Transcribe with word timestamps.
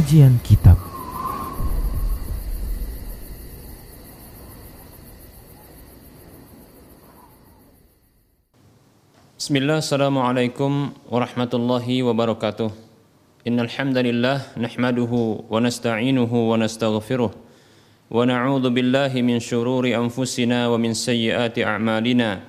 Kajian 0.00 0.40
Kitab. 0.40 0.80
Bismillah, 9.36 9.84
Assalamualaikum 9.84 10.96
warahmatullahi 11.04 12.00
wabarakatuh. 12.00 12.72
Innal 13.44 13.68
hamdalillah 13.68 14.56
nahmaduhu 14.56 15.44
wa 15.52 15.60
nasta'inuhu 15.60 16.48
wa 16.48 16.56
nastaghfiruh. 16.56 17.36
Wa 18.08 18.24
na'udzu 18.24 18.72
billahi 18.72 19.20
min 19.20 19.36
shururi 19.36 19.92
anfusina 19.92 20.72
wa 20.72 20.80
min 20.80 20.96
sayyiati 20.96 21.60
a'malina. 21.60 22.40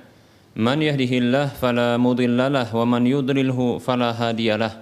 Man 0.56 0.80
yahdihillah 0.80 1.52
fala 1.52 2.00
mudhillalah 2.00 2.72
wa 2.72 2.88
man 2.88 3.04
yudlilhu 3.04 3.76
fala 3.76 4.16
hadiyalah 4.16 4.81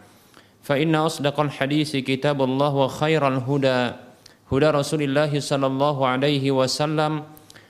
فإن 0.62 0.94
أصدق 0.94 1.40
الحديث 1.40 1.96
كتاب 1.96 2.42
الله 2.42 2.72
وخير 2.74 3.22
الهدى 3.28 3.80
هدى 4.52 4.68
رسول 4.70 5.02
الله 5.02 5.32
صلى 5.40 5.66
الله 5.66 5.96
عليه 6.06 6.44
وسلم 6.50 7.12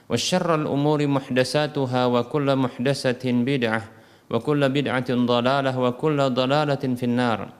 وشر 0.09 0.49
الأمور 0.55 0.99
محدثاتها 1.07 2.01
وكل 2.05 2.47
محدثة 2.55 3.23
بدعة 3.25 3.81
wa 4.27 4.39
kullu 4.43 4.67
bid'atin 4.67 5.23
dhalalah 5.23 5.71
wa 5.71 5.91
kullu 5.95 6.27
dhalalatin 6.31 6.99
finnar. 6.99 7.51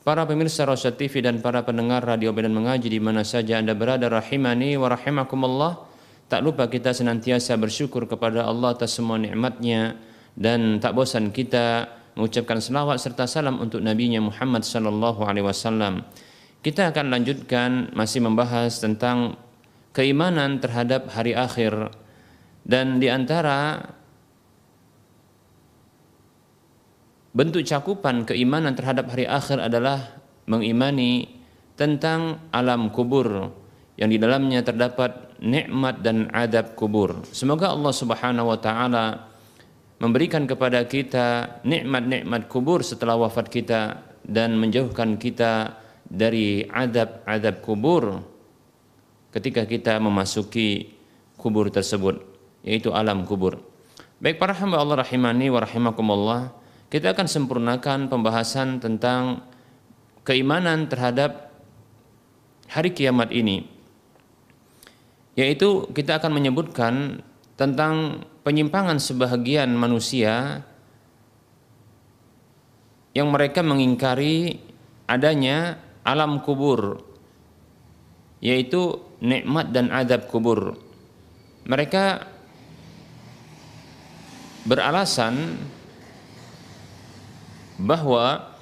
Para 0.00 0.24
pemirsa 0.24 0.64
Rosyad 0.64 0.96
TV 0.96 1.20
dan 1.20 1.44
para 1.44 1.60
pendengar 1.60 2.00
radio 2.00 2.32
Medan 2.32 2.56
Mengaji 2.56 2.88
di 2.88 3.00
mana 3.02 3.20
saja 3.20 3.60
Anda 3.60 3.76
berada 3.76 4.08
rahimani 4.08 4.80
wa 4.80 4.88
rahimakumullah. 4.88 5.72
Tak 6.30 6.40
lupa 6.46 6.70
kita 6.70 6.94
senantiasa 6.94 7.58
bersyukur 7.58 8.06
kepada 8.06 8.46
Allah 8.46 8.72
atas 8.72 8.96
semua 8.96 9.18
nikmatnya 9.18 9.98
dan 10.38 10.78
tak 10.78 10.94
bosan 10.94 11.34
kita 11.34 11.90
mengucapkan 12.15 12.63
selawat 12.63 12.97
serta 12.97 13.27
salam 13.27 13.59
untuk 13.59 13.83
nabinya 13.83 14.23
Muhammad 14.23 14.63
sallallahu 14.63 15.21
alaihi 15.27 15.45
wasallam. 15.45 16.07
Kita 16.63 16.89
akan 16.89 17.13
lanjutkan 17.13 17.93
masih 17.93 18.25
membahas 18.25 18.81
tentang 18.81 19.37
keimanan 19.93 20.57
terhadap 20.57 21.11
hari 21.13 21.37
akhir 21.37 21.93
dan 22.65 22.97
di 22.97 23.11
antara 23.11 23.91
bentuk 27.35 27.61
cakupan 27.61 28.25
keimanan 28.25 28.73
terhadap 28.73 29.11
hari 29.11 29.29
akhir 29.29 29.61
adalah 29.61 30.17
mengimani 30.49 31.29
tentang 31.75 32.39
alam 32.49 32.89
kubur 32.89 33.51
yang 33.99 34.07
di 34.07 34.17
dalamnya 34.17 34.63
terdapat 34.63 35.35
nikmat 35.43 35.99
dan 35.99 36.31
adab 36.31 36.73
kubur. 36.79 37.27
Semoga 37.35 37.75
Allah 37.75 37.93
Subhanahu 37.93 38.47
wa 38.55 38.59
taala 38.59 39.34
memberikan 40.05 40.45
kepada 40.45 40.85
kita 40.85 41.57
nikmat-nikmat 41.65 42.45
kubur 42.45 42.85
setelah 42.85 43.17
wafat 43.17 43.49
kita 43.49 44.05
dan 44.21 44.53
menjauhkan 44.61 45.17
kita 45.17 45.81
dari 46.05 46.61
adab-adab 46.69 47.65
kubur 47.65 48.21
ketika 49.33 49.65
kita 49.65 49.97
memasuki 49.97 50.93
kubur 51.41 51.73
tersebut 51.73 52.21
yaitu 52.61 52.93
alam 52.93 53.25
kubur. 53.25 53.57
Baik 54.21 54.37
para 54.37 54.53
hamba 54.53 54.77
Allah 54.77 55.01
rahimani 55.01 55.49
wa 55.49 55.65
rahimakumullah 55.65 56.53
kita 56.93 57.17
akan 57.17 57.25
sempurnakan 57.25 58.05
pembahasan 58.05 58.77
tentang 58.77 59.41
keimanan 60.21 60.85
terhadap 60.85 61.49
hari 62.69 62.93
kiamat 62.93 63.33
ini. 63.33 63.65
Yaitu 65.33 65.89
kita 65.97 66.21
akan 66.21 66.31
menyebutkan 66.31 67.25
tentang 67.57 68.23
penyimpangan 68.45 69.01
sebahagian 69.01 69.73
manusia 69.73 70.61
yang 73.17 73.33
mereka 73.33 73.65
mengingkari 73.65 74.61
adanya 75.09 75.81
alam 76.05 76.45
kubur 76.45 77.01
yaitu 78.45 79.01
nikmat 79.17 79.73
dan 79.73 79.89
adab 79.89 80.29
kubur. 80.29 80.77
Mereka 81.65 82.29
beralasan 84.69 85.57
bahwa 87.81 88.53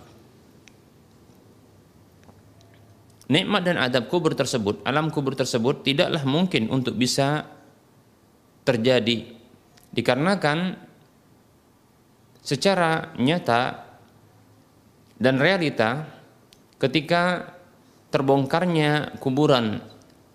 nikmat 3.28 3.68
dan 3.68 3.76
adab 3.84 4.08
kubur 4.08 4.32
tersebut, 4.32 4.80
alam 4.88 5.12
kubur 5.12 5.36
tersebut 5.36 5.84
tidaklah 5.84 6.24
mungkin 6.24 6.72
untuk 6.72 6.96
bisa 6.96 7.44
terjadi 8.64 9.33
dikarenakan 9.94 10.76
secara 12.44 13.16
nyata 13.16 13.88
dan 15.16 15.40
realita 15.40 16.04
ketika 16.82 17.56
terbongkarnya 18.12 19.16
kuburan 19.24 19.80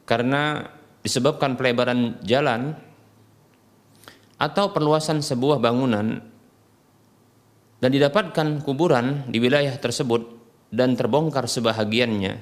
karena 0.09 0.65
disebabkan 1.05 1.61
pelebaran 1.61 2.17
jalan 2.25 2.73
atau 4.41 4.73
perluasan 4.73 5.21
sebuah 5.21 5.61
bangunan 5.61 6.25
dan 7.79 7.91
didapatkan 7.93 8.65
kuburan 8.65 9.29
di 9.29 9.39
wilayah 9.39 9.75
tersebut 9.77 10.25
dan 10.73 10.97
terbongkar 10.97 11.45
sebahagiannya 11.45 12.41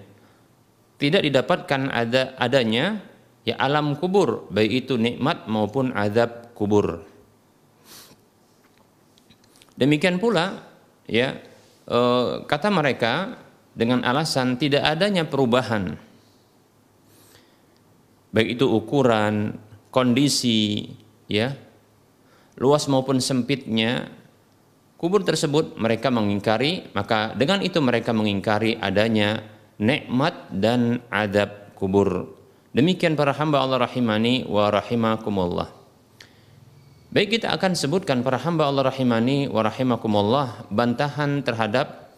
tidak 0.96 1.22
didapatkan 1.26 1.92
ada 1.92 2.38
adanya 2.40 3.02
ya 3.44 3.58
alam 3.60 3.98
kubur 3.98 4.48
baik 4.48 4.86
itu 4.86 4.94
nikmat 4.96 5.44
maupun 5.50 5.92
azab 5.92 6.45
kubur 6.56 7.04
demikian 9.76 10.16
pula 10.16 10.64
ya 11.04 11.36
e, 11.84 11.98
kata 12.48 12.72
mereka 12.72 13.36
dengan 13.76 14.00
alasan 14.08 14.56
tidak 14.56 14.88
adanya 14.88 15.28
perubahan 15.28 16.00
baik 18.32 18.56
itu 18.56 18.64
ukuran 18.64 19.60
kondisi 19.92 20.88
ya 21.28 21.52
luas 22.56 22.88
maupun 22.88 23.20
sempitnya 23.20 24.08
kubur 24.96 25.22
tersebut 25.22 25.76
mereka 25.76 26.08
mengingkari, 26.08 26.90
maka 26.96 27.36
dengan 27.36 27.60
itu 27.60 27.78
mereka 27.84 28.16
mengingkari 28.16 28.80
adanya 28.80 29.44
nikmat 29.76 30.48
dan 30.52 31.04
adab 31.12 31.76
kubur. 31.76 32.32
Demikian 32.72 33.16
para 33.16 33.32
hamba 33.32 33.60
Allah 33.64 33.88
rahimani 33.88 34.44
wa 34.48 34.68
rahimakumullah. 34.72 35.68
Baik 37.06 37.38
kita 37.38 37.54
akan 37.54 37.78
sebutkan 37.78 38.26
para 38.26 38.36
hamba 38.36 38.66
Allah 38.66 38.90
rahimani 38.90 39.46
wa 39.46 39.62
rahimakumullah 39.62 40.66
bantahan 40.74 41.40
terhadap 41.46 42.12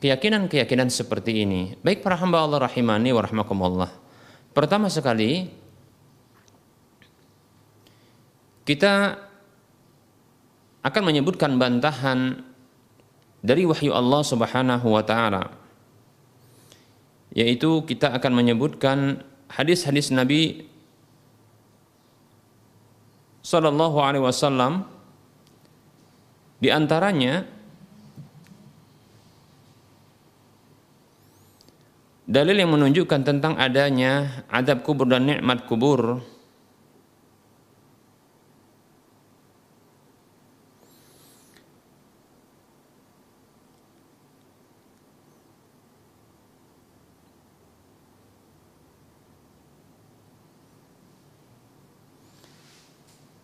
keyakinan-keyakinan 0.00 0.88
seperti 0.88 1.44
ini. 1.44 1.76
Baik 1.84 2.00
para 2.00 2.16
hamba 2.16 2.40
Allah 2.40 2.64
rahimani 2.64 3.12
wa 3.12 3.20
rahimakumullah. 3.20 3.90
Pertama 4.56 4.88
sekali 4.88 5.52
kita 8.64 9.20
akan 10.80 11.02
menyebutkan 11.04 11.60
bantahan 11.60 12.40
dari 13.44 13.68
wahyu 13.68 13.92
Allah 13.92 14.24
Subhanahu 14.24 14.86
wa 14.88 15.04
taala. 15.04 15.52
Yaitu 17.36 17.84
kita 17.86 18.10
akan 18.16 18.32
menyebutkan 18.34 19.22
hadis-hadis 19.52 20.10
Nabi 20.10 20.66
sallallahu 23.50 23.98
alaihi 23.98 24.22
wasallam 24.22 24.86
di 26.62 26.70
antaranya 26.70 27.42
dalil 32.30 32.54
yang 32.54 32.70
menunjukkan 32.70 33.26
tentang 33.26 33.58
adanya 33.58 34.46
adab 34.46 34.86
kubur 34.86 35.10
dan 35.10 35.26
nikmat 35.26 35.66
kubur 35.66 36.22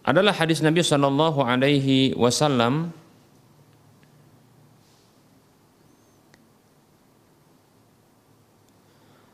adalah 0.07 0.31
hadis 0.31 0.63
Nabi 0.63 0.87
Shallallahu 0.87 1.43
Alaihi 1.43 2.15
Wasallam. 2.15 2.95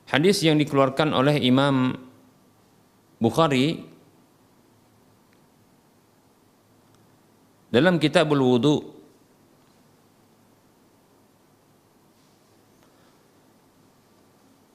Hadis 0.09 0.41
yang 0.41 0.57
dikeluarkan 0.57 1.13
oleh 1.13 1.41
Imam 1.41 1.97
Bukhari 3.21 3.85
dalam 7.69 8.01
Kitabul 8.01 8.41
Wudu. 8.41 8.77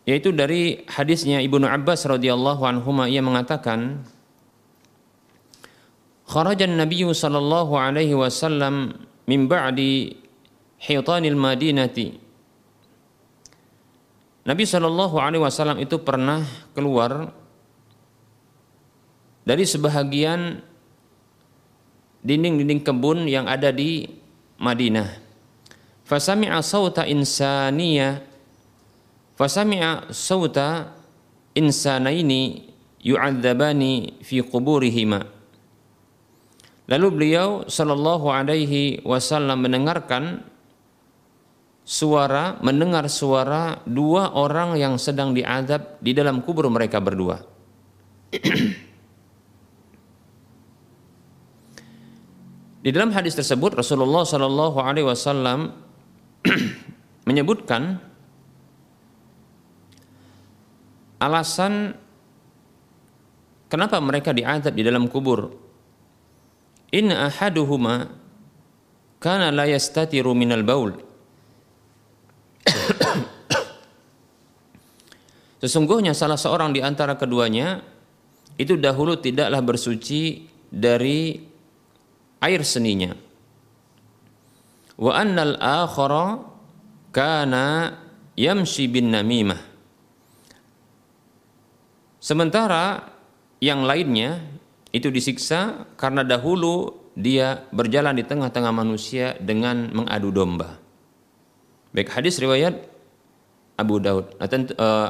Yaitu 0.07 0.31
dari 0.31 0.87
hadisnya 0.87 1.43
Ibnu 1.43 1.67
Abbas 1.67 2.07
radhiyallahu 2.07 2.63
anhu 2.63 2.89
ia 3.11 3.19
mengatakan 3.19 4.07
kharaja 6.27 6.67
an-nabiy 6.67 7.07
sallallahu 7.09 7.73
alaihi 7.79 8.13
wasallam 8.13 9.07
min 9.25 9.47
ba'di 9.47 10.19
hitanil 10.77 11.39
madinati 11.39 12.27
Nabi 14.47 14.63
Shallallahu 14.63 15.19
Alaihi 15.19 15.43
Wasallam 15.43 15.75
itu 15.83 15.99
pernah 15.99 16.47
keluar 16.71 17.35
dari 19.43 19.67
sebahagian 19.67 20.63
dinding-dinding 22.23 22.79
kebun 22.79 23.27
yang 23.27 23.43
ada 23.43 23.75
di 23.75 24.07
Madinah. 24.55 25.19
Fasami'a 26.07 26.63
sawta 26.63 27.03
insaniya. 27.03 28.23
Fasami'a 29.35 30.15
sawta 30.15 30.95
insanaini 31.51 32.71
yu'adzabani 33.03 34.23
fi 34.23 34.39
quburihima. 34.47 35.27
Lalu 36.87 37.07
beliau 37.11 37.67
Shallallahu 37.67 38.31
Alaihi 38.31 39.03
Wasallam 39.03 39.59
mendengarkan 39.59 40.39
suara, 41.83 42.55
mendengar 42.63 43.11
suara 43.11 43.83
dua 43.83 44.31
orang 44.31 44.79
yang 44.79 44.95
sedang 44.95 45.35
diadab 45.35 45.99
di 45.99 46.15
dalam 46.15 46.39
kubur 46.39 46.71
mereka 46.71 47.03
berdua. 47.03 47.43
di 52.87 52.89
dalam 52.95 53.11
hadis 53.11 53.35
tersebut 53.35 53.75
Rasulullah 53.75 54.23
Shallallahu 54.23 54.79
Alaihi 54.79 55.11
Wasallam 55.11 55.75
menyebutkan 57.27 57.99
alasan 61.19 61.99
kenapa 63.67 63.99
mereka 63.99 64.31
diadab 64.31 64.71
di 64.71 64.87
dalam 64.87 65.11
kubur 65.11 65.66
in 66.91 67.11
ahaduhuma 67.11 68.11
kana 69.19 69.51
la 69.51 69.65
yastatiru 69.67 70.31
minal 70.35 70.63
baul 70.63 70.93
Sesungguhnya 75.57 76.13
salah 76.13 76.37
seorang 76.37 76.69
di 76.69 76.85
antara 76.85 77.17
keduanya 77.17 77.81
itu 78.61 78.77
dahulu 78.77 79.17
tidaklah 79.17 79.61
bersuci 79.61 80.45
dari 80.69 81.41
air 82.41 82.61
seninya. 82.61 83.13
Wa 84.97 85.11
annal 85.17 85.57
akhara 85.57 86.41
kana 87.13 87.97
yamshi 88.37 88.85
bin 88.89 89.13
namimah. 89.13 89.61
Sementara 92.21 93.13
yang 93.61 93.85
lainnya 93.85 94.41
itu 94.97 95.13
disiksa 95.13 95.85
karena 95.93 96.25
dahulu 96.25 96.97
dia 97.13 97.69
berjalan 97.69 98.17
di 98.17 98.25
tengah-tengah 98.25 98.73
manusia 98.73 99.37
dengan 99.37 99.93
mengadu 99.93 100.33
domba. 100.33 100.81
Baik 101.93 102.09
hadis 102.13 102.37
riwayat 102.41 102.73
Abu 103.77 104.01
Daud, 104.01 104.33
uh, 104.37 105.09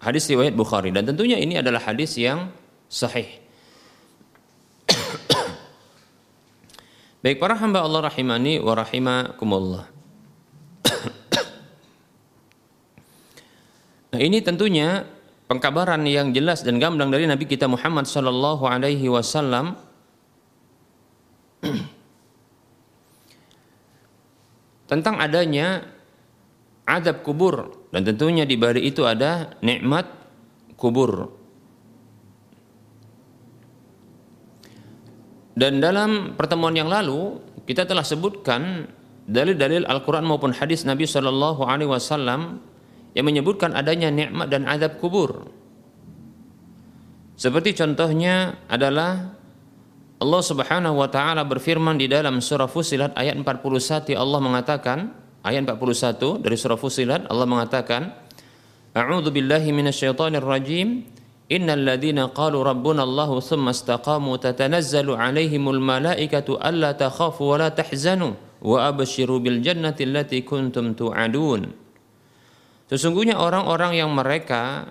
hadis 0.00 0.24
riwayat 0.28 0.56
Bukhari 0.56 0.92
dan 0.92 1.04
tentunya 1.04 1.36
ini 1.36 1.58
adalah 1.60 1.80
hadis 1.84 2.16
yang 2.16 2.48
sahih. 2.88 3.28
Baik 7.24 7.36
para 7.36 7.54
hamba 7.56 7.84
Allah 7.84 8.08
rahimani 8.08 8.60
wa 8.64 8.74
rahimakumullah. 8.76 9.84
nah 14.12 14.20
ini 14.20 14.40
tentunya 14.40 15.04
pengkabaran 15.48 16.04
yang 16.04 16.36
jelas 16.36 16.60
dan 16.60 16.76
gamblang 16.76 17.08
dari 17.08 17.24
Nabi 17.24 17.48
kita 17.48 17.64
Muhammad 17.66 18.04
sallallahu 18.04 18.68
alaihi 18.68 19.08
wasallam 19.08 19.80
tentang 24.92 25.16
adanya 25.18 25.88
adab 26.84 27.24
kubur 27.24 27.88
dan 27.90 28.04
tentunya 28.04 28.44
di 28.44 28.60
balik 28.60 28.84
itu 28.84 29.02
ada 29.08 29.56
nikmat 29.64 30.04
kubur. 30.76 31.32
Dan 35.58 35.82
dalam 35.82 36.38
pertemuan 36.38 36.70
yang 36.70 36.86
lalu 36.86 37.42
kita 37.66 37.82
telah 37.82 38.06
sebutkan 38.06 38.86
dalil-dalil 39.26 39.82
Al-Qur'an 39.90 40.22
maupun 40.22 40.54
hadis 40.54 40.86
Nabi 40.86 41.02
Shallallahu 41.02 41.66
alaihi 41.66 41.90
wasallam 41.90 42.62
yang 43.18 43.26
menyebutkan 43.26 43.74
adanya 43.74 44.14
nikmat 44.14 44.46
dan 44.46 44.62
azab 44.70 45.02
kubur. 45.02 45.50
Seperti 47.34 47.74
contohnya 47.74 48.62
adalah 48.70 49.34
Allah 50.22 50.42
Subhanahu 50.42 51.02
wa 51.02 51.10
taala 51.10 51.42
berfirman 51.42 51.98
di 51.98 52.06
dalam 52.06 52.38
surah 52.38 52.70
Fusilat 52.70 53.18
ayat 53.18 53.34
41 53.38 54.14
Allah 54.14 54.38
mengatakan 54.38 55.10
ayat 55.42 55.66
41 55.66 56.42
dari 56.42 56.54
surah 56.54 56.78
Fusilat 56.78 57.26
Allah 57.26 57.46
mengatakan 57.46 58.14
A'udzu 58.94 59.30
billahi 59.30 59.70
minasyaitonir 59.70 60.42
rajim 60.42 61.06
Innal 61.48 61.80
ladzina 61.80 62.28
qalu 62.34 62.60
rabbuna 62.60 63.06
Allah 63.06 63.30
thumma 63.38 63.72
istaqamu 63.72 64.36
tatanazzalu 64.42 65.14
alaihimul 65.16 65.80
malaikatu 65.80 66.58
alla 66.58 66.92
takhafu 66.92 67.54
wa 67.54 67.56
la 67.62 67.68
tahzanu 67.72 68.36
wa 68.60 68.84
abshiru 68.84 69.40
bil 69.40 69.62
jannati 69.62 70.04
allati 70.04 70.44
kuntum 70.44 70.92
tu'adun 70.92 71.87
Sesungguhnya 72.88 73.36
orang-orang 73.36 74.00
yang 74.00 74.08
mereka 74.08 74.88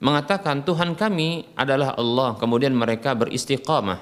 mengatakan 0.00 0.64
Tuhan 0.64 0.96
kami 0.96 1.56
adalah 1.56 1.92
Allah, 1.96 2.36
kemudian 2.40 2.72
mereka 2.72 3.12
beristiqamah, 3.12 4.00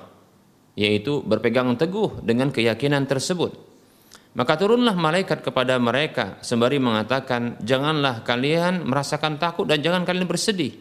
yaitu 0.78 1.22
berpegang 1.22 1.74
teguh 1.74 2.22
dengan 2.22 2.54
keyakinan 2.54 3.06
tersebut. 3.06 3.54
Maka 4.34 4.58
turunlah 4.58 4.98
malaikat 4.98 5.46
kepada 5.46 5.78
mereka 5.78 6.42
sembari 6.42 6.82
mengatakan, 6.82 7.58
"Janganlah 7.62 8.26
kalian 8.26 8.82
merasakan 8.82 9.38
takut 9.38 9.66
dan 9.70 9.78
jangan 9.78 10.02
kalian 10.02 10.26
bersedih. 10.26 10.74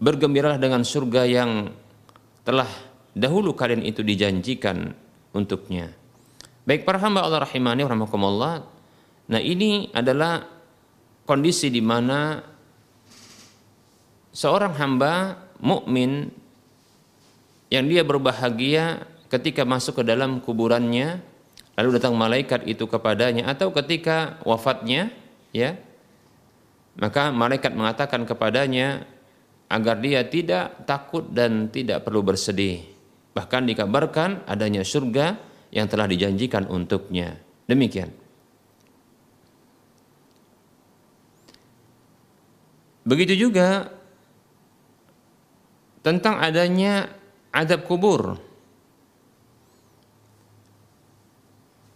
Bergembiralah 0.00 0.56
dengan 0.56 0.84
surga 0.84 1.28
yang 1.28 1.68
telah 2.44 2.68
dahulu 3.12 3.52
kalian 3.52 3.84
itu 3.84 4.00
dijanjikan 4.00 4.96
untuknya." 5.36 5.92
Baik 6.64 6.88
para 6.88 6.96
hamba 6.96 7.28
Allah 7.28 7.44
rahimani 7.44 7.84
rahimakumullah. 7.84 8.64
Nah, 9.28 9.40
ini 9.40 9.92
adalah 9.92 10.53
kondisi 11.24 11.72
di 11.72 11.80
mana 11.80 12.40
seorang 14.32 14.76
hamba 14.76 15.40
mukmin 15.60 16.28
yang 17.72 17.88
dia 17.88 18.04
berbahagia 18.04 19.08
ketika 19.32 19.64
masuk 19.64 20.00
ke 20.00 20.04
dalam 20.06 20.38
kuburannya 20.38 21.18
lalu 21.74 21.88
datang 21.98 22.14
malaikat 22.14 22.68
itu 22.68 22.86
kepadanya 22.86 23.50
atau 23.50 23.74
ketika 23.74 24.38
wafatnya 24.46 25.10
ya 25.50 25.74
maka 26.94 27.34
malaikat 27.34 27.74
mengatakan 27.74 28.22
kepadanya 28.22 29.02
agar 29.66 29.98
dia 29.98 30.22
tidak 30.30 30.86
takut 30.86 31.26
dan 31.34 31.66
tidak 31.66 32.06
perlu 32.06 32.22
bersedih. 32.22 32.86
Bahkan 33.34 33.66
dikabarkan 33.66 34.46
adanya 34.46 34.86
surga 34.86 35.34
yang 35.74 35.90
telah 35.90 36.06
dijanjikan 36.06 36.70
untuknya. 36.70 37.34
Demikian 37.66 38.23
Begitu 43.04 43.48
juga 43.48 43.92
tentang 46.00 46.40
adanya 46.40 47.12
adab 47.52 47.84
kubur. 47.84 48.40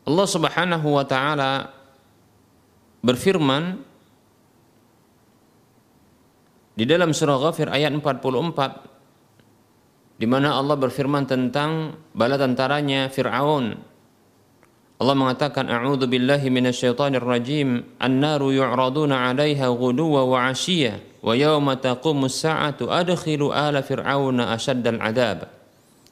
Allah 0.09 0.27
Subhanahu 0.29 0.88
wa 0.97 1.05
taala 1.05 1.69
berfirman 3.05 3.85
di 6.79 6.87
dalam 6.88 7.12
surah 7.12 7.37
Ghafir 7.37 7.69
ayat 7.69 7.93
44 7.93 10.17
di 10.19 10.27
mana 10.27 10.57
Allah 10.57 10.77
berfirman 10.81 11.29
tentang 11.29 11.93
bala 12.17 12.41
tentaranya 12.41 13.12
Firaun 13.12 13.77
Allah 14.99 15.14
mengatakan 15.14 15.71
a'udzu 15.71 16.11
billahi 16.11 16.50
minasyaitonir 16.50 17.23
rajim 17.23 17.87
an-naru 18.02 18.50
yu'raduna 18.50 19.31
'alaiha 19.31 19.71
ghuduwa 19.71 20.26
wa 20.26 20.50
'ashiyya 20.50 21.23
wa 21.23 21.38
yawma 21.38 21.78
taqumus 21.78 22.43
sa'atu 22.43 22.90
adkhilu 22.90 23.55
ala 23.55 23.78
fir'auna 23.78 24.50
asyaddal 24.59 24.99
'adzab. 24.99 25.47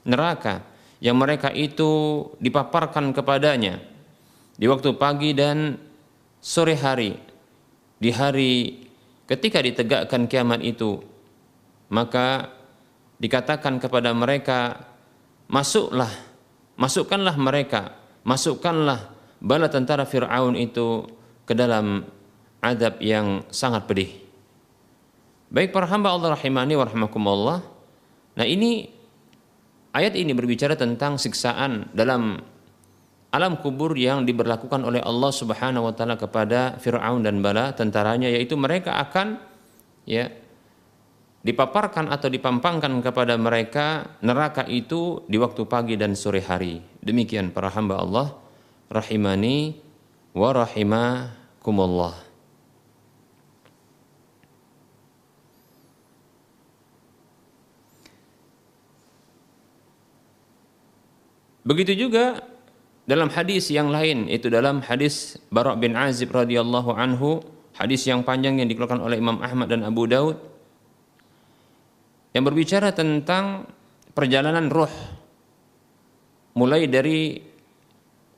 Neraka 0.06 0.62
yang 1.02 1.18
mereka 1.18 1.50
itu 1.50 2.22
dipaparkan 2.38 3.10
kepadanya 3.10 3.82
di 4.54 4.70
waktu 4.70 4.94
pagi 4.94 5.34
dan 5.34 5.76
sore 6.38 6.78
hari 6.78 7.12
di 7.98 8.14
hari 8.14 8.86
ketika 9.26 9.60
ditegakkan 9.60 10.30
kiamat 10.30 10.62
itu 10.62 11.02
maka 11.90 12.54
dikatakan 13.18 13.82
kepada 13.82 14.14
mereka 14.14 14.88
masuklah 15.50 16.08
masukkanlah 16.78 17.34
mereka 17.34 18.05
masukkanlah 18.26 19.14
bala 19.38 19.70
tentara 19.70 20.02
Firaun 20.02 20.58
itu 20.58 21.06
ke 21.46 21.54
dalam 21.54 22.02
adab 22.58 22.98
yang 22.98 23.46
sangat 23.54 23.86
pedih 23.86 24.10
baik 25.54 25.70
para 25.70 25.86
hamba 25.86 26.10
Allah 26.10 26.34
rahimani 26.34 26.74
wa 26.74 26.90
nah 28.36 28.44
ini 28.44 28.90
ayat 29.94 30.18
ini 30.18 30.34
berbicara 30.34 30.74
tentang 30.74 31.22
siksaan 31.22 31.94
dalam 31.94 32.42
alam 33.30 33.60
kubur 33.62 33.94
yang 33.94 34.26
diberlakukan 34.26 34.82
oleh 34.82 34.98
Allah 35.04 35.30
Subhanahu 35.30 35.86
wa 35.86 35.94
taala 35.94 36.18
kepada 36.18 36.82
Firaun 36.82 37.22
dan 37.22 37.38
bala 37.44 37.70
tentaranya 37.76 38.26
yaitu 38.32 38.58
mereka 38.58 38.98
akan 38.98 39.38
ya 40.08 40.32
dipaparkan 41.46 42.10
atau 42.10 42.26
dipampangkan 42.26 42.90
kepada 43.06 43.38
mereka 43.38 44.18
neraka 44.24 44.66
itu 44.66 45.22
di 45.30 45.38
waktu 45.38 45.62
pagi 45.70 45.94
dan 45.94 46.18
sore 46.18 46.42
hari. 46.42 46.95
Demikian 47.06 47.54
para 47.54 47.70
hamba 47.70 48.02
Allah 48.02 48.34
rahimani 48.90 49.78
wa 50.34 50.50
rahimakumullah. 50.50 52.18
Begitu 61.62 61.94
juga 61.94 62.42
dalam 63.06 63.30
hadis 63.30 63.70
yang 63.70 63.90
lain 63.90 64.26
itu 64.26 64.50
dalam 64.50 64.82
hadis 64.82 65.38
Bara' 65.50 65.78
bin 65.78 65.94
Azib 65.94 66.34
radhiyallahu 66.34 66.90
anhu, 66.90 67.38
hadis 67.78 68.02
yang 68.06 68.26
panjang 68.26 68.58
yang 68.58 68.66
dikeluarkan 68.66 68.98
oleh 68.98 69.22
Imam 69.22 69.38
Ahmad 69.38 69.70
dan 69.70 69.86
Abu 69.86 70.10
Daud 70.10 70.42
yang 72.34 72.42
berbicara 72.42 72.90
tentang 72.90 73.66
perjalanan 74.10 74.70
roh 74.70 74.90
mulai 76.56 76.88
dari 76.88 77.36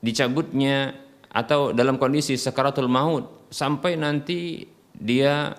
dicabutnya 0.03 0.95
atau 1.31 1.71
dalam 1.71 1.97
kondisi 1.97 2.35
sakaratul 2.35 2.91
maut 2.91 3.49
sampai 3.55 3.95
nanti 3.95 4.67
dia 4.93 5.55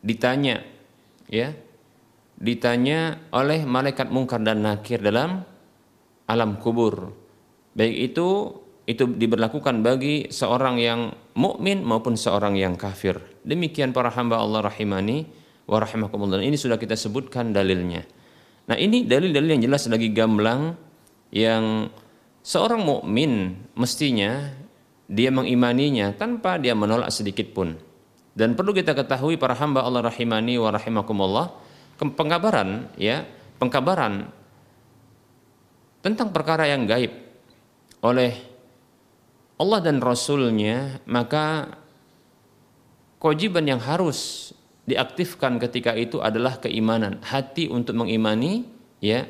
ditanya 0.00 0.64
ya 1.28 1.52
ditanya 2.40 3.30
oleh 3.30 3.62
malaikat 3.68 4.08
mungkar 4.08 4.40
dan 4.40 4.64
nakir 4.64 5.00
dalam 5.00 5.44
alam 6.24 6.56
kubur 6.56 7.24
Baik 7.74 8.14
itu 8.14 8.28
itu 8.86 9.04
diberlakukan 9.10 9.82
bagi 9.82 10.30
seorang 10.30 10.78
yang 10.78 11.10
mukmin 11.34 11.82
maupun 11.82 12.14
seorang 12.14 12.54
yang 12.54 12.78
kafir. 12.78 13.18
Demikian 13.42 13.90
para 13.90 14.14
hamba 14.14 14.38
Allah 14.38 14.70
rahimani 14.70 15.26
wa 15.66 15.82
rahimakumullah. 15.82 16.38
Ini 16.38 16.54
sudah 16.54 16.78
kita 16.78 16.94
sebutkan 16.94 17.50
dalilnya. 17.50 18.06
Nah, 18.70 18.76
ini 18.78 19.04
dalil-dalil 19.04 19.58
yang 19.58 19.62
jelas 19.66 19.90
lagi 19.90 20.14
gamblang 20.14 20.78
yang 21.32 21.88
seorang 22.44 22.82
mukmin 22.82 23.56
mestinya 23.76 24.52
dia 25.08 25.28
mengimaninya 25.28 26.12
tanpa 26.16 26.56
dia 26.56 26.76
menolak 26.76 27.12
sedikit 27.12 27.52
pun. 27.52 27.76
Dan 28.34 28.58
perlu 28.58 28.74
kita 28.74 28.98
ketahui 28.98 29.38
para 29.38 29.54
hamba 29.54 29.86
Allah 29.86 30.10
rahimani 30.10 30.58
wa 30.58 30.74
rahimakumullah, 30.74 31.54
pengkabaran 31.96 32.90
ya, 32.98 33.22
pengkabaran 33.62 34.26
tentang 36.04 36.34
perkara 36.34 36.68
yang 36.68 36.84
gaib 36.84 37.14
oleh 38.04 38.36
Allah 39.56 39.80
dan 39.80 40.04
Rasulnya 40.04 41.00
maka 41.08 41.78
kewajiban 43.16 43.64
yang 43.64 43.80
harus 43.80 44.52
diaktifkan 44.84 45.56
ketika 45.56 45.96
itu 45.96 46.20
adalah 46.20 46.60
keimanan 46.60 47.24
hati 47.24 47.72
untuk 47.72 47.96
mengimani 47.96 48.68
ya 49.00 49.24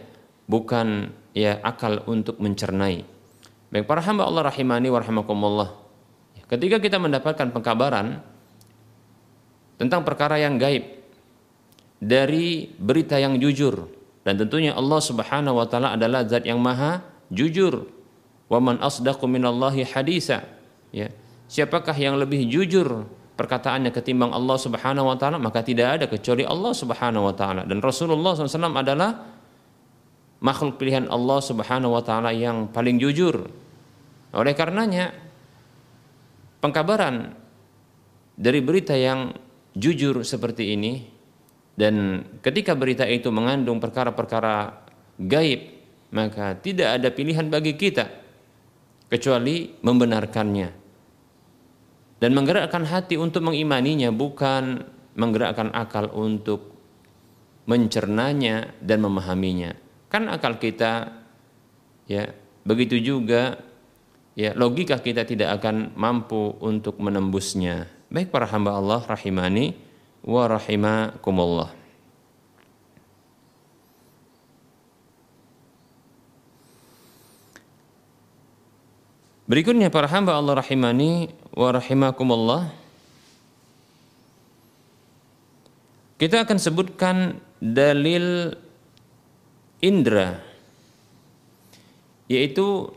bukan 0.51 1.15
ya 1.37 1.59
akal 1.61 2.07
untuk 2.07 2.38
mencernai 2.38 3.05
baik 3.69 3.85
para 3.85 4.00
hamba 4.00 4.25
Allah 4.25 4.49
rahimani 4.49 4.88
wa 4.88 4.99
rahimakumullah 5.03 5.69
ketika 6.47 6.79
kita 6.79 6.97
mendapatkan 7.03 7.50
pengkabaran 7.50 8.23
tentang 9.76 10.07
perkara 10.07 10.38
yang 10.38 10.57
gaib 10.57 10.87
dari 11.99 12.71
berita 12.79 13.19
yang 13.19 13.37
jujur 13.43 13.91
dan 14.23 14.38
tentunya 14.38 14.73
Allah 14.73 15.03
Subhanahu 15.03 15.59
wa 15.59 15.67
taala 15.67 15.99
adalah 15.99 16.23
zat 16.25 16.47
yang 16.47 16.62
maha 16.62 17.03
jujur 17.29 17.91
Wa 18.49 18.61
man 18.61 18.81
asdaqu 18.81 19.25
minallahi 19.25 19.88
hadisa. 19.88 20.45
Ya. 20.93 21.11
Siapakah 21.49 21.97
yang 21.97 22.17
lebih 22.21 22.45
jujur 22.49 23.09
perkataannya 23.35 23.91
ketimbang 23.91 24.31
Allah 24.31 24.57
Subhanahu 24.61 25.11
wa 25.11 25.17
taala? 25.17 25.41
Maka 25.41 25.64
tidak 25.64 26.00
ada 26.00 26.07
kecuali 26.07 26.45
Allah 26.45 26.73
Subhanahu 26.73 27.25
wa 27.26 27.35
taala. 27.35 27.62
Dan 27.64 27.81
Rasulullah 27.81 28.37
SAW 28.37 28.79
adalah 28.79 29.34
makhluk 30.41 30.81
pilihan 30.81 31.07
Allah 31.11 31.38
Subhanahu 31.38 31.95
wa 31.95 32.03
taala 32.03 32.35
yang 32.35 32.71
paling 32.73 32.99
jujur. 32.99 33.47
Oleh 34.35 34.55
karenanya 34.57 35.14
pengkabaran 36.64 37.37
dari 38.35 38.59
berita 38.64 38.97
yang 38.99 39.31
jujur 39.76 40.25
seperti 40.26 40.75
ini 40.75 41.05
dan 41.75 42.25
ketika 42.41 42.73
berita 42.79 43.05
itu 43.05 43.31
mengandung 43.35 43.83
perkara-perkara 43.83 44.87
gaib 45.19 45.61
maka 46.14 46.55
tidak 46.59 47.03
ada 47.03 47.11
pilihan 47.11 47.50
bagi 47.50 47.75
kita 47.75 48.07
kecuali 49.11 49.75
membenarkannya 49.83 50.69
dan 52.23 52.31
menggerakkan 52.33 52.87
hati 52.87 53.19
untuk 53.19 53.43
mengimaninya 53.45 54.14
bukan 54.14 54.87
menggerakkan 55.19 55.75
akal 55.75 56.11
untuk 56.14 56.75
mencernanya 57.67 58.73
dan 58.79 59.03
memahaminya 59.03 59.84
kan 60.14 60.30
akal 60.30 60.62
kita 60.62 61.11
ya 62.06 62.30
begitu 62.62 63.02
juga 63.02 63.59
ya 64.38 64.54
logika 64.54 65.02
kita 65.02 65.26
tidak 65.26 65.59
akan 65.59 65.90
mampu 65.99 66.54
untuk 66.62 67.02
menembusnya 67.02 67.90
baik 68.14 68.30
para 68.30 68.47
hamba 68.47 68.78
Allah 68.78 69.02
rahimani 69.02 69.75
wa 70.23 70.47
rahimakumullah 70.47 71.75
Berikutnya 79.44 79.92
para 79.92 80.09
hamba 80.09 80.40
Allah 80.40 80.64
rahimani 80.64 81.28
wa 81.52 81.68
rahimakumullah. 81.68 82.73
Kita 86.16 86.49
akan 86.49 86.56
sebutkan 86.56 87.44
dalil 87.61 88.56
indra 89.85 90.41
yaitu 92.33 92.88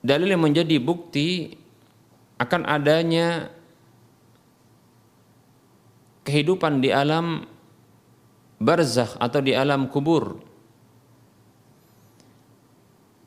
dalil 0.00 0.32
yang 0.32 0.40
menjadi 0.40 0.80
bukti 0.80 1.52
akan 2.40 2.64
adanya 2.64 3.52
kehidupan 6.24 6.80
di 6.80 6.88
alam 6.88 7.44
barzakh 8.56 9.20
atau 9.20 9.44
di 9.44 9.52
alam 9.52 9.92
kubur 9.92 10.48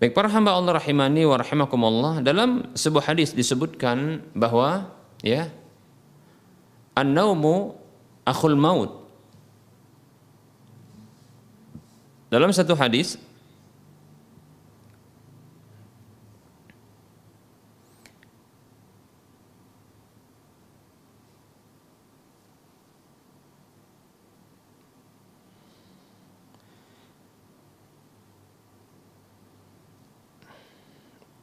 Baik 0.01 0.17
para 0.17 0.25
hamba 0.33 0.57
Allah 0.57 0.81
rahimani 0.81 1.29
wa 1.29 1.37
rahimakumullah 1.37 2.25
dalam 2.25 2.73
sebuah 2.73 3.13
hadis 3.13 3.37
disebutkan 3.37 4.25
bahwa 4.33 4.89
ya 5.21 5.53
an-naumu 6.97 7.77
akhul 8.25 8.57
maut. 8.57 9.00
Dalam 12.31 12.55
satu 12.55 12.79
hadis 12.79 13.19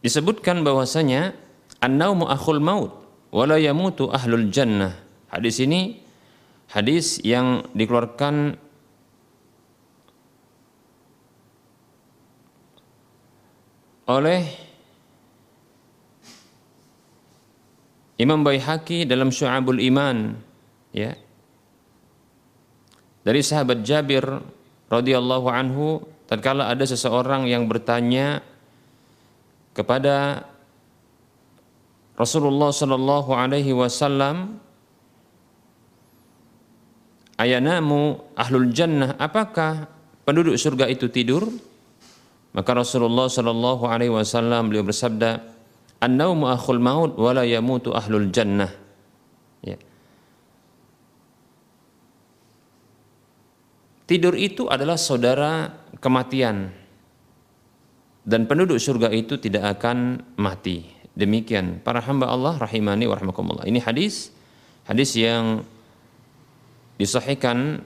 disebutkan 0.00 0.64
bahwasanya 0.64 1.36
an-naumu 1.84 2.32
akhul 2.32 2.64
maut 2.64 2.96
wala 3.28 3.60
yamutu 3.60 4.08
ahlul 4.08 4.48
jannah. 4.48 4.96
Hadis 5.28 5.60
ini 5.60 6.08
Hadis 6.68 7.16
yang 7.24 7.64
dikeluarkan 7.72 8.60
oleh 14.08 14.40
Imam 18.18 18.42
Baihaqi 18.42 19.06
dalam 19.06 19.30
Syu'abul 19.30 19.78
Iman 19.78 20.34
ya. 20.90 21.14
Dari 23.22 23.44
sahabat 23.44 23.84
Jabir 23.84 24.24
radhiyallahu 24.88 25.46
anhu 25.52 26.02
tatkala 26.24 26.72
ada 26.72 26.82
seseorang 26.88 27.44
yang 27.44 27.68
bertanya 27.68 28.40
kepada 29.76 30.48
Rasulullah 32.18 32.74
sallallahu 32.74 33.30
alaihi 33.30 33.70
wasallam 33.76 34.58
ayanamu 37.38 38.18
ahlul 38.34 38.72
jannah? 38.74 39.14
Apakah 39.20 39.86
penduduk 40.26 40.58
surga 40.58 40.90
itu 40.90 41.06
tidur 41.12 41.46
maka 42.56 42.70
Rasulullah 42.72 43.28
sallallahu 43.28 43.84
alaihi 43.84 44.12
wasallam 44.12 44.72
beliau 44.72 44.84
bersabda 44.86 45.44
an-naumu 46.00 46.48
akhul 46.48 46.80
maut 46.80 47.12
wa 47.18 47.30
la 47.36 47.44
yamutu 47.44 47.92
ahlul 47.92 48.30
jannah 48.32 48.72
ya 49.62 49.76
Tidur 54.08 54.32
itu 54.40 54.64
adalah 54.72 54.96
saudara 54.96 55.68
kematian 56.00 56.72
dan 58.24 58.48
penduduk 58.48 58.80
surga 58.80 59.12
itu 59.12 59.36
tidak 59.36 59.76
akan 59.76 60.24
mati. 60.40 60.88
Demikian 61.12 61.84
para 61.84 62.00
hamba 62.00 62.32
Allah 62.32 62.56
rahimani 62.56 63.04
wa 63.04 63.20
rahmakumullah. 63.20 63.68
Ini 63.68 63.84
hadis 63.84 64.32
hadis 64.88 65.12
yang 65.12 65.60
disahihkan 66.96 67.84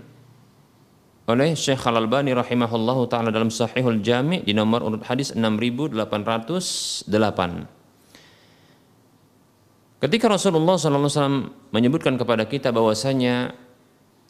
oleh 1.23 1.55
Syekh 1.55 1.87
Al-Albani 1.87 2.35
rahimahullah 2.35 2.99
taala 3.07 3.31
dalam 3.31 3.47
Sahihul 3.47 4.03
Jami 4.03 4.43
di 4.43 4.51
nomor 4.51 4.83
urut 4.83 5.07
hadis 5.07 5.31
6808. 5.39 6.03
Ketika 10.03 10.27
Rasulullah 10.27 10.75
SAW 10.75 11.47
menyebutkan 11.71 12.19
kepada 12.19 12.43
kita 12.51 12.75
bahwasanya 12.75 13.55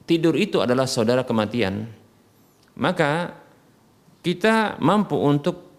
tidur 0.04 0.36
itu 0.36 0.60
adalah 0.60 0.84
saudara 0.84 1.24
kematian, 1.24 1.88
maka 2.76 3.40
kita 4.20 4.76
mampu 4.84 5.16
untuk 5.16 5.72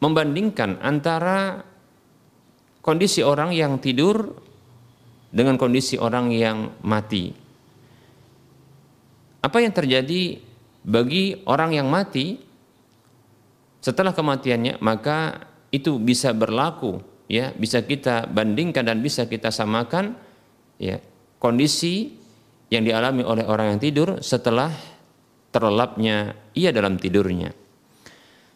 membandingkan 0.00 0.80
antara 0.80 1.60
kondisi 2.80 3.20
orang 3.20 3.52
yang 3.52 3.76
tidur 3.76 4.40
dengan 5.28 5.60
kondisi 5.60 6.00
orang 6.00 6.32
yang 6.32 6.80
mati. 6.80 7.39
Apa 9.40 9.64
yang 9.64 9.72
terjadi 9.72 10.40
bagi 10.84 11.40
orang 11.48 11.76
yang 11.76 11.88
mati 11.88 12.40
setelah 13.80 14.12
kematiannya, 14.12 14.80
maka 14.84 15.48
itu 15.72 15.96
bisa 15.96 16.36
berlaku 16.36 17.00
ya, 17.28 17.52
bisa 17.56 17.80
kita 17.80 18.28
bandingkan 18.28 18.84
dan 18.84 19.00
bisa 19.00 19.24
kita 19.24 19.48
samakan 19.48 20.16
ya 20.76 21.00
kondisi 21.40 22.12
yang 22.68 22.84
dialami 22.84 23.24
oleh 23.24 23.44
orang 23.48 23.76
yang 23.76 23.80
tidur 23.80 24.08
setelah 24.20 24.70
terlelapnya 25.50 26.36
ia 26.54 26.70
dalam 26.70 27.00
tidurnya. 27.00 27.50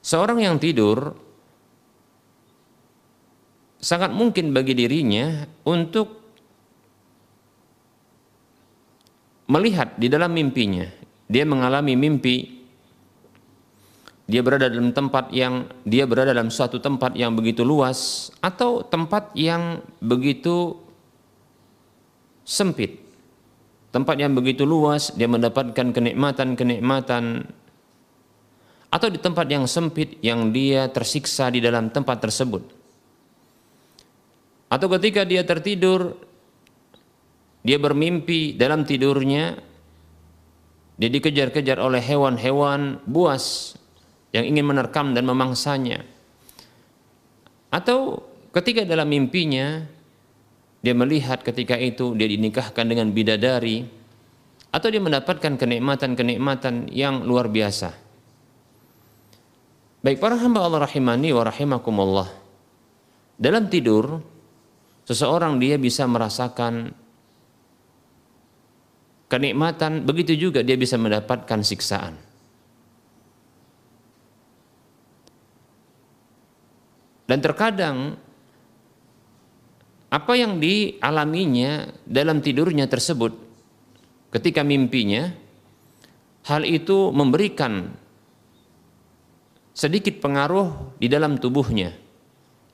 Seorang 0.05 0.45
yang 0.45 0.61
tidur 0.61 1.17
sangat 3.81 4.13
mungkin 4.13 4.57
bagi 4.57 4.73
dirinya 4.73 5.45
untuk 5.69 6.24
melihat 9.51 9.97
di 9.97 10.09
dalam 10.09 10.33
mimpinya. 10.33 10.89
Dia 11.29 11.49
mengalami 11.49 11.97
mimpi 11.97 12.65
dia 14.25 14.41
berada 14.41 14.73
dalam 14.73 14.97
tempat 14.97 15.29
yang 15.37 15.69
dia 15.85 16.09
berada 16.09 16.33
dalam 16.33 16.49
suatu 16.49 16.81
tempat 16.81 17.13
yang 17.13 17.37
begitu 17.37 17.61
luas 17.61 18.33
atau 18.41 18.81
tempat 18.81 19.37
yang 19.37 19.85
begitu 20.01 20.81
sempit 22.41 23.05
tempat 23.93 24.17
yang 24.17 24.33
begitu 24.33 24.65
luas 24.65 25.13
dia 25.13 25.29
mendapatkan 25.29 25.93
kenikmatan-kenikmatan 25.93 27.45
atau 28.89 29.09
di 29.13 29.21
tempat 29.21 29.45
yang 29.53 29.69
sempit 29.69 30.17
yang 30.25 30.49
dia 30.57 30.89
tersiksa 30.89 31.53
di 31.53 31.61
dalam 31.61 31.93
tempat 31.93 32.25
tersebut 32.25 32.65
atau 34.73 34.89
ketika 34.97 35.29
dia 35.29 35.45
tertidur 35.45 36.17
dia 37.65 37.81
bermimpi 37.81 38.55
dalam 38.55 38.85
tidurnya 38.85 39.57
dia 40.95 41.11
dikejar-kejar 41.11 41.81
oleh 41.81 41.99
hewan-hewan 41.99 43.03
buas 43.09 43.75
yang 44.31 44.45
ingin 44.47 44.69
menerkam 44.69 45.17
dan 45.17 45.25
memangsanya 45.27 46.05
atau 47.73 48.23
ketika 48.55 48.87
dalam 48.87 49.11
mimpinya 49.11 49.83
dia 50.85 50.93
melihat 50.93 51.41
ketika 51.41 51.81
itu 51.81 52.13
dia 52.13 52.29
dinikahkan 52.29 52.85
dengan 52.85 53.09
bidadari 53.11 53.89
atau 54.69 54.89
dia 54.93 55.01
mendapatkan 55.01 55.55
kenikmatan-kenikmatan 55.57 56.93
yang 56.93 57.23
luar 57.23 57.47
biasa. 57.47 57.95
Baik 60.05 60.21
para 60.21 60.37
hamba 60.37 60.61
Allah 60.61 60.85
rahimani 60.85 61.33
wa 61.33 61.47
rahimakumullah. 61.47 62.29
Dalam 63.41 63.73
tidur 63.73 64.21
seseorang 65.09 65.57
dia 65.57 65.81
bisa 65.81 66.05
merasakan 66.05 66.93
kenikmatan, 69.35 70.07
begitu 70.07 70.39
juga 70.39 70.63
dia 70.63 70.79
bisa 70.79 70.95
mendapatkan 70.95 71.59
siksaan. 71.67 72.15
Dan 77.27 77.43
terkadang 77.43 78.15
apa 80.13 80.33
yang 80.39 80.63
dialaminya 80.63 81.91
dalam 82.07 82.39
tidurnya 82.39 82.87
tersebut 82.87 83.35
ketika 84.31 84.63
mimpinya 84.63 85.35
hal 86.47 86.63
itu 86.63 87.11
memberikan 87.11 87.91
sedikit 89.75 90.23
pengaruh 90.23 90.95
di 91.03 91.11
dalam 91.11 91.35
tubuhnya 91.43 91.91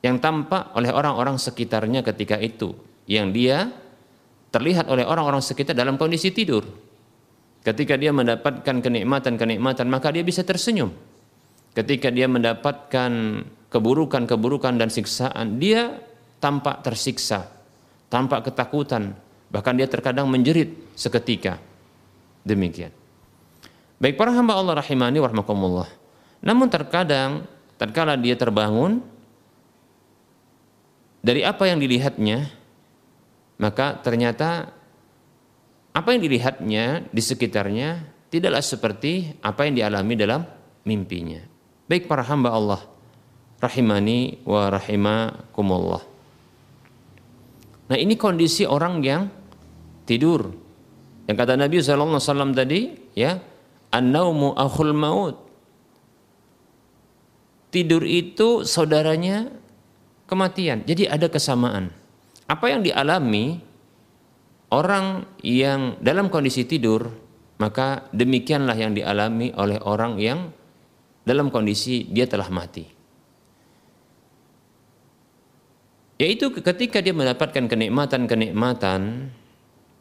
yang 0.05 0.21
tampak 0.21 0.77
oleh 0.77 0.93
orang-orang 0.93 1.41
sekitarnya 1.41 2.05
ketika 2.05 2.37
itu 2.37 2.77
yang 3.09 3.33
dia 3.33 3.73
terlihat 4.51 4.91
oleh 4.91 5.07
orang-orang 5.07 5.43
sekitar 5.43 5.75
dalam 5.75 5.95
kondisi 5.95 6.35
tidur 6.35 6.67
ketika 7.63 7.95
dia 7.95 8.11
mendapatkan 8.11 8.83
kenikmatan-kenikmatan 8.83 9.87
maka 9.87 10.11
dia 10.11 10.27
bisa 10.27 10.43
tersenyum 10.43 10.91
ketika 11.75 12.11
dia 12.11 12.27
mendapatkan 12.27 13.43
keburukan-keburukan 13.71 14.75
dan 14.75 14.91
siksaan 14.91 15.63
dia 15.63 16.03
tampak 16.43 16.83
tersiksa, 16.83 17.47
tampak 18.09 18.51
ketakutan, 18.51 19.15
bahkan 19.53 19.77
dia 19.77 19.87
terkadang 19.87 20.27
menjerit 20.27 20.75
seketika. 20.97 21.61
Demikian. 22.43 22.91
Baik 24.01 24.17
para 24.17 24.33
hamba 24.33 24.57
Allah 24.57 24.81
rahimani 24.81 25.21
warahmatullah. 25.21 25.87
Namun 26.41 26.73
terkadang 26.73 27.45
tatkala 27.77 28.17
dia 28.17 28.33
terbangun 28.33 29.05
dari 31.21 31.45
apa 31.45 31.69
yang 31.69 31.77
dilihatnya, 31.77 32.49
maka 33.61 34.01
ternyata 34.01 34.73
apa 35.93 36.09
yang 36.17 36.25
dilihatnya 36.25 37.13
di 37.13 37.23
sekitarnya 37.23 38.09
tidaklah 38.33 38.65
seperti 38.65 39.37
apa 39.45 39.69
yang 39.69 39.77
dialami 39.77 40.15
dalam 40.17 40.43
mimpinya. 40.89 41.45
Baik 41.85 42.09
para 42.09 42.25
hamba 42.25 42.57
Allah 42.57 42.81
rahimani 43.61 44.41
wa 44.49 44.73
rahimakumullah. 44.73 46.03
Nah 47.93 47.99
ini 47.99 48.17
kondisi 48.17 48.65
orang 48.65 49.05
yang 49.05 49.29
tidur. 50.09 50.57
Yang 51.29 51.37
kata 51.37 51.55
Nabi 51.59 51.75
SAW 51.83 52.55
tadi, 52.57 53.13
ya, 53.15 53.39
an-naumu 53.93 54.57
akhul 54.57 54.95
maut. 54.97 55.37
Tidur 57.71 58.03
itu 58.03 58.67
saudaranya 58.67 59.47
kematian. 60.27 60.83
Jadi 60.87 61.07
ada 61.07 61.31
kesamaan. 61.31 62.00
Apa 62.51 62.67
yang 62.67 62.83
dialami 62.83 63.63
orang 64.75 65.39
yang 65.39 66.03
dalam 66.03 66.27
kondisi 66.27 66.67
tidur, 66.67 67.07
maka 67.63 68.11
demikianlah 68.11 68.75
yang 68.75 68.91
dialami 68.91 69.55
oleh 69.55 69.79
orang 69.87 70.19
yang 70.19 70.51
dalam 71.23 71.55
kondisi 71.55 72.11
dia 72.11 72.27
telah 72.27 72.51
mati. 72.51 72.91
Yaitu 76.19 76.51
ketika 76.51 76.99
dia 76.99 77.15
mendapatkan 77.15 77.71
kenikmatan-kenikmatan, 77.71 79.31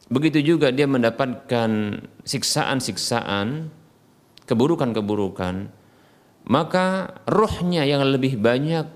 begitu 0.10 0.42
juga 0.42 0.74
dia 0.74 0.90
mendapatkan 0.90 2.02
siksaan-siksaan, 2.26 3.70
keburukan-keburukan, 4.50 5.70
maka 6.50 7.14
rohnya 7.30 7.86
yang 7.86 8.02
lebih 8.10 8.42
banyak 8.42 8.90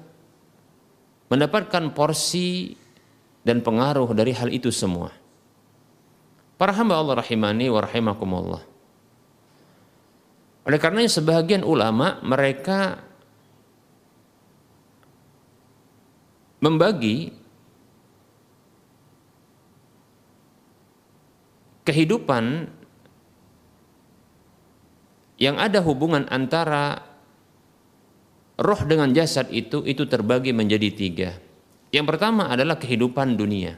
mendapatkan 1.29 1.93
porsi 1.93 2.81
dan 3.43 3.59
pengaruh 3.59 4.09
dari 4.15 4.31
hal 4.31 4.49
itu 4.49 4.71
semua. 4.71 5.11
Para 6.55 6.71
hamba 6.71 6.95
Allah 6.95 7.19
rahimani 7.19 7.67
wa 7.67 7.83
rahimakumullah. 7.83 8.63
Oleh 10.63 10.79
karena 10.79 11.03
sebagian 11.03 11.67
ulama 11.67 12.23
mereka 12.23 13.03
membagi 16.63 17.35
kehidupan 21.83 22.71
yang 25.35 25.59
ada 25.59 25.83
hubungan 25.83 26.23
antara 26.31 27.03
roh 28.55 28.81
dengan 28.87 29.11
jasad 29.11 29.51
itu 29.51 29.83
itu 29.83 30.07
terbagi 30.07 30.55
menjadi 30.55 30.89
tiga. 30.95 31.42
Yang 31.93 32.05
pertama 32.09 32.49
adalah 32.49 32.81
kehidupan 32.81 33.37
dunia, 33.37 33.77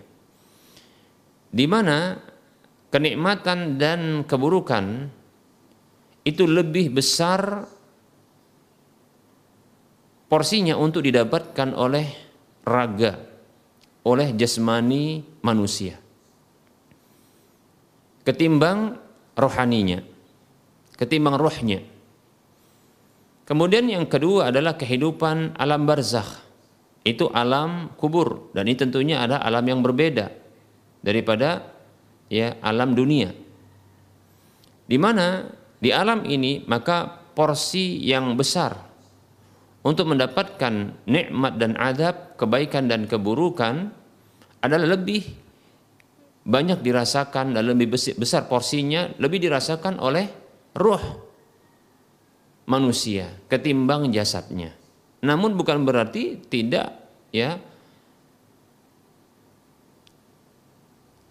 di 1.52 1.66
mana 1.68 2.16
kenikmatan 2.88 3.76
dan 3.76 4.24
keburukan 4.24 5.12
itu 6.24 6.48
lebih 6.48 6.96
besar 6.96 7.68
porsinya 10.32 10.80
untuk 10.80 11.04
didapatkan 11.04 11.76
oleh 11.76 12.08
raga, 12.64 13.20
oleh 14.08 14.32
jasmani 14.32 15.22
manusia 15.44 16.00
ketimbang 18.26 18.98
rohaninya, 19.38 20.02
ketimbang 20.98 21.38
rohnya. 21.38 21.86
Kemudian 23.46 23.86
yang 23.86 24.10
kedua 24.10 24.50
adalah 24.50 24.74
kehidupan 24.74 25.54
alam 25.54 25.86
barzakh. 25.86 26.42
Itu 27.06 27.30
alam 27.30 27.94
kubur 28.02 28.50
dan 28.58 28.66
ini 28.66 28.76
tentunya 28.82 29.22
ada 29.22 29.38
alam 29.38 29.62
yang 29.62 29.86
berbeda 29.86 30.34
daripada 31.06 31.70
ya 32.34 32.58
alam 32.66 32.98
dunia. 32.98 33.30
Di 34.90 34.98
mana 34.98 35.46
di 35.78 35.94
alam 35.94 36.26
ini 36.26 36.66
maka 36.66 37.06
porsi 37.38 38.02
yang 38.02 38.34
besar 38.34 38.74
untuk 39.86 40.10
mendapatkan 40.10 41.06
nikmat 41.06 41.62
dan 41.62 41.78
adab, 41.78 42.42
kebaikan 42.42 42.90
dan 42.90 43.06
keburukan 43.06 43.94
adalah 44.66 44.98
lebih 44.98 45.22
banyak 46.46 46.82
dirasakan 46.82 47.54
dan 47.54 47.70
lebih 47.70 47.94
besar 47.94 48.50
porsinya 48.50 49.14
lebih 49.18 49.46
dirasakan 49.46 49.98
oleh 50.02 50.26
roh 50.78 51.02
manusia 52.66 53.30
ketimbang 53.50 54.10
jasadnya. 54.10 54.85
Namun 55.24 55.56
bukan 55.56 55.86
berarti 55.88 56.42
tidak 56.50 56.92
ya 57.32 57.56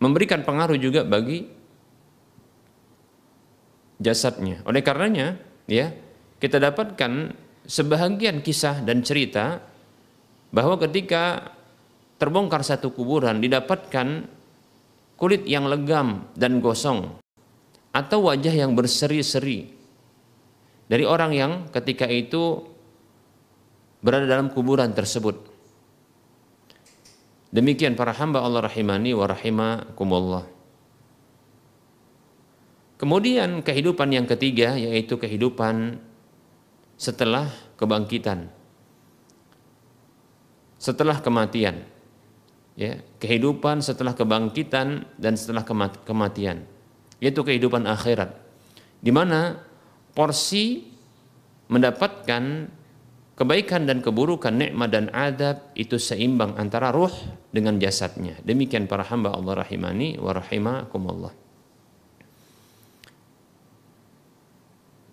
memberikan 0.01 0.45
pengaruh 0.45 0.77
juga 0.77 1.05
bagi 1.05 1.49
jasadnya. 4.01 4.61
Oleh 4.69 4.85
karenanya 4.85 5.41
ya 5.65 5.93
kita 6.37 6.61
dapatkan 6.61 7.33
sebahagian 7.65 8.45
kisah 8.45 8.85
dan 8.85 9.01
cerita 9.01 9.65
bahwa 10.53 10.77
ketika 10.77 11.57
terbongkar 12.21 12.61
satu 12.61 12.93
kuburan 12.93 13.41
didapatkan 13.41 14.29
kulit 15.17 15.49
yang 15.49 15.65
legam 15.67 16.29
dan 16.37 16.61
gosong 16.61 17.17
atau 17.95 18.19
wajah 18.29 18.53
yang 18.53 18.77
berseri-seri 18.77 19.71
dari 20.91 21.05
orang 21.07 21.33
yang 21.33 21.53
ketika 21.73 22.05
itu 22.05 22.74
berada 24.05 24.29
dalam 24.29 24.53
kuburan 24.53 24.93
tersebut. 24.93 25.49
Demikian 27.49 27.97
para 27.97 28.13
hamba 28.13 28.45
Allah 28.45 28.69
rahimani 28.69 29.17
wa 29.17 29.25
rahimakumullah. 29.25 30.45
Kemudian 33.01 33.65
kehidupan 33.65 34.13
yang 34.13 34.29
ketiga 34.29 34.77
yaitu 34.77 35.17
kehidupan 35.17 35.97
setelah 37.01 37.49
kebangkitan. 37.81 38.53
Setelah 40.77 41.25
kematian. 41.25 41.89
Ya, 42.75 43.01
kehidupan 43.23 43.81
setelah 43.81 44.13
kebangkitan 44.13 45.09
dan 45.17 45.33
setelah 45.39 45.65
kematian. 46.05 46.67
Yaitu 47.23 47.41
kehidupan 47.41 47.89
akhirat. 47.89 48.37
Di 49.01 49.15
mana 49.15 49.63
porsi 50.13 50.91
mendapatkan 51.71 52.69
kebaikan 53.35 53.87
dan 53.87 53.99
keburukan 53.99 54.55
nikmat 54.55 54.95
dan 54.95 55.11
adab 55.11 55.75
itu 55.75 55.99
seimbang 55.99 56.55
antara 56.55 56.95
ruh 56.95 57.13
dengan 57.51 57.79
jasadnya. 57.83 58.39
Demikian 58.47 58.87
para 58.87 59.03
hamba 59.03 59.35
Allah 59.35 59.67
rahimani 59.67 60.19
wa 60.23 60.31
rahimakumullah. 60.31 61.35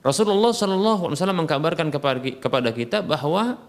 Rasulullah 0.02 0.50
Shallallahu 0.50 1.02
Alaihi 1.10 1.18
Wasallam 1.22 1.40
mengkabarkan 1.46 1.88
kepada 2.42 2.70
kita 2.74 3.06
bahwa 3.06 3.62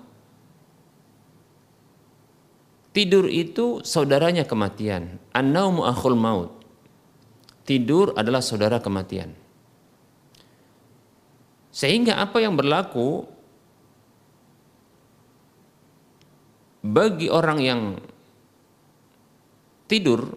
tidur 2.96 3.28
itu 3.28 3.84
saudaranya 3.84 4.48
kematian. 4.48 5.20
An-naumu 5.36 5.84
akhul 5.84 6.16
maut. 6.16 6.56
Tidur 7.68 8.16
adalah 8.16 8.40
saudara 8.40 8.80
kematian. 8.80 9.36
Sehingga 11.72 12.20
apa 12.20 12.40
yang 12.40 12.56
berlaku 12.56 13.28
bagi 16.83 17.31
orang 17.31 17.59
yang 17.62 17.81
tidur 19.87 20.35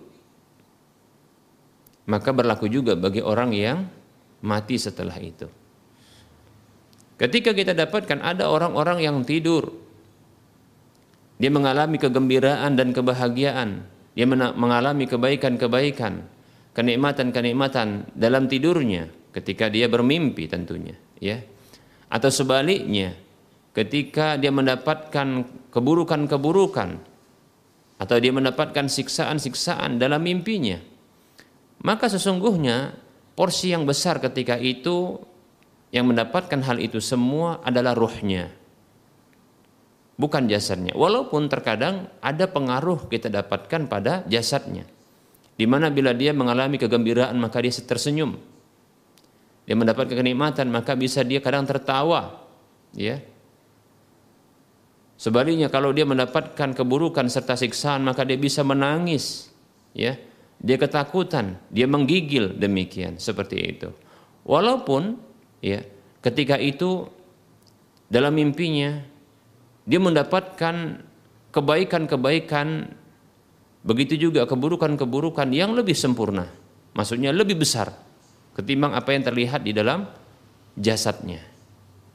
maka 2.06 2.30
berlaku 2.30 2.70
juga 2.70 2.94
bagi 2.94 3.22
orang 3.26 3.50
yang 3.50 3.90
mati 4.46 4.78
setelah 4.78 5.18
itu. 5.18 5.50
Ketika 7.18 7.50
kita 7.56 7.74
dapatkan 7.74 8.22
ada 8.22 8.46
orang-orang 8.46 9.02
yang 9.02 9.18
tidur 9.26 9.74
dia 11.42 11.52
mengalami 11.52 12.00
kegembiraan 12.00 12.80
dan 12.80 12.96
kebahagiaan, 12.96 13.84
dia 14.16 14.24
mengalami 14.30 15.04
kebaikan-kebaikan, 15.04 16.24
kenikmatan-kenikmatan 16.76 18.12
dalam 18.14 18.52
tidurnya 18.52 19.08
ketika 19.32 19.72
dia 19.72 19.88
bermimpi 19.88 20.48
tentunya 20.48 20.96
ya 21.20 21.40
atau 22.12 22.28
sebaliknya 22.28 23.16
ketika 23.76 24.40
dia 24.40 24.50
mendapatkan 24.50 25.44
keburukan-keburukan 25.70 26.90
atau 27.96 28.16
dia 28.20 28.32
mendapatkan 28.32 28.88
siksaan-siksaan 28.88 30.00
dalam 30.00 30.24
mimpinya 30.24 30.80
maka 31.84 32.08
sesungguhnya 32.08 32.96
porsi 33.36 33.76
yang 33.76 33.84
besar 33.84 34.24
ketika 34.24 34.56
itu 34.56 35.20
yang 35.92 36.08
mendapatkan 36.08 36.64
hal 36.64 36.80
itu 36.80 37.04
semua 37.04 37.60
adalah 37.62 37.92
ruhnya 37.94 38.52
bukan 40.16 40.48
jasadnya. 40.48 40.96
Walaupun 40.96 41.52
terkadang 41.52 42.10
ada 42.24 42.48
pengaruh 42.48 43.08
kita 43.12 43.28
dapatkan 43.28 43.88
pada 43.92 44.24
jasadnya 44.28 44.88
di 45.56 45.64
mana 45.64 45.88
bila 45.88 46.12
dia 46.12 46.36
mengalami 46.36 46.76
kegembiraan 46.76 47.36
maka 47.40 47.64
dia 47.64 47.72
tersenyum. 47.72 48.36
Dia 49.66 49.74
mendapat 49.74 50.12
kenikmatan 50.12 50.70
maka 50.70 50.94
bisa 50.94 51.26
dia 51.26 51.42
kadang 51.42 51.66
tertawa 51.66 52.46
ya 52.94 53.18
sebaliknya 55.16 55.72
kalau 55.72 55.92
dia 55.96 56.04
mendapatkan 56.08 56.76
keburukan 56.76 57.28
serta 57.32 57.56
siksaan 57.56 58.04
maka 58.04 58.24
dia 58.28 58.40
bisa 58.40 58.62
menangis 58.62 59.52
ya 59.96 60.20
dia 60.60 60.78
ketakutan 60.80 61.60
dia 61.72 61.88
menggigil 61.88 62.56
demikian 62.56 63.20
seperti 63.20 63.58
itu 63.76 63.90
walaupun 64.48 65.20
ya 65.64 65.84
ketika 66.24 66.60
itu 66.60 67.08
dalam 68.12 68.36
mimpinya 68.36 69.02
dia 69.86 70.00
mendapatkan 70.02 71.06
kebaikan-kebaikan 71.54 72.92
begitu 73.86 74.30
juga 74.30 74.44
keburukan-keburukan 74.50 75.48
yang 75.54 75.78
lebih 75.78 75.96
sempurna 75.96 76.50
maksudnya 76.98 77.32
lebih 77.32 77.62
besar 77.62 77.94
ketimbang 78.56 78.96
apa 78.96 79.12
yang 79.12 79.24
terlihat 79.28 79.62
di 79.68 79.76
dalam 79.76 80.08
jasadnya. 80.80 81.44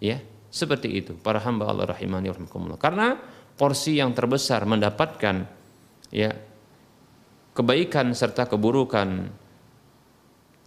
Ya, 0.01 0.25
seperti 0.51 0.89
itu 0.91 1.13
para 1.15 1.39
hamba 1.41 1.71
Allah 1.71 1.95
rahimani 1.95 2.29
rahimakumullah. 2.31 2.77
Karena 2.77 3.15
porsi 3.55 3.97
yang 3.97 4.11
terbesar 4.13 4.67
mendapatkan 4.67 5.47
ya 6.11 6.31
kebaikan 7.55 8.11
serta 8.13 8.51
keburukan, 8.51 9.31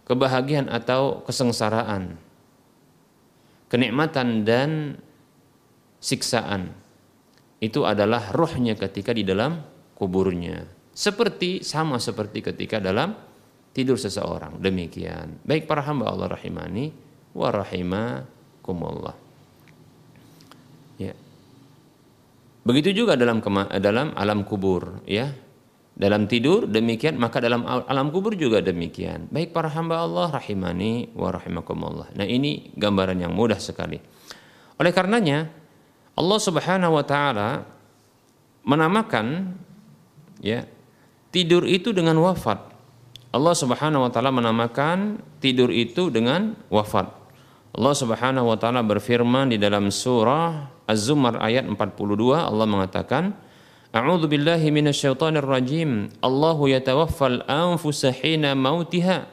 kebahagiaan 0.08 0.72
atau 0.72 1.20
kesengsaraan, 1.28 2.16
kenikmatan 3.68 4.48
dan 4.48 4.96
siksaan 6.00 6.72
itu 7.60 7.84
adalah 7.88 8.32
rohnya 8.32 8.76
ketika 8.76 9.12
di 9.12 9.24
dalam 9.24 9.60
kuburnya. 9.96 10.68
Seperti 10.94 11.64
sama 11.66 11.98
seperti 11.98 12.44
ketika 12.44 12.78
dalam 12.78 13.16
tidur 13.74 13.98
seseorang. 13.98 14.62
Demikian. 14.62 15.42
Baik 15.42 15.66
para 15.66 15.82
hamba 15.82 16.12
Allah 16.12 16.38
rahimani 16.38 16.94
wa 17.34 17.48
rahimakumullah. 17.50 19.16
Ya. 21.00 21.14
Begitu 22.64 23.04
juga 23.04 23.12
dalam 23.14 23.44
dalam 23.78 24.16
alam 24.16 24.40
kubur, 24.48 25.04
ya. 25.04 25.28
dalam 25.94 26.26
tidur 26.26 26.66
demikian 26.66 27.14
maka 27.22 27.38
dalam 27.38 27.62
alam 27.62 28.10
kubur 28.10 28.34
juga 28.34 28.58
demikian. 28.58 29.30
Baik 29.30 29.54
para 29.54 29.70
hamba 29.70 30.02
Allah 30.02 30.34
rahimani 30.34 31.14
wa 31.14 31.30
rahimakumullah. 31.30 32.10
Nah 32.18 32.26
ini 32.26 32.74
gambaran 32.74 33.22
yang 33.22 33.30
mudah 33.30 33.62
sekali. 33.62 34.02
Oleh 34.74 34.90
karenanya 34.90 35.46
Allah 36.18 36.38
Subhanahu 36.42 36.98
wa 36.98 37.04
taala 37.06 37.62
menamakan 38.66 39.54
ya 40.42 40.66
tidur 41.30 41.62
itu 41.62 41.94
dengan 41.94 42.18
wafat. 42.18 42.74
Allah 43.30 43.54
Subhanahu 43.54 44.06
wa 44.06 44.10
taala 44.10 44.34
menamakan 44.34 45.22
tidur 45.38 45.70
itu 45.70 46.10
dengan 46.10 46.58
wafat. 46.74 47.06
Allah 47.74 47.94
Subhanahu 47.94 48.50
wa 48.50 48.58
taala 48.58 48.82
berfirman 48.82 49.54
di 49.54 49.62
dalam 49.62 49.94
surah 49.94 50.73
Az-Zumar 50.84 51.40
ayat 51.40 51.64
42 51.64 52.36
Allah 52.36 52.66
mengatakan 52.68 53.32
A'udzu 53.94 54.26
billahi 54.26 54.74
minasyaitonir 54.74 55.46
rajim. 55.46 56.10
Allahu 56.18 56.66
yatawaffal 56.66 57.46
anfusa 57.46 58.10
hina 58.10 58.58
mautiha 58.58 59.30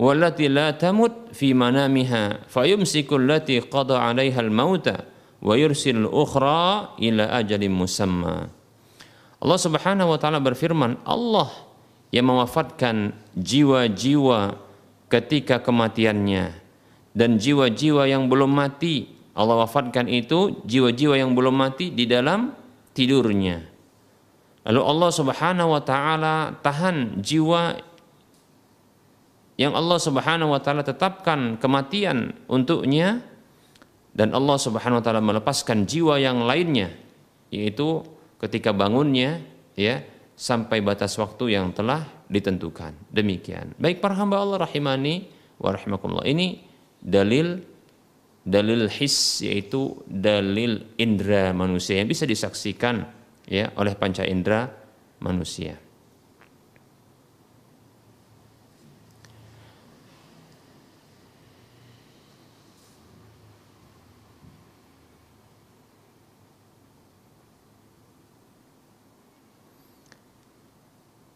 wallati 0.00 0.48
la 0.48 0.72
tamut 0.72 1.12
fi 1.36 1.52
manamiha 1.52 2.48
fayumsiku 2.48 3.20
allati 3.20 3.60
qada 3.60 4.00
'alaiha 4.00 4.40
al-mauta 4.40 5.04
wa 5.44 5.52
yursilul 5.52 6.08
ukhra 6.08 6.96
ila 6.96 7.28
ajalin 7.36 7.76
musamma. 7.76 8.48
Allah 9.40 9.60
Subhanahu 9.60 10.16
wa 10.16 10.18
taala 10.20 10.40
berfirman, 10.40 10.96
Allah 11.04 11.52
yang 12.08 12.32
mewafatkan 12.32 13.12
jiwa-jiwa 13.36 14.56
ketika 15.12 15.60
kematiannya 15.60 16.56
dan 17.12 17.36
jiwa-jiwa 17.36 18.08
yang 18.08 18.32
belum 18.32 18.48
mati 18.48 19.19
Allah 19.34 19.62
wafatkan 19.66 20.10
itu 20.10 20.62
jiwa-jiwa 20.66 21.14
yang 21.14 21.32
belum 21.38 21.54
mati 21.54 21.94
di 21.94 22.04
dalam 22.06 22.50
tidurnya. 22.92 23.62
Lalu 24.66 24.80
Allah 24.84 25.10
Subhanahu 25.14 25.68
wa 25.72 25.82
taala 25.82 26.34
tahan 26.60 27.22
jiwa 27.22 27.80
yang 29.56 29.72
Allah 29.72 29.98
Subhanahu 30.00 30.52
wa 30.52 30.60
taala 30.60 30.84
tetapkan 30.84 31.56
kematian 31.56 32.36
untuknya 32.50 33.24
dan 34.12 34.34
Allah 34.36 34.56
Subhanahu 34.58 35.00
wa 35.00 35.04
taala 35.04 35.22
melepaskan 35.22 35.86
jiwa 35.88 36.20
yang 36.20 36.44
lainnya 36.44 36.92
yaitu 37.54 38.04
ketika 38.42 38.74
bangunnya 38.74 39.42
ya 39.78 40.02
sampai 40.34 40.80
batas 40.80 41.16
waktu 41.20 41.56
yang 41.56 41.72
telah 41.76 42.08
ditentukan. 42.32 42.96
Demikian. 43.12 43.76
Baik 43.76 44.00
para 44.00 44.16
hamba 44.16 44.40
Allah 44.40 44.64
rahimani 44.64 45.28
wa 45.60 45.76
rahimakumullah. 45.76 46.24
Ini 46.24 46.64
dalil 47.00 47.60
dalil 48.44 48.88
his 48.88 49.44
yaitu 49.44 50.00
dalil 50.08 50.88
indera 50.96 51.52
manusia 51.52 52.00
yang 52.00 52.08
bisa 52.08 52.24
disaksikan 52.24 53.04
ya 53.44 53.68
oleh 53.76 53.92
panca 53.96 54.24
indera 54.24 54.72
manusia. 55.20 55.76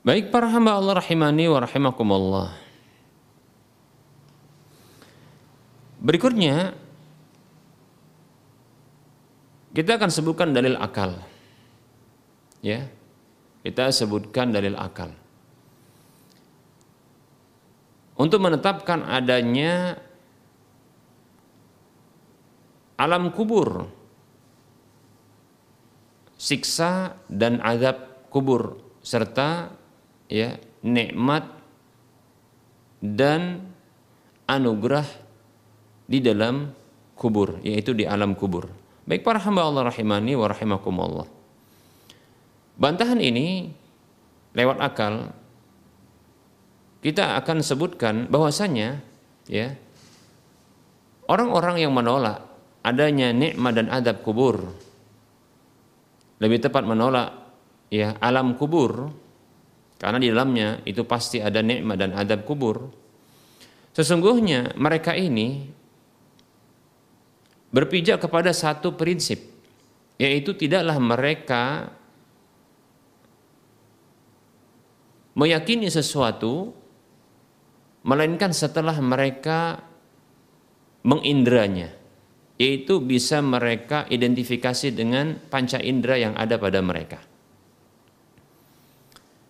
Baik 0.04 0.28
para 0.28 0.52
hamba 0.52 0.76
Allah 0.76 1.00
rahimani 1.00 1.48
wa 1.48 1.64
rahimakumullah. 1.64 2.52
Berikutnya 6.04 6.76
kita 9.74 9.98
akan 9.98 10.10
sebutkan 10.10 10.54
dalil 10.54 10.78
akal. 10.78 11.18
Ya. 12.62 12.86
Kita 13.66 13.90
sebutkan 13.90 14.54
dalil 14.54 14.78
akal. 14.78 15.10
Untuk 18.14 18.38
menetapkan 18.38 19.02
adanya 19.02 19.98
alam 22.94 23.34
kubur, 23.34 23.90
siksa 26.38 27.18
dan 27.26 27.58
azab 27.58 28.30
kubur 28.30 28.78
serta 29.02 29.74
ya 30.30 30.54
nikmat 30.86 31.50
dan 33.02 33.66
anugerah 34.46 35.08
di 36.06 36.22
dalam 36.22 36.70
kubur 37.18 37.58
yaitu 37.66 37.96
di 37.96 38.06
alam 38.06 38.38
kubur. 38.38 38.83
Baik 39.04 39.20
para 39.20 39.36
hamba 39.36 39.68
Allah 39.68 39.92
rahimani 39.92 40.32
wa 40.32 40.48
rahimakumullah. 40.48 41.28
Bantahan 42.80 43.20
ini 43.20 43.68
lewat 44.56 44.78
akal 44.80 45.28
kita 47.04 47.36
akan 47.36 47.60
sebutkan 47.60 48.32
bahwasanya 48.32 49.04
ya 49.44 49.76
orang-orang 51.28 51.84
yang 51.84 51.92
menolak 51.92 52.40
adanya 52.80 53.28
nikmat 53.30 53.76
dan 53.76 53.92
adab 53.92 54.24
kubur 54.24 54.72
lebih 56.40 56.64
tepat 56.64 56.82
menolak 56.88 57.32
ya 57.92 58.16
alam 58.24 58.56
kubur 58.56 59.12
karena 60.00 60.16
di 60.16 60.28
dalamnya 60.32 60.80
itu 60.88 61.04
pasti 61.04 61.44
ada 61.44 61.60
nikmat 61.60 62.00
dan 62.00 62.10
adab 62.16 62.48
kubur 62.48 62.88
sesungguhnya 63.92 64.74
mereka 64.80 65.12
ini 65.12 65.68
berpijak 67.74 68.22
kepada 68.22 68.54
satu 68.54 68.94
prinsip 68.94 69.42
yaitu 70.14 70.54
tidaklah 70.54 70.94
mereka 71.02 71.90
meyakini 75.34 75.90
sesuatu 75.90 76.70
melainkan 78.06 78.54
setelah 78.54 78.94
mereka 79.02 79.82
mengindranya 81.02 81.90
yaitu 82.62 83.02
bisa 83.02 83.42
mereka 83.42 84.06
identifikasi 84.06 84.94
dengan 84.94 85.42
panca 85.50 85.82
indera 85.82 86.14
yang 86.14 86.38
ada 86.38 86.54
pada 86.54 86.78
mereka. 86.78 87.18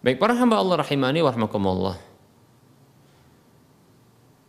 Baik 0.00 0.16
para 0.16 0.32
hamba 0.32 0.56
Allah 0.56 0.80
rahimani 0.80 1.20
wa 1.20 1.96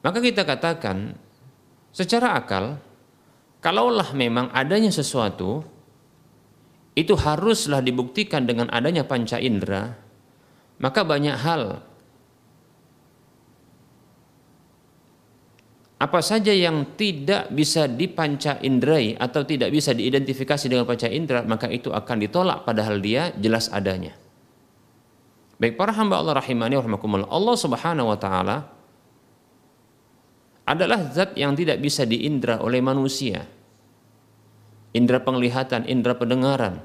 Maka 0.06 0.20
kita 0.24 0.48
katakan 0.48 1.20
secara 1.92 2.40
akal 2.40 2.80
Kalaulah 3.66 4.14
memang 4.14 4.54
adanya 4.54 4.94
sesuatu 4.94 5.66
itu 6.94 7.18
haruslah 7.18 7.82
dibuktikan 7.82 8.46
dengan 8.46 8.70
adanya 8.70 9.10
panca 9.10 9.42
indera, 9.42 9.98
maka 10.78 11.02
banyak 11.02 11.34
hal 11.34 11.82
apa 15.98 16.20
saja 16.22 16.54
yang 16.54 16.94
tidak 16.94 17.50
bisa 17.50 17.90
dipanca 17.90 18.62
indrai 18.62 19.18
atau 19.18 19.42
tidak 19.42 19.74
bisa 19.74 19.98
diidentifikasi 19.98 20.70
dengan 20.70 20.86
panca 20.86 21.10
indera 21.10 21.42
maka 21.42 21.66
itu 21.66 21.90
akan 21.90 22.22
ditolak 22.22 22.70
padahal 22.70 23.02
dia 23.02 23.34
jelas 23.34 23.74
adanya. 23.74 24.14
Baik 25.58 25.74
para 25.74 25.90
hamba 25.90 26.22
Allah 26.22 26.38
rahimani 26.38 26.78
rahimakumullah. 26.78 27.34
Allah 27.34 27.56
Subhanahu 27.58 28.14
wa 28.14 28.20
taala 28.22 28.75
adalah 30.66 31.14
zat 31.14 31.38
yang 31.38 31.54
tidak 31.54 31.78
bisa 31.78 32.04
diindra 32.10 32.58
oleh 32.62 32.82
manusia 32.82 33.46
indera 34.96 35.20
penglihatan, 35.20 35.84
indera 35.92 36.16
pendengaran, 36.16 36.80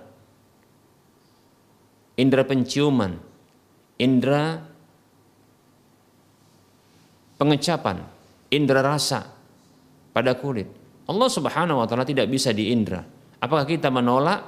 indera 2.18 2.42
penciuman, 2.42 3.14
indera 4.02 4.58
pengecapan, 7.38 8.02
indera 8.50 8.82
rasa 8.82 9.30
pada 10.10 10.34
kulit. 10.34 10.66
Allah 11.06 11.30
Subhanahu 11.30 11.78
wa 11.78 11.86
taala 11.86 12.02
tidak 12.02 12.26
bisa 12.26 12.50
diindra. 12.50 13.06
Apakah 13.38 13.64
kita 13.64 13.88
menolak 13.94 14.42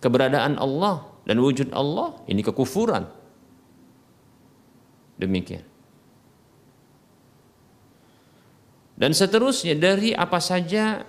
keberadaan 0.00 0.56
Allah 0.56 1.04
dan 1.28 1.36
wujud 1.36 1.76
Allah? 1.76 2.16
Ini 2.24 2.40
kekufuran. 2.40 3.04
Demikian. 5.20 5.69
Dan 9.00 9.16
seterusnya 9.16 9.72
dari 9.80 10.12
apa 10.12 10.36
saja 10.44 11.00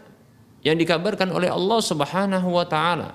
yang 0.63 0.77
dikabarkan 0.79 1.27
oleh 1.27 1.51
Allah 1.51 1.79
Subhanahu 1.83 2.55
wa 2.55 2.63
taala 2.63 3.11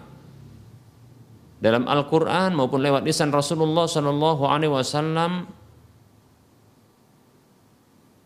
dalam 1.57 1.89
Al-Qur'an 1.89 2.53
maupun 2.53 2.85
lewat 2.85 3.01
lisan 3.09 3.33
Rasulullah 3.33 3.89
sallallahu 3.89 4.45
alaihi 4.45 4.69
wasallam 4.77 5.49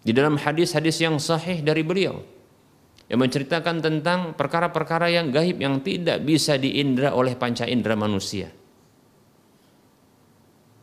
di 0.02 0.10
dalam 0.10 0.34
hadis-hadis 0.34 0.98
yang 0.98 1.22
sahih 1.22 1.62
dari 1.62 1.86
beliau 1.86 2.18
yang 3.06 3.22
menceritakan 3.22 3.78
tentang 3.78 4.34
perkara-perkara 4.34 5.06
yang 5.06 5.30
gaib 5.30 5.62
yang 5.62 5.78
tidak 5.86 6.18
bisa 6.26 6.58
diindra 6.58 7.14
oleh 7.14 7.38
panca 7.38 7.66
indera 7.66 7.94
manusia. 7.94 8.50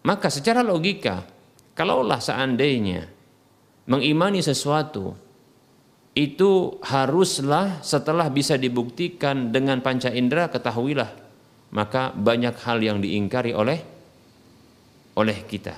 Maka 0.08 0.32
secara 0.32 0.64
logika, 0.64 1.28
kalaulah 1.76 2.24
seandainya 2.24 3.12
mengimani 3.92 4.40
sesuatu 4.40 5.27
itu 6.18 6.82
haruslah 6.82 7.86
setelah 7.86 8.34
bisa 8.34 8.58
dibuktikan 8.58 9.54
dengan 9.54 9.86
panca 9.86 10.10
indera 10.10 10.50
ketahuilah 10.50 11.28
maka 11.72 12.16
banyak 12.16 12.56
hal 12.64 12.82
yang 12.82 12.98
diingkari 13.04 13.52
oleh 13.52 13.80
oleh 15.18 15.38
kita 15.46 15.76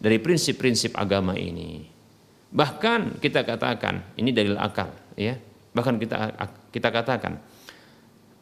dari 0.00 0.18
prinsip-prinsip 0.20 0.94
agama 0.94 1.34
ini. 1.34 1.88
Bahkan 2.52 3.20
kita 3.20 3.44
katakan 3.48 4.16
ini 4.20 4.30
dalil 4.30 4.60
akal, 4.60 4.92
ya. 5.16 5.36
Bahkan 5.72 5.94
kita 5.96 6.16
kita 6.68 6.88
katakan 6.92 7.40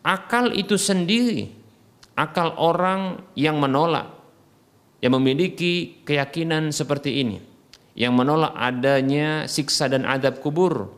akal 0.03 0.51
itu 0.51 0.75
sendiri, 0.75 1.47
akal 2.19 2.59
orang 2.59 3.23
yang 3.39 3.57
menolak, 3.63 4.11
yang 4.99 5.15
memiliki 5.15 6.03
keyakinan 6.03 6.75
seperti 6.75 7.23
ini, 7.23 7.39
yang 7.95 8.13
menolak 8.19 8.51
adanya 8.59 9.47
siksa 9.47 9.87
dan 9.87 10.03
adab 10.03 10.43
kubur, 10.43 10.91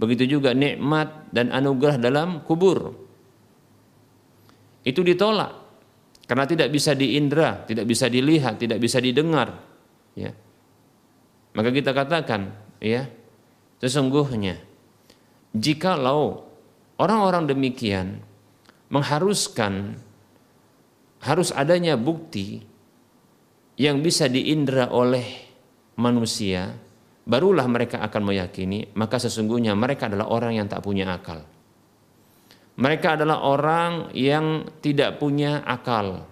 begitu 0.00 0.38
juga 0.38 0.52
nikmat 0.56 1.32
dan 1.32 1.52
anugerah 1.52 1.96
dalam 2.00 2.44
kubur. 2.44 2.94
Itu 4.82 5.06
ditolak 5.06 5.62
karena 6.26 6.44
tidak 6.48 6.68
bisa 6.72 6.96
diindra, 6.96 7.66
tidak 7.68 7.84
bisa 7.86 8.06
dilihat, 8.08 8.56
tidak 8.56 8.78
bisa 8.80 8.98
didengar, 8.98 9.58
ya. 10.16 10.32
Maka 11.52 11.68
kita 11.68 11.92
katakan, 11.92 12.56
ya, 12.80 13.04
sesungguhnya 13.84 14.56
jikalau 15.52 16.48
orang-orang 16.96 17.44
demikian 17.44 18.24
mengharuskan 18.88 20.00
harus 21.20 21.52
adanya 21.52 21.94
bukti 22.00 22.64
yang 23.76 24.00
bisa 24.00 24.26
diindra 24.28 24.88
oleh 24.88 25.24
manusia, 25.96 26.76
barulah 27.22 27.66
mereka 27.70 28.02
akan 28.02 28.22
meyakini, 28.34 28.90
maka 28.98 29.18
sesungguhnya 29.22 29.74
mereka 29.78 30.10
adalah 30.10 30.30
orang 30.30 30.58
yang 30.58 30.66
tak 30.66 30.82
punya 30.82 31.10
akal. 31.14 31.42
Mereka 32.72 33.20
adalah 33.20 33.44
orang 33.44 34.10
yang 34.16 34.66
tidak 34.80 35.20
punya 35.20 35.60
akal. 35.62 36.24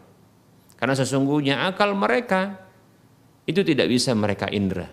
Karena 0.81 0.97
sesungguhnya 0.97 1.69
akal 1.69 1.93
mereka 1.93 2.57
itu 3.45 3.61
tidak 3.61 3.87
bisa 3.93 4.17
mereka 4.17 4.49
indra. 4.49 4.89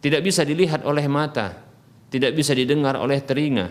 Tidak 0.00 0.22
bisa 0.24 0.46
dilihat 0.46 0.86
oleh 0.86 1.04
mata, 1.10 1.60
tidak 2.08 2.32
bisa 2.32 2.56
didengar 2.56 2.96
oleh 2.96 3.20
telinga, 3.20 3.68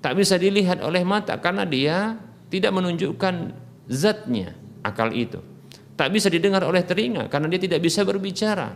tak 0.00 0.16
bisa 0.16 0.40
dilihat 0.40 0.80
oleh 0.80 1.04
mata 1.04 1.36
karena 1.36 1.68
dia 1.68 2.16
tidak 2.48 2.72
menunjukkan 2.72 3.52
zatnya 3.90 4.56
akal 4.80 5.12
itu. 5.12 5.53
Tak 5.94 6.10
bisa 6.10 6.26
didengar 6.26 6.66
oleh 6.66 6.82
telinga 6.82 7.30
karena 7.30 7.46
dia 7.46 7.60
tidak 7.62 7.80
bisa 7.82 8.02
berbicara 8.02 8.74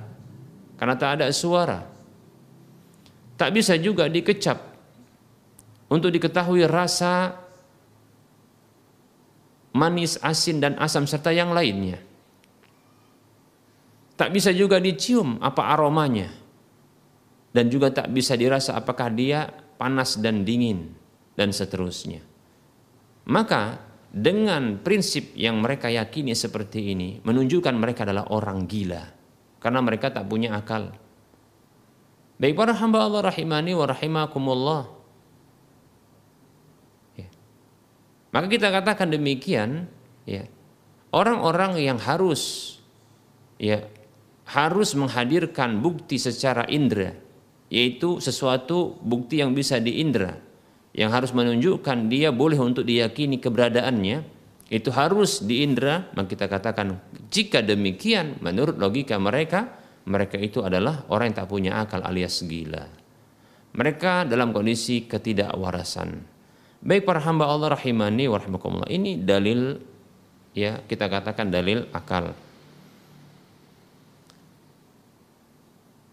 karena 0.78 0.94
tak 0.94 1.10
ada 1.18 1.26
suara. 1.34 1.82
Tak 3.38 3.50
bisa 3.54 3.74
juga 3.78 4.06
dikecap 4.06 4.58
untuk 5.90 6.10
diketahui 6.14 6.62
rasa 6.66 7.34
manis, 9.74 10.18
asin 10.22 10.62
dan 10.62 10.74
asam 10.78 11.06
serta 11.06 11.34
yang 11.34 11.50
lainnya. 11.50 11.98
Tak 14.18 14.34
bisa 14.34 14.50
juga 14.50 14.82
dicium 14.82 15.38
apa 15.38 15.70
aromanya 15.74 16.30
dan 17.54 17.70
juga 17.70 17.94
tak 17.94 18.10
bisa 18.10 18.34
dirasa 18.34 18.74
apakah 18.74 19.10
dia 19.14 19.46
panas 19.78 20.18
dan 20.18 20.42
dingin 20.42 20.94
dan 21.38 21.54
seterusnya. 21.54 22.22
Maka 23.30 23.87
dengan 24.18 24.82
prinsip 24.82 25.34
yang 25.38 25.62
mereka 25.62 25.86
yakini 25.86 26.34
seperti 26.34 26.92
ini 26.92 27.22
menunjukkan 27.22 27.74
mereka 27.78 28.02
adalah 28.02 28.26
orang 28.34 28.66
gila 28.66 29.02
karena 29.62 29.80
mereka 29.82 30.10
tak 30.10 30.26
punya 30.26 30.58
akal. 30.58 30.94
Baik 32.38 32.54
para 32.54 32.70
hamba 32.74 33.02
Allah 33.02 33.34
rahimani 33.34 33.74
wa 33.74 33.86
rahimakumullah. 33.86 34.82
Ya. 37.18 37.26
Maka 38.30 38.46
kita 38.46 38.70
katakan 38.70 39.10
demikian, 39.10 39.90
ya. 40.22 40.46
Orang-orang 41.10 41.80
yang 41.82 41.98
harus 41.98 42.76
ya 43.56 43.88
harus 44.44 44.92
menghadirkan 44.92 45.80
bukti 45.80 46.16
secara 46.16 46.68
indera 46.68 47.12
yaitu 47.68 48.16
sesuatu 48.20 48.96
bukti 49.04 49.44
yang 49.44 49.52
bisa 49.52 49.76
diindra 49.76 50.40
yang 50.98 51.14
harus 51.14 51.30
menunjukkan 51.30 52.10
dia 52.10 52.34
boleh 52.34 52.58
untuk 52.58 52.82
diyakini 52.82 53.38
keberadaannya 53.38 54.26
itu 54.68 54.90
harus 54.90 55.46
diindra 55.46 56.10
maka 56.18 56.34
kita 56.34 56.50
katakan 56.50 56.98
jika 57.30 57.62
demikian 57.62 58.42
menurut 58.42 58.74
logika 58.74 59.14
mereka 59.16 59.78
mereka 60.08 60.40
itu 60.40 60.64
adalah 60.64 61.04
orang 61.12 61.30
yang 61.30 61.36
tak 61.44 61.48
punya 61.52 61.72
akal 61.84 62.00
alias 62.00 62.40
gila. 62.40 62.88
Mereka 63.76 64.24
dalam 64.24 64.56
kondisi 64.56 65.04
ketidakwarasan. 65.04 66.16
Baik 66.80 67.04
para 67.04 67.20
hamba 67.20 67.44
Allah 67.44 67.76
rahimani 67.76 68.24
warahmatullah 68.26 68.88
ini 68.88 69.20
dalil 69.20 69.76
ya 70.56 70.80
kita 70.88 71.12
katakan 71.12 71.52
dalil 71.52 71.84
akal 71.92 72.32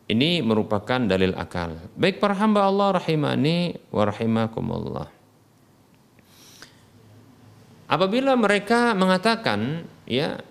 Ini 0.06 0.46
merupakan 0.46 1.02
dalil 1.02 1.34
akal. 1.34 1.82
Baik 1.98 2.22
para 2.22 2.38
hamba 2.38 2.70
Allah 2.70 3.02
rahimani 3.02 3.74
wa 3.89 4.04
rahimakumullah. 4.06 5.08
Apabila 7.89 8.38
mereka 8.38 8.94
mengatakan 8.94 9.86
ya 10.06 10.41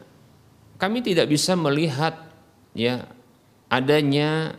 kami 0.79 1.07
tidak 1.07 1.31
bisa 1.31 1.55
melihat 1.55 2.19
ya 2.75 3.07
adanya 3.71 4.59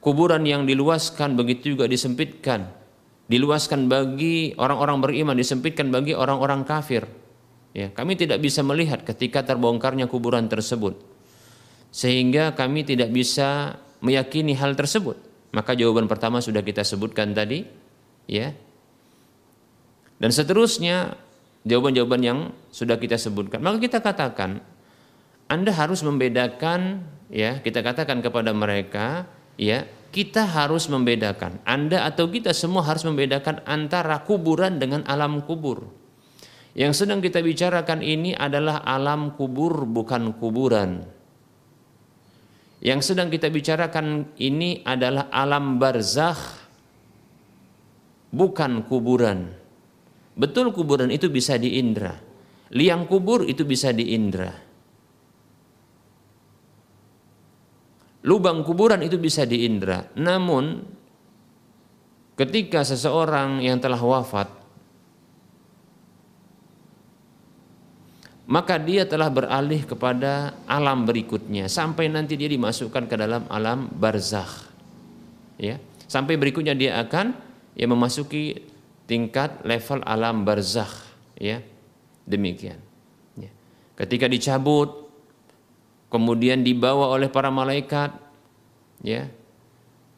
kuburan 0.00 0.44
yang 0.44 0.64
diluaskan 0.64 1.36
begitu 1.36 1.76
juga 1.76 1.88
disempitkan 1.88 2.68
diluaskan 3.30 3.86
bagi 3.88 4.52
orang-orang 4.58 4.98
beriman 5.00 5.36
disempitkan 5.38 5.88
bagi 5.88 6.12
orang-orang 6.12 6.66
kafir 6.66 7.08
ya 7.72 7.88
kami 7.94 8.18
tidak 8.18 8.42
bisa 8.44 8.60
melihat 8.60 9.06
ketika 9.06 9.40
terbongkarnya 9.46 10.10
kuburan 10.10 10.50
tersebut 10.50 11.00
sehingga 11.94 12.52
kami 12.52 12.84
tidak 12.84 13.08
bisa 13.08 13.80
meyakini 14.02 14.58
hal 14.58 14.74
tersebut? 14.76 15.16
Maka 15.54 15.72
jawaban 15.78 16.10
pertama 16.10 16.42
sudah 16.42 16.60
kita 16.60 16.82
sebutkan 16.82 17.32
tadi, 17.32 17.64
ya. 18.26 18.52
Dan 20.18 20.30
seterusnya 20.30 21.16
jawaban-jawaban 21.66 22.22
yang 22.22 22.38
sudah 22.70 22.98
kita 22.98 23.18
sebutkan. 23.18 23.62
Maka 23.62 23.78
kita 23.82 23.98
katakan 24.02 24.62
Anda 25.50 25.70
harus 25.74 26.02
membedakan 26.02 27.04
ya, 27.32 27.58
kita 27.58 27.80
katakan 27.80 28.22
kepada 28.22 28.52
mereka, 28.52 29.26
ya, 29.58 29.84
kita 30.12 30.44
harus 30.44 30.86
membedakan. 30.92 31.60
Anda 31.64 32.04
atau 32.06 32.28
kita 32.28 32.52
semua 32.52 32.84
harus 32.84 33.02
membedakan 33.02 33.64
antara 33.64 34.20
kuburan 34.22 34.76
dengan 34.76 35.02
alam 35.08 35.42
kubur. 35.42 35.88
Yang 36.72 37.04
sedang 37.04 37.20
kita 37.20 37.44
bicarakan 37.44 38.00
ini 38.00 38.32
adalah 38.32 38.80
alam 38.84 39.36
kubur 39.36 39.84
bukan 39.84 40.32
kuburan. 40.40 41.04
Yang 42.82 43.14
sedang 43.14 43.30
kita 43.30 43.46
bicarakan 43.46 44.34
ini 44.42 44.82
adalah 44.82 45.30
alam 45.30 45.78
barzakh 45.78 46.66
bukan 48.34 48.82
kuburan. 48.90 49.54
Betul 50.34 50.74
kuburan 50.74 51.14
itu 51.14 51.30
bisa 51.30 51.54
diindra. 51.54 52.18
Liang 52.74 53.06
kubur 53.06 53.46
itu 53.46 53.62
bisa 53.62 53.94
diindra. 53.94 54.50
Lubang 58.26 58.66
kuburan 58.66 59.06
itu 59.06 59.14
bisa 59.14 59.46
diindra. 59.46 60.10
Namun 60.18 60.82
ketika 62.34 62.82
seseorang 62.82 63.62
yang 63.62 63.78
telah 63.78 64.02
wafat 64.02 64.61
maka 68.46 68.74
dia 68.74 69.06
telah 69.06 69.30
beralih 69.30 69.86
kepada 69.86 70.58
alam 70.66 71.06
berikutnya. 71.06 71.70
Sampai 71.70 72.10
nanti 72.10 72.34
dia 72.34 72.50
dimasukkan 72.50 73.06
ke 73.06 73.14
dalam 73.14 73.46
alam 73.46 73.86
barzakh. 73.86 74.66
Ya. 75.62 75.78
Sampai 76.10 76.34
berikutnya 76.34 76.74
dia 76.74 76.98
akan 76.98 77.38
ya 77.78 77.86
memasuki 77.86 78.66
tingkat 79.06 79.62
level 79.62 80.02
alam 80.02 80.42
barzakh. 80.42 80.90
Ya. 81.38 81.62
Demikian. 82.26 82.78
Ya. 83.34 83.50
ketika 83.98 84.30
dicabut 84.30 85.10
kemudian 86.06 86.62
dibawa 86.62 87.10
oleh 87.14 87.30
para 87.30 87.50
malaikat 87.50 88.14
ya. 89.06 89.30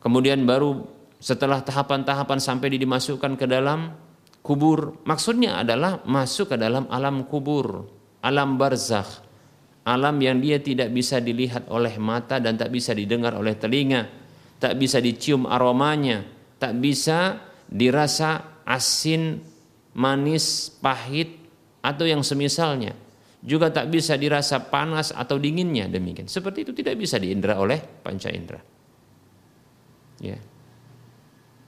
Kemudian 0.00 0.44
baru 0.44 0.84
setelah 1.16 1.64
tahapan-tahapan 1.64 2.36
sampai 2.36 2.68
dimasukkan 2.76 3.40
ke 3.40 3.48
dalam 3.48 3.96
kubur. 4.44 5.00
Maksudnya 5.08 5.64
adalah 5.64 6.04
masuk 6.04 6.52
ke 6.52 6.56
dalam 6.60 6.84
alam 6.92 7.24
kubur 7.24 7.93
alam 8.24 8.56
barzakh, 8.56 9.20
alam 9.84 10.16
yang 10.16 10.40
dia 10.40 10.56
tidak 10.56 10.88
bisa 10.96 11.20
dilihat 11.20 11.68
oleh 11.68 12.00
mata 12.00 12.40
dan 12.40 12.56
tak 12.56 12.72
bisa 12.72 12.96
didengar 12.96 13.36
oleh 13.36 13.52
telinga, 13.52 14.08
tak 14.56 14.80
bisa 14.80 14.96
dicium 15.04 15.44
aromanya, 15.44 16.24
tak 16.56 16.80
bisa 16.80 17.36
dirasa 17.68 18.64
asin, 18.64 19.44
manis, 19.92 20.72
pahit 20.80 21.36
atau 21.84 22.08
yang 22.08 22.24
semisalnya. 22.24 22.96
Juga 23.44 23.68
tak 23.68 23.92
bisa 23.92 24.16
dirasa 24.16 24.56
panas 24.72 25.12
atau 25.12 25.36
dinginnya 25.36 25.84
demikian. 25.84 26.24
Seperti 26.24 26.64
itu 26.64 26.72
tidak 26.72 26.96
bisa 26.96 27.20
diindra 27.20 27.60
oleh 27.60 27.76
panca 27.76 28.32
indera. 28.32 28.56
Ya. 30.16 30.40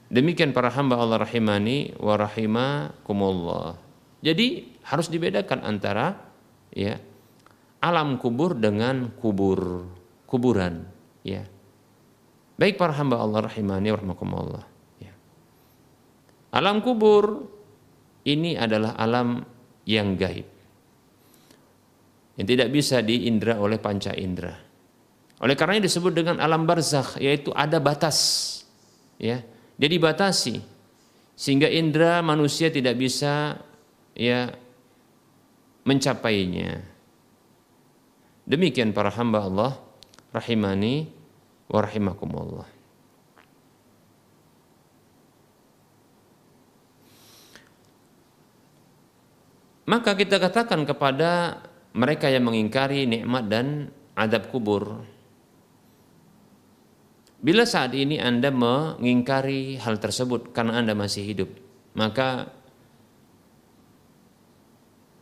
Demikian 0.09 0.57
para 0.57 0.73
hamba 0.73 0.97
Allah 0.97 1.21
rahimani 1.21 1.93
wa 2.01 2.17
rahimakumullah. 2.17 3.77
Jadi 4.25 4.73
harus 4.89 5.05
dibedakan 5.13 5.61
antara 5.61 6.26
ya 6.77 7.01
alam 7.81 8.21
kubur 8.21 8.53
dengan 8.53 9.09
kubur 9.17 9.89
kuburan 10.29 10.85
ya. 11.23 11.41
Baik 12.57 12.75
para 12.81 12.93
hamba 12.97 13.21
Allah 13.21 13.45
rahimani 13.45 13.93
warahmatullah 13.93 14.65
ya. 15.01 15.13
Alam 16.57 16.81
kubur 16.81 17.45
ini 18.25 18.57
adalah 18.57 18.97
alam 18.97 19.45
yang 19.85 20.17
gaib. 20.17 20.45
Yang 22.37 22.47
tidak 22.53 22.69
bisa 22.73 23.01
diindra 23.01 23.57
oleh 23.57 23.77
panca 23.81 24.13
indera. 24.13 24.53
Oleh 25.37 25.53
karena 25.53 25.81
disebut 25.81 26.13
dengan 26.17 26.41
alam 26.41 26.65
barzakh 26.65 27.21
yaitu 27.21 27.53
ada 27.53 27.77
batas 27.77 28.17
ya. 29.21 29.41
Dia 29.77 29.89
dibatasi 29.89 30.57
sehingga 31.37 31.69
indera 31.69 32.25
manusia 32.25 32.73
tidak 32.73 32.97
bisa 32.97 33.61
ya 34.17 34.49
mencapainya. 35.87 36.83
Demikian 38.43 38.91
para 38.91 39.07
hamba 39.15 39.47
Allah 39.47 39.71
rahimani 40.35 41.07
wa 41.71 41.79
rahimakumullah. 41.79 42.67
Maka 49.87 50.19
kita 50.19 50.35
katakan 50.35 50.83
kepada 50.83 51.63
mereka 51.95 52.27
yang 52.27 52.43
mengingkari 52.43 53.07
nikmat 53.07 53.47
dan 53.47 53.87
adab 54.19 54.51
kubur. 54.51 54.99
Bila 57.39 57.63
saat 57.63 57.95
ini 57.95 58.19
Anda 58.19 58.51
mengingkari 58.51 59.79
hal 59.79 59.95
tersebut 60.03 60.51
karena 60.51 60.83
Anda 60.83 60.91
masih 60.91 61.23
hidup, 61.23 61.49
maka 61.95 62.51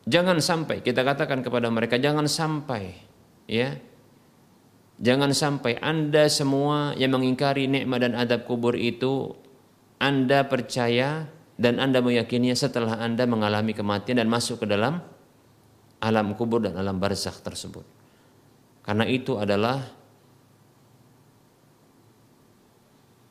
Jangan 0.05 0.37
sampai 0.37 0.85
kita 0.85 1.01
katakan 1.01 1.41
kepada 1.41 1.65
mereka 1.73 1.97
jangan 1.97 2.29
sampai 2.29 2.93
ya. 3.49 3.73
Jangan 4.95 5.35
sampai 5.35 5.75
Anda 5.83 6.31
semua 6.31 6.95
yang 6.95 7.19
mengingkari 7.19 7.67
nikmat 7.67 8.05
dan 8.05 8.13
adab 8.15 8.47
kubur 8.47 8.79
itu 8.79 9.35
Anda 9.99 10.47
percaya 10.47 11.27
dan 11.59 11.83
Anda 11.83 11.99
meyakininya 11.99 12.55
setelah 12.55 13.01
Anda 13.01 13.27
mengalami 13.27 13.75
kematian 13.75 14.23
dan 14.23 14.31
masuk 14.31 14.63
ke 14.63 14.65
dalam 14.71 15.03
alam 15.99 16.37
kubur 16.37 16.63
dan 16.63 16.79
alam 16.79 16.95
barzakh 17.01 17.43
tersebut. 17.43 17.83
Karena 18.85 19.03
itu 19.09 19.35
adalah 19.35 19.83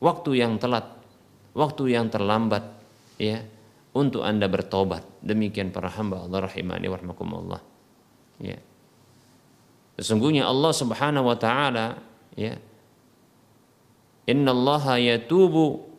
waktu 0.03 0.43
yang 0.43 0.59
telat, 0.59 0.85
waktu 1.55 1.95
yang 1.95 2.11
terlambat 2.11 2.67
ya 3.15 3.41
untuk 3.95 4.27
Anda 4.27 4.51
bertobat. 4.51 5.07
Demikian 5.23 5.71
para 5.71 5.87
hamba 5.87 6.27
Allah 6.27 6.51
rahimani 6.51 6.91
warahmatullah. 6.91 7.61
Ya. 8.43 8.59
Sesungguhnya 9.95 10.43
Allah 10.43 10.75
Subhanahu 10.75 11.31
wa 11.31 11.37
taala 11.39 12.03
ya. 12.35 12.59
Inna 14.27 14.51
Allah 14.51 14.99
yatubu 14.99 15.95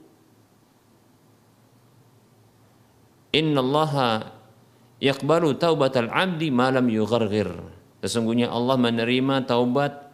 Inna 3.32 3.60
Allah 3.60 3.92
yakbalu 5.00 5.56
taubatal 5.56 6.12
abdi 6.12 6.52
malam 6.52 6.88
yughargir. 6.92 7.48
Sesungguhnya 8.04 8.52
Allah 8.52 8.76
menerima 8.76 9.48
taubat 9.48 10.12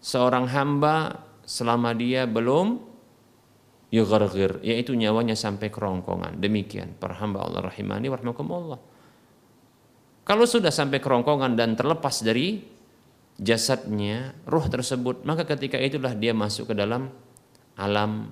seorang 0.00 0.48
hamba 0.48 1.24
selama 1.44 1.92
dia 1.96 2.24
belum 2.28 2.93
yughargir 3.92 4.60
yaitu 4.64 4.96
nyawanya 4.96 5.36
sampai 5.36 5.68
kerongkongan. 5.68 6.40
Demikian. 6.40 6.96
Para 6.96 7.16
hamba 7.20 7.44
Allah 7.44 7.68
rahimani 7.68 8.08
warahmatullah. 8.08 8.80
Kalau 10.24 10.44
sudah 10.48 10.72
sampai 10.72 11.02
kerongkongan 11.04 11.56
dan 11.56 11.76
terlepas 11.76 12.24
dari 12.24 12.64
jasadnya 13.34 14.30
ruh 14.46 14.66
tersebut 14.70 15.26
maka 15.26 15.42
ketika 15.42 15.74
itulah 15.74 16.14
dia 16.14 16.30
masuk 16.30 16.70
ke 16.70 16.74
dalam 16.78 17.10
alam 17.74 18.30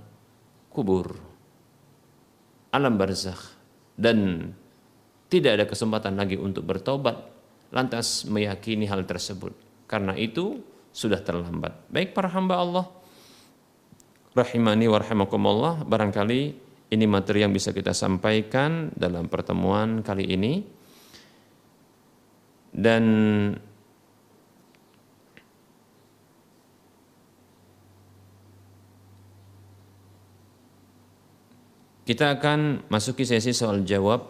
kubur 0.70 1.32
alam 2.72 2.96
barzakh. 2.96 3.60
Dan 3.92 4.48
tidak 5.28 5.52
ada 5.60 5.64
kesempatan 5.68 6.16
lagi 6.16 6.40
untuk 6.40 6.64
bertobat 6.64 7.20
lantas 7.70 8.24
meyakini 8.24 8.88
hal 8.88 9.04
tersebut. 9.04 9.52
Karena 9.84 10.16
itu 10.16 10.64
sudah 10.92 11.20
terlambat. 11.20 11.92
Baik 11.92 12.16
para 12.16 12.32
hamba 12.32 12.56
Allah 12.58 12.84
rahimani 14.32 14.88
wa 14.88 14.98
rahimakumullah 15.00 15.84
barangkali 15.84 16.40
ini 16.92 17.04
materi 17.08 17.40
yang 17.40 17.56
bisa 17.56 17.72
kita 17.72 17.96
sampaikan 17.96 18.92
dalam 18.92 19.28
pertemuan 19.32 20.04
kali 20.04 20.28
ini. 20.28 20.52
Dan 22.72 23.04
kita 32.08 32.36
akan 32.40 32.88
masuki 32.92 33.24
sesi 33.24 33.52
soal 33.56 33.84
jawab. 33.88 34.24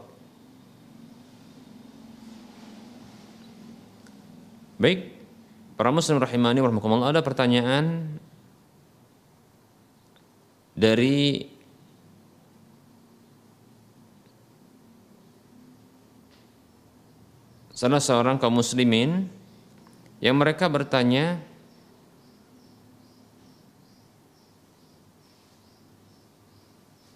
Baik 4.79 5.15
para 5.79 5.91
muslim 5.95 6.19
rahimani 6.23 6.63
wa 6.63 6.71
rahimakumullah 6.71 7.11
ada 7.11 7.23
pertanyaan 7.27 8.19
dari 10.73 11.45
salah 17.77 18.01
seorang 18.01 18.39
kaum 18.39 18.63
muslimin 18.63 19.27
yang 20.23 20.39
mereka 20.39 20.71
bertanya 20.71 21.43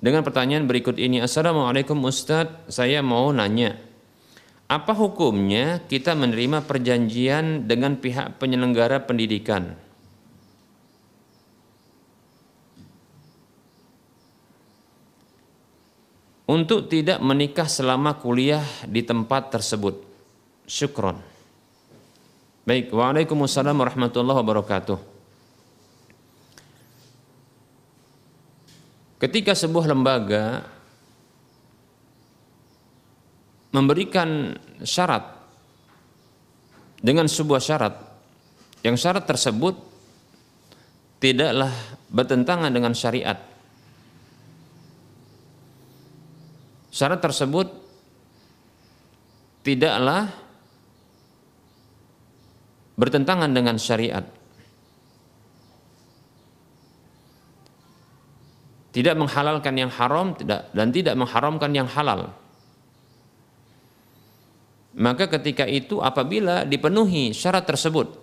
dengan 0.03 0.27
pertanyaan 0.27 0.67
berikut 0.67 0.99
ini 0.99 1.23
Assalamualaikum 1.23 2.03
Ustadz 2.03 2.69
saya 2.69 3.01
mau 3.01 3.31
nanya 3.31 3.79
apa 4.67 4.91
hukumnya 4.91 5.87
kita 5.87 6.19
menerima 6.19 6.67
perjanjian 6.67 7.71
dengan 7.71 7.95
pihak 8.03 8.43
penyelenggara 8.43 9.07
pendidikan 9.07 9.79
untuk 16.47 16.87
tidak 16.87 17.19
menikah 17.19 17.67
selama 17.67 18.15
kuliah 18.23 18.63
di 18.87 19.03
tempat 19.03 19.51
tersebut. 19.51 19.99
Syukron. 20.67 21.19
Baik, 22.67 22.91
Waalaikumsalam 22.91 23.75
warahmatullahi 23.79 24.39
wabarakatuh. 24.43 24.99
Ketika 29.17 29.55
sebuah 29.55 29.87
lembaga 29.91 30.67
memberikan 33.73 34.55
syarat 34.85 35.25
dengan 37.01 37.25
sebuah 37.31 37.61
syarat 37.63 37.95
yang 38.85 38.97
syarat 38.97 39.25
tersebut 39.25 39.77
tidaklah 41.17 41.73
bertentangan 42.13 42.69
dengan 42.69 42.93
syariat 42.93 43.41
syarat 46.97 47.21
tersebut 47.21 47.69
tidaklah 49.61 50.33
bertentangan 52.97 53.53
dengan 53.53 53.77
syariat. 53.77 54.25
Tidak 58.97 59.13
menghalalkan 59.13 59.77
yang 59.77 59.93
haram 59.93 60.33
tidak 60.33 60.73
dan 60.73 60.89
tidak 60.89 61.13
mengharamkan 61.21 61.69
yang 61.77 61.85
halal. 61.85 62.33
Maka 64.97 65.29
ketika 65.29 65.69
itu 65.69 66.01
apabila 66.01 66.65
dipenuhi 66.65 67.37
syarat 67.37 67.69
tersebut 67.69 68.17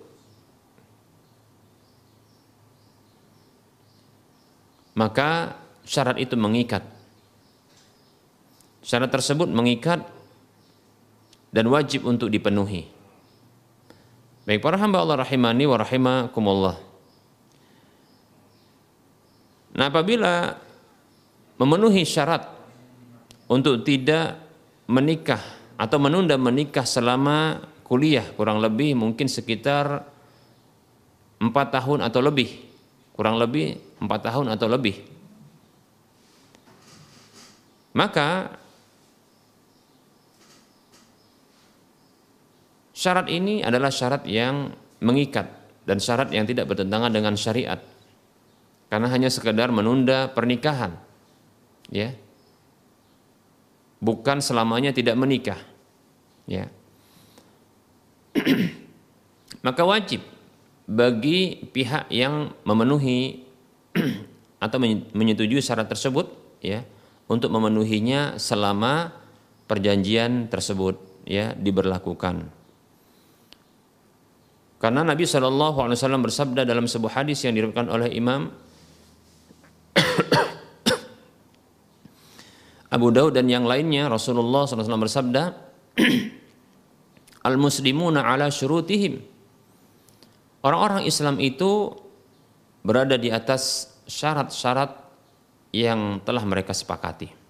maka 4.97 5.53
syarat 5.85 6.17
itu 6.17 6.33
mengikat 6.33 6.92
Syarat 8.83 9.09
tersebut 9.09 9.47
mengikat 9.47 10.03
dan 11.55 11.65
wajib 11.71 12.03
untuk 12.03 12.27
dipenuhi. 12.27 12.83
Baik 14.43 14.59
para 14.59 14.75
hamba 14.75 14.99
Allah 14.99 15.23
rahimani 15.23 15.63
wa 15.63 15.77
rahimakumullah. 15.79 16.75
Nah 19.73 19.87
apabila 19.87 20.59
memenuhi 21.55 22.03
syarat 22.03 22.43
untuk 23.47 23.87
tidak 23.87 24.35
menikah 24.91 25.39
atau 25.79 25.97
menunda 25.97 26.35
menikah 26.35 26.83
selama 26.83 27.63
kuliah 27.87 28.25
kurang 28.35 28.59
lebih 28.59 28.99
mungkin 28.99 29.31
sekitar 29.31 30.03
empat 31.39 31.67
tahun 31.71 32.03
atau 32.03 32.19
lebih 32.19 32.49
kurang 33.13 33.39
lebih 33.39 33.79
empat 34.01 34.19
tahun 34.31 34.47
atau 34.53 34.67
lebih 34.69 34.95
maka 37.93 38.59
Syarat 43.03 43.27
ini 43.27 43.59
adalah 43.59 43.91
syarat 43.91 44.23
yang 44.23 44.71
mengikat 45.03 45.51
dan 45.83 45.99
syarat 45.99 46.31
yang 46.31 46.47
tidak 46.47 46.71
bertentangan 46.71 47.11
dengan 47.11 47.35
syariat. 47.35 47.83
Karena 48.87 49.11
hanya 49.11 49.27
sekedar 49.27 49.75
menunda 49.75 50.31
pernikahan. 50.31 50.95
Ya. 51.91 52.15
Bukan 53.99 54.39
selamanya 54.39 54.95
tidak 54.95 55.19
menikah. 55.19 55.59
Ya. 56.47 56.71
Maka 59.67 59.83
wajib 59.83 60.23
bagi 60.87 61.59
pihak 61.75 62.07
yang 62.07 62.55
memenuhi 62.63 63.43
atau 64.63 64.79
menyetujui 65.11 65.59
syarat 65.59 65.91
tersebut 65.91 66.31
ya 66.63 66.87
untuk 67.27 67.51
memenuhinya 67.51 68.39
selama 68.39 69.11
perjanjian 69.67 70.47
tersebut 70.47 71.03
ya 71.27 71.51
diberlakukan. 71.51 72.52
Karena 74.83 75.07
Nabi 75.07 75.23
Wasallam 75.23 76.27
bersabda 76.27 76.67
dalam 76.67 76.91
sebuah 76.91 77.23
hadis 77.23 77.39
yang 77.47 77.55
diriwayatkan 77.55 77.87
oleh 77.87 78.11
Imam 78.11 78.51
Abu 82.99 83.07
Daud 83.15 83.31
dan 83.31 83.47
yang 83.47 83.63
lainnya 83.63 84.11
Rasulullah 84.11 84.67
SAW 84.67 84.99
bersabda 84.99 85.55
Al 87.47 87.55
muslimuna 87.55 88.27
ala 88.27 88.51
syurutihim 88.51 89.23
Orang-orang 90.63 91.07
Islam 91.07 91.39
itu 91.39 91.95
berada 92.83 93.15
di 93.15 93.31
atas 93.31 93.87
syarat-syarat 94.03 94.95
yang 95.75 96.23
telah 96.23 96.43
mereka 96.47 96.71
sepakati. 96.71 97.42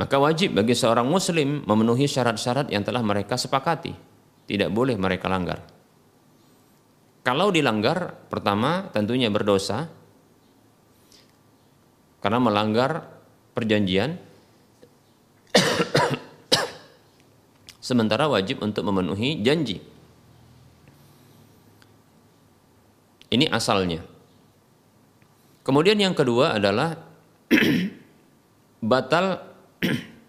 Maka 0.00 0.16
wajib 0.16 0.56
bagi 0.56 0.72
seorang 0.72 1.04
muslim 1.04 1.60
memenuhi 1.68 2.08
syarat-syarat 2.08 2.72
yang 2.72 2.80
telah 2.80 3.04
mereka 3.04 3.36
sepakati. 3.36 3.92
Tidak 4.48 4.72
boleh 4.72 4.96
mereka 4.96 5.28
langgar. 5.28 5.60
Kalau 7.20 7.52
dilanggar, 7.52 8.16
pertama 8.32 8.88
tentunya 8.96 9.28
berdosa 9.28 9.92
karena 12.24 12.40
melanggar 12.40 13.12
perjanjian. 13.52 14.16
Sementara 17.84 18.24
wajib 18.24 18.64
untuk 18.64 18.88
memenuhi 18.88 19.44
janji. 19.44 19.84
Ini 23.28 23.52
asalnya. 23.52 24.00
Kemudian 25.60 26.00
yang 26.00 26.16
kedua 26.16 26.56
adalah 26.56 26.96
batal 28.80 29.49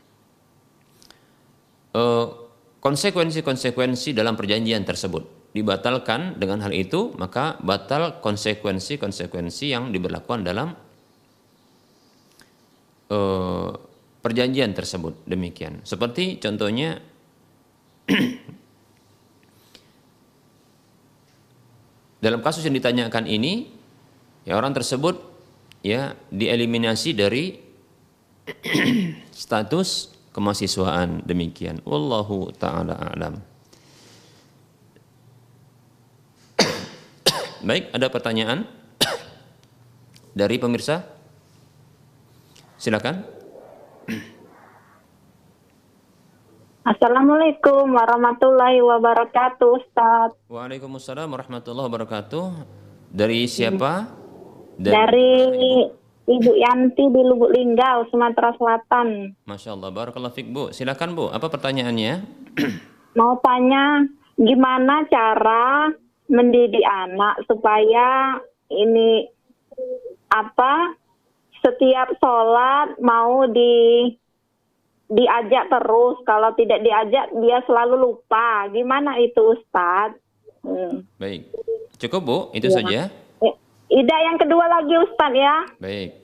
konsekuensi-konsekuensi 2.82 4.18
dalam 4.18 4.34
perjanjian 4.36 4.82
tersebut. 4.84 5.52
Dibatalkan 5.52 6.40
dengan 6.40 6.64
hal 6.64 6.72
itu 6.72 7.12
maka 7.20 7.60
batal 7.60 8.24
konsekuensi-konsekuensi 8.24 9.66
yang 9.68 9.92
diberlakukan 9.92 10.48
dalam 10.48 10.72
uh, 13.12 13.72
perjanjian 14.24 14.72
tersebut. 14.72 15.28
Demikian. 15.28 15.84
Seperti 15.84 16.40
contohnya 16.40 17.04
dalam 22.24 22.40
kasus 22.40 22.64
yang 22.64 22.78
ditanyakan 22.78 23.28
ini 23.28 23.68
ya 24.48 24.56
orang 24.56 24.72
tersebut 24.72 25.20
ya 25.82 26.14
dieliminasi 26.30 27.18
dari 27.18 27.71
status 29.44 30.12
kemahsiswaan 30.32 31.24
demikian. 31.28 31.84
Wallahu 31.84 32.52
taala 32.56 32.96
alam. 32.98 33.44
Baik, 37.68 37.92
ada 37.94 38.08
pertanyaan 38.10 38.66
dari 40.40 40.56
pemirsa? 40.58 41.04
Silakan. 42.82 43.22
Assalamualaikum 46.82 47.94
warahmatullahi 47.94 48.82
wabarakatuh, 48.82 49.70
Ustaz. 49.78 50.34
Waalaikumsalam 50.50 51.30
warahmatullahi 51.30 51.86
wabarakatuh. 51.86 52.46
Dari 53.14 53.46
siapa? 53.46 54.10
Dari, 54.82 54.90
dari 54.90 56.01
Ibu 56.32 56.52
Yanti 56.56 57.04
di 57.12 57.22
Lubuk 57.28 57.52
Linggau, 57.52 58.08
Sumatera 58.08 58.56
Selatan. 58.56 59.36
Masya 59.44 59.76
Allah, 59.76 59.92
barakallah 59.92 60.32
fik 60.32 60.48
Bu. 60.48 60.72
Silakan 60.72 61.12
Bu, 61.12 61.28
apa 61.28 61.52
pertanyaannya? 61.52 62.24
Mau 63.20 63.36
tanya, 63.44 64.08
gimana 64.40 65.04
cara 65.12 65.92
mendidik 66.32 66.88
anak 66.88 67.44
supaya 67.44 68.40
ini 68.72 69.28
apa 70.32 70.96
setiap 71.60 72.16
sholat 72.24 72.96
mau 73.04 73.44
di 73.52 74.08
diajak 75.12 75.68
terus 75.68 76.24
kalau 76.24 76.56
tidak 76.56 76.80
diajak 76.88 77.28
dia 77.44 77.60
selalu 77.68 78.00
lupa 78.00 78.72
gimana 78.72 79.20
itu 79.20 79.60
Ustadz 79.60 80.16
hmm. 80.64 81.04
baik 81.20 81.52
cukup 82.00 82.22
bu 82.24 82.38
itu 82.56 82.72
ya. 82.72 82.76
saja 82.80 83.02
Ida 83.92 84.18
yang 84.24 84.40
kedua 84.40 84.72
lagi 84.72 84.96
Ustadz 85.04 85.36
ya. 85.36 85.56
Baik. 85.84 86.21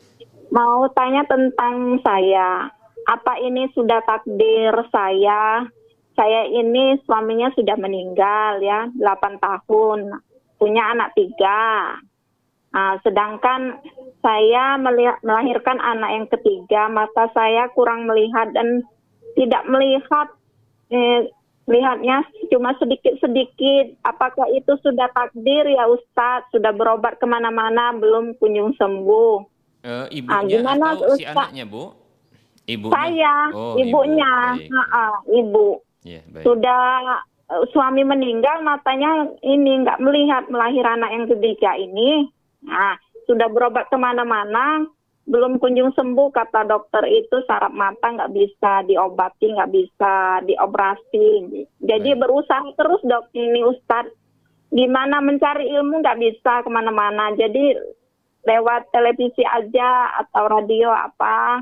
Mau 0.51 0.87
tanya 0.95 1.27
tentang 1.27 1.99
saya. 2.03 2.71
Apa 3.07 3.39
ini 3.39 3.67
sudah 3.75 4.03
takdir 4.03 4.71
saya? 4.91 5.67
Saya 6.17 6.49
ini 6.49 6.97
suaminya 7.05 7.51
sudah 7.53 7.77
meninggal 7.77 8.63
ya, 8.63 8.89
8 8.95 9.37
tahun. 9.37 10.17
Punya 10.57 10.83
anak 10.95 11.13
tiga. 11.13 11.93
Nah, 12.73 12.97
sedangkan 13.05 13.79
saya 14.19 14.75
melahirkan 14.81 15.77
anak 15.77 16.09
yang 16.13 16.27
ketiga, 16.27 16.89
mata 16.89 17.29
saya 17.31 17.69
kurang 17.71 18.09
melihat 18.09 18.49
dan 18.51 18.83
tidak 19.37 19.63
melihat 19.69 20.27
eh, 20.89 21.29
lihatnya 21.67 22.23
cuma 22.49 22.73
sedikit-sedikit. 22.79 23.99
Apakah 24.03 24.49
itu 24.55 24.73
sudah 24.81 25.11
takdir 25.13 25.67
ya 25.69 25.85
Ustadz? 25.85 26.49
Sudah 26.55 26.73
berobat 26.73 27.19
ke 27.19 27.25
mana-mana 27.29 27.93
belum 27.93 28.39
kunjung 28.39 28.73
sembuh. 28.79 29.56
Uh, 29.87 30.07
ibunya 30.11 30.35
nah, 30.35 30.43
gimana, 30.43 30.85
atau 30.99 31.07
Ustaz? 31.15 31.19
si 31.19 31.23
anaknya 31.23 31.63
Bu? 31.63 31.83
Ibunya? 32.67 32.91
Saya, 32.91 33.35
oh, 33.55 33.75
ibunya. 33.79 34.33
Ibu. 34.59 34.75
Ha 34.75 34.83
-ha, 34.83 35.07
ibu. 35.31 35.67
Yeah, 36.03 36.23
baik. 36.27 36.43
Sudah 36.43 36.83
uh, 37.47 37.63
suami 37.71 38.03
meninggal 38.03 38.67
matanya 38.67 39.31
ini 39.39 39.87
nggak 39.87 40.03
melihat 40.03 40.43
melahirkan 40.51 40.99
anak 40.99 41.11
yang 41.15 41.25
ketiga 41.31 41.71
ini. 41.79 42.27
Nah, 42.67 42.99
sudah 43.31 43.47
berobat 43.47 43.87
ke 43.87 43.95
mana-mana 43.95 44.83
belum 45.27 45.59
kunjung 45.59 45.91
sembuh 45.91 46.31
kata 46.31 46.63
dokter 46.71 47.03
itu 47.11 47.43
saraf 47.43 47.75
mata 47.75 48.15
nggak 48.15 48.31
bisa 48.31 48.87
diobati 48.87 49.59
nggak 49.59 49.71
bisa 49.75 50.39
dioperasi 50.47 51.27
jadi 51.83 52.15
Baik. 52.15 52.19
berusaha 52.23 52.67
terus 52.79 53.03
dok 53.03 53.27
ini 53.35 53.59
Ustadz 53.67 54.15
gimana 54.71 55.19
mencari 55.19 55.67
ilmu 55.67 55.99
nggak 55.99 56.19
bisa 56.23 56.63
ke 56.63 56.69
mana-mana 56.71 57.35
jadi 57.35 57.75
lewat 58.47 58.87
televisi 58.95 59.43
aja 59.43 60.23
atau 60.23 60.47
radio 60.47 60.89
apa. 60.95 61.61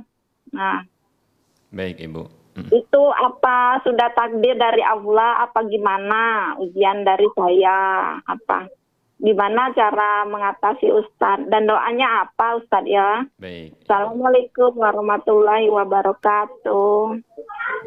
Nah. 0.53 0.86
Baik 1.73 1.97
Ibu. 1.97 2.45
Hmm. 2.55 2.71
itu 2.71 3.03
apa 3.11 3.83
sudah 3.83 4.15
takdir 4.15 4.55
dari 4.55 4.79
Allah 4.79 5.43
apa 5.43 5.67
gimana 5.67 6.55
ujian 6.63 7.03
dari 7.03 7.27
saya 7.36 8.15
apa 8.23 8.71
gimana 9.26 9.73
cara 9.73 10.21
mengatasi 10.30 10.86
Ustadz 10.93 11.49
dan 11.49 11.65
doanya 11.65 12.30
apa 12.30 12.61
Ustadz 12.61 12.86
ya? 12.86 13.26
Baik. 13.41 13.73
Assalamualaikum 13.82 14.78
warahmatullahi 14.78 15.65
wabarakatuh. 15.73 17.26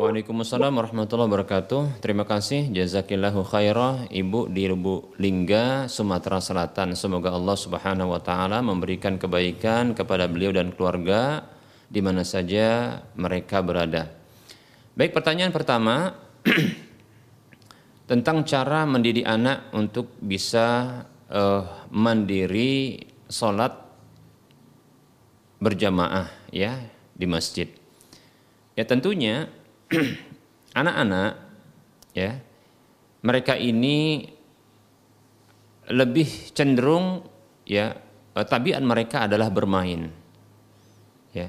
Waalaikumsalam 0.03 0.74
warahmatullahi 0.74 1.30
wabarakatuh. 1.30 2.03
Terima 2.03 2.26
kasih 2.26 2.74
jazakillahu 2.74 3.47
khairah 3.47 4.11
Ibu 4.11 4.51
di 4.51 4.66
Lubuk 4.66 5.14
Lingga, 5.22 5.86
Sumatera 5.86 6.43
Selatan. 6.43 6.99
Semoga 6.99 7.30
Allah 7.30 7.55
Subhanahu 7.55 8.11
wa 8.11 8.18
taala 8.18 8.59
memberikan 8.59 9.14
kebaikan 9.14 9.95
kepada 9.95 10.26
beliau 10.26 10.51
dan 10.51 10.74
keluarga 10.74 11.47
di 11.86 12.03
mana 12.03 12.26
saja 12.26 12.99
mereka 13.14 13.62
berada. 13.62 14.11
Baik, 14.99 15.14
pertanyaan 15.14 15.55
pertama 15.55 16.18
tentang 18.11 18.43
cara 18.43 18.82
mendidik 18.91 19.22
anak 19.22 19.70
untuk 19.70 20.11
bisa 20.18 21.07
uh, 21.33 21.89
mandiri 21.93 23.05
sholat 23.29 23.72
berjamaah 25.59 26.29
ya 26.53 26.79
di 27.14 27.26
masjid. 27.26 27.68
Ya 28.79 28.87
tentunya 28.87 29.51
anak-anak 30.79 31.33
ya 32.14 32.39
mereka 33.24 33.59
ini 33.59 34.29
lebih 35.89 36.53
cenderung 36.53 37.24
ya 37.64 37.97
uh, 38.37 38.47
tabiat 38.47 38.85
mereka 38.85 39.26
adalah 39.26 39.49
bermain 39.51 40.12
ya 41.33 41.49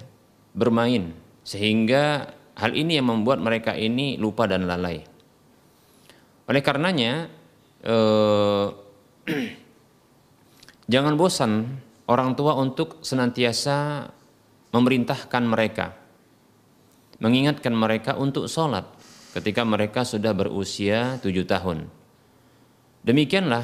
bermain 0.55 1.13
sehingga 1.45 2.33
hal 2.59 2.75
ini 2.75 2.99
yang 2.99 3.07
membuat 3.07 3.39
mereka 3.39 3.73
ini 3.73 4.19
lupa 4.19 4.45
dan 4.45 4.67
lalai. 4.67 5.01
Oleh 6.49 6.61
karenanya 6.65 7.31
eh, 7.85 8.67
jangan 10.89 11.13
bosan 11.15 11.79
orang 12.09 12.33
tua 12.33 12.57
untuk 12.57 13.05
senantiasa 13.05 14.09
memerintahkan 14.73 15.43
mereka, 15.45 15.93
mengingatkan 17.21 17.71
mereka 17.77 18.17
untuk 18.17 18.49
sholat 18.49 18.89
ketika 19.37 19.61
mereka 19.61 20.01
sudah 20.01 20.33
berusia 20.33 21.21
tujuh 21.21 21.45
tahun. 21.45 21.85
Demikianlah 23.05 23.63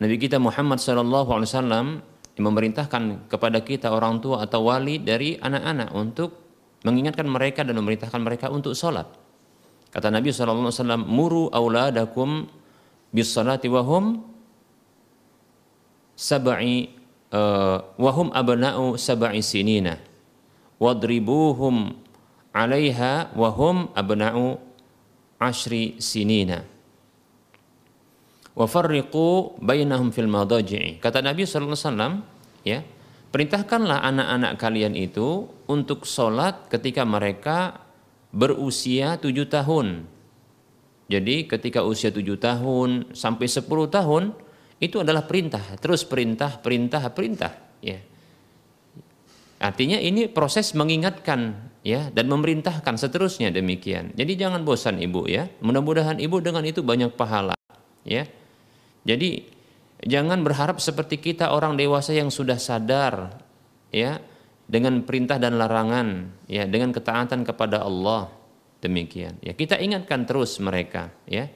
Nabi 0.00 0.16
kita 0.20 0.36
Muhammad 0.36 0.78
SAW 0.78 2.04
memerintahkan 2.40 3.28
kepada 3.28 3.58
kita 3.60 3.92
orang 3.92 4.20
tua 4.20 4.44
atau 4.44 4.68
wali 4.68 5.00
dari 5.00 5.36
anak-anak 5.36 5.88
untuk 5.92 6.30
mengingatkan 6.84 7.28
mereka 7.28 7.60
dan 7.64 7.76
memerintahkan 7.76 8.20
mereka 8.20 8.48
untuk 8.48 8.72
sholat. 8.72 9.04
Kata 9.90 10.08
Nabi 10.08 10.30
SAW, 10.32 11.02
muru 11.02 11.50
auladakum 11.50 12.46
bis 13.10 13.34
wahum 13.36 14.22
sab'i 16.20 16.92
uh, 17.32 17.80
wahum 17.96 18.28
abna'u 18.36 19.00
sab'i 19.00 19.40
sinina. 19.40 19.96
Wadribuhum 20.76 21.96
'alaiha 22.52 23.32
wahum 23.32 23.88
abna'u 23.96 24.60
ashri 25.40 25.96
sinina. 25.96 26.68
Wa 28.52 28.68
farriqu 28.68 29.56
bainahum 29.64 30.12
fil 30.12 30.28
madaji'i. 30.28 31.00
Kata 31.00 31.24
Nabi 31.24 31.48
sallallahu 31.48 31.72
alaihi 31.72 31.88
wasallam 31.88 32.14
ya 32.68 32.78
perintahkanlah 33.32 34.04
anak-anak 34.04 34.52
kalian 34.60 34.92
itu 34.92 35.48
untuk 35.64 36.04
sholat 36.04 36.68
ketika 36.68 37.08
mereka 37.08 37.80
berusia 38.28 39.16
tujuh 39.16 39.48
tahun. 39.48 40.04
Jadi 41.10 41.48
ketika 41.50 41.82
usia 41.82 42.14
tujuh 42.14 42.38
tahun 42.38 43.16
sampai 43.16 43.46
sepuluh 43.50 43.90
tahun 43.90 44.30
itu 44.80 44.96
adalah 44.98 45.28
perintah 45.28 45.62
terus 45.76 46.02
perintah 46.08 46.56
perintah 46.58 47.12
perintah 47.12 47.52
ya 47.84 48.00
artinya 49.60 50.00
ini 50.00 50.26
proses 50.32 50.72
mengingatkan 50.72 51.70
ya 51.84 52.08
dan 52.12 52.28
memerintahkan 52.32 52.96
seterusnya 52.96 53.52
demikian. 53.52 54.12
Jadi 54.16 54.32
jangan 54.40 54.64
bosan 54.64 54.96
ibu 55.00 55.28
ya. 55.28 55.52
Mudah-mudahan 55.60 56.16
ibu 56.16 56.40
dengan 56.40 56.64
itu 56.64 56.80
banyak 56.80 57.12
pahala 57.12 57.52
ya. 58.08 58.24
Jadi 59.04 59.44
jangan 60.04 60.40
berharap 60.40 60.80
seperti 60.80 61.20
kita 61.20 61.52
orang 61.52 61.76
dewasa 61.76 62.16
yang 62.16 62.32
sudah 62.32 62.56
sadar 62.56 63.36
ya 63.92 64.20
dengan 64.70 65.02
perintah 65.04 65.36
dan 65.36 65.60
larangan 65.60 66.30
ya 66.48 66.64
dengan 66.64 66.94
ketaatan 66.94 67.44
kepada 67.44 67.84
Allah 67.84 68.32
demikian 68.80 69.36
ya 69.44 69.52
kita 69.52 69.76
ingatkan 69.76 70.24
terus 70.24 70.56
mereka 70.62 71.12
ya 71.28 71.50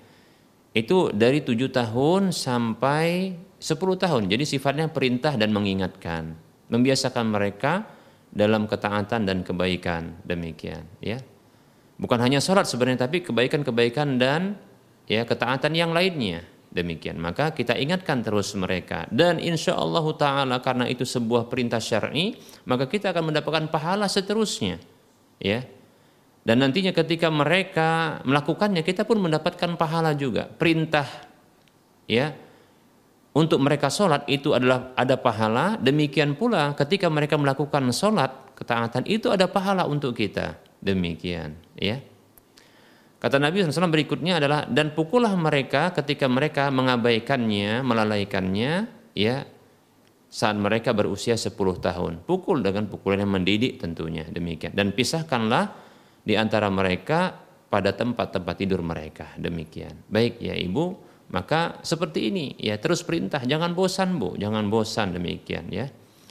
itu 0.74 1.14
dari 1.14 1.40
tujuh 1.40 1.70
tahun 1.70 2.34
sampai 2.34 3.38
sepuluh 3.62 3.94
tahun. 3.94 4.26
Jadi 4.26 4.42
sifatnya 4.42 4.90
perintah 4.90 5.38
dan 5.38 5.54
mengingatkan. 5.54 6.34
Membiasakan 6.68 7.30
mereka 7.30 7.86
dalam 8.34 8.66
ketaatan 8.66 9.22
dan 9.22 9.46
kebaikan. 9.46 10.18
Demikian 10.26 10.82
ya. 10.98 11.22
Bukan 11.94 12.18
hanya 12.18 12.42
sholat 12.42 12.66
sebenarnya 12.66 13.06
tapi 13.06 13.22
kebaikan-kebaikan 13.22 14.18
dan 14.18 14.58
ya 15.06 15.22
ketaatan 15.22 15.78
yang 15.78 15.94
lainnya. 15.94 16.42
Demikian. 16.74 17.22
Maka 17.22 17.54
kita 17.54 17.78
ingatkan 17.78 18.26
terus 18.26 18.50
mereka. 18.58 19.06
Dan 19.14 19.38
insya 19.38 19.78
Allah 19.78 20.02
taala 20.18 20.58
karena 20.58 20.90
itu 20.90 21.06
sebuah 21.06 21.46
perintah 21.46 21.78
syar'i 21.78 22.34
maka 22.66 22.90
kita 22.90 23.14
akan 23.14 23.30
mendapatkan 23.30 23.70
pahala 23.70 24.10
seterusnya 24.10 24.82
ya 25.38 25.62
dan 26.44 26.60
nantinya 26.60 26.92
ketika 26.92 27.32
mereka 27.32 28.20
melakukannya 28.28 28.84
kita 28.84 29.08
pun 29.08 29.18
mendapatkan 29.18 29.80
pahala 29.80 30.12
juga 30.12 30.44
perintah 30.46 31.08
ya 32.04 32.36
untuk 33.34 33.58
mereka 33.58 33.90
sholat 33.90 34.22
itu 34.30 34.54
adalah 34.54 34.94
ada 34.94 35.18
pahala, 35.18 35.74
demikian 35.82 36.38
pula 36.38 36.70
ketika 36.78 37.10
mereka 37.10 37.34
melakukan 37.34 37.90
sholat, 37.90 38.54
ketaatan 38.54 39.02
itu 39.10 39.26
ada 39.26 39.50
pahala 39.50 39.90
untuk 39.90 40.14
kita. 40.14 40.54
Demikian, 40.78 41.58
ya. 41.74 41.98
Kata 43.18 43.42
Nabi 43.42 43.66
SAW 43.66 43.90
berikutnya 43.90 44.38
adalah 44.38 44.70
dan 44.70 44.94
pukullah 44.94 45.34
mereka 45.34 45.90
ketika 45.90 46.30
mereka 46.30 46.70
mengabaikannya, 46.70 47.82
melalaikannya, 47.82 48.86
ya 49.18 49.50
saat 50.30 50.54
mereka 50.54 50.94
berusia 50.94 51.34
10 51.34 51.58
tahun. 51.82 52.22
Pukul 52.22 52.62
dengan 52.62 52.86
pukulan 52.86 53.26
yang 53.26 53.34
mendidik 53.34 53.82
tentunya 53.82 54.30
demikian. 54.30 54.78
Dan 54.78 54.94
pisahkanlah 54.94 55.83
di 56.24 56.34
antara 56.34 56.72
mereka 56.72 57.36
pada 57.68 57.92
tempat-tempat 57.92 58.54
tidur 58.56 58.80
mereka 58.80 59.36
demikian. 59.36 59.92
Baik 60.08 60.40
ya 60.40 60.56
ibu, 60.56 60.96
maka 61.30 61.78
seperti 61.84 62.32
ini 62.32 62.56
ya 62.56 62.80
terus 62.80 63.04
perintah 63.04 63.44
jangan 63.44 63.76
bosan 63.76 64.16
Bu, 64.16 64.34
jangan 64.40 64.66
bosan 64.72 65.12
demikian 65.14 65.68
ya. 65.68 65.86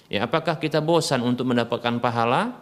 Ya 0.09 0.19
apakah 0.25 0.57
kita 0.57 0.81
bosan 0.81 1.21
untuk 1.23 1.49
mendapatkan 1.49 2.01
pahala? 2.01 2.59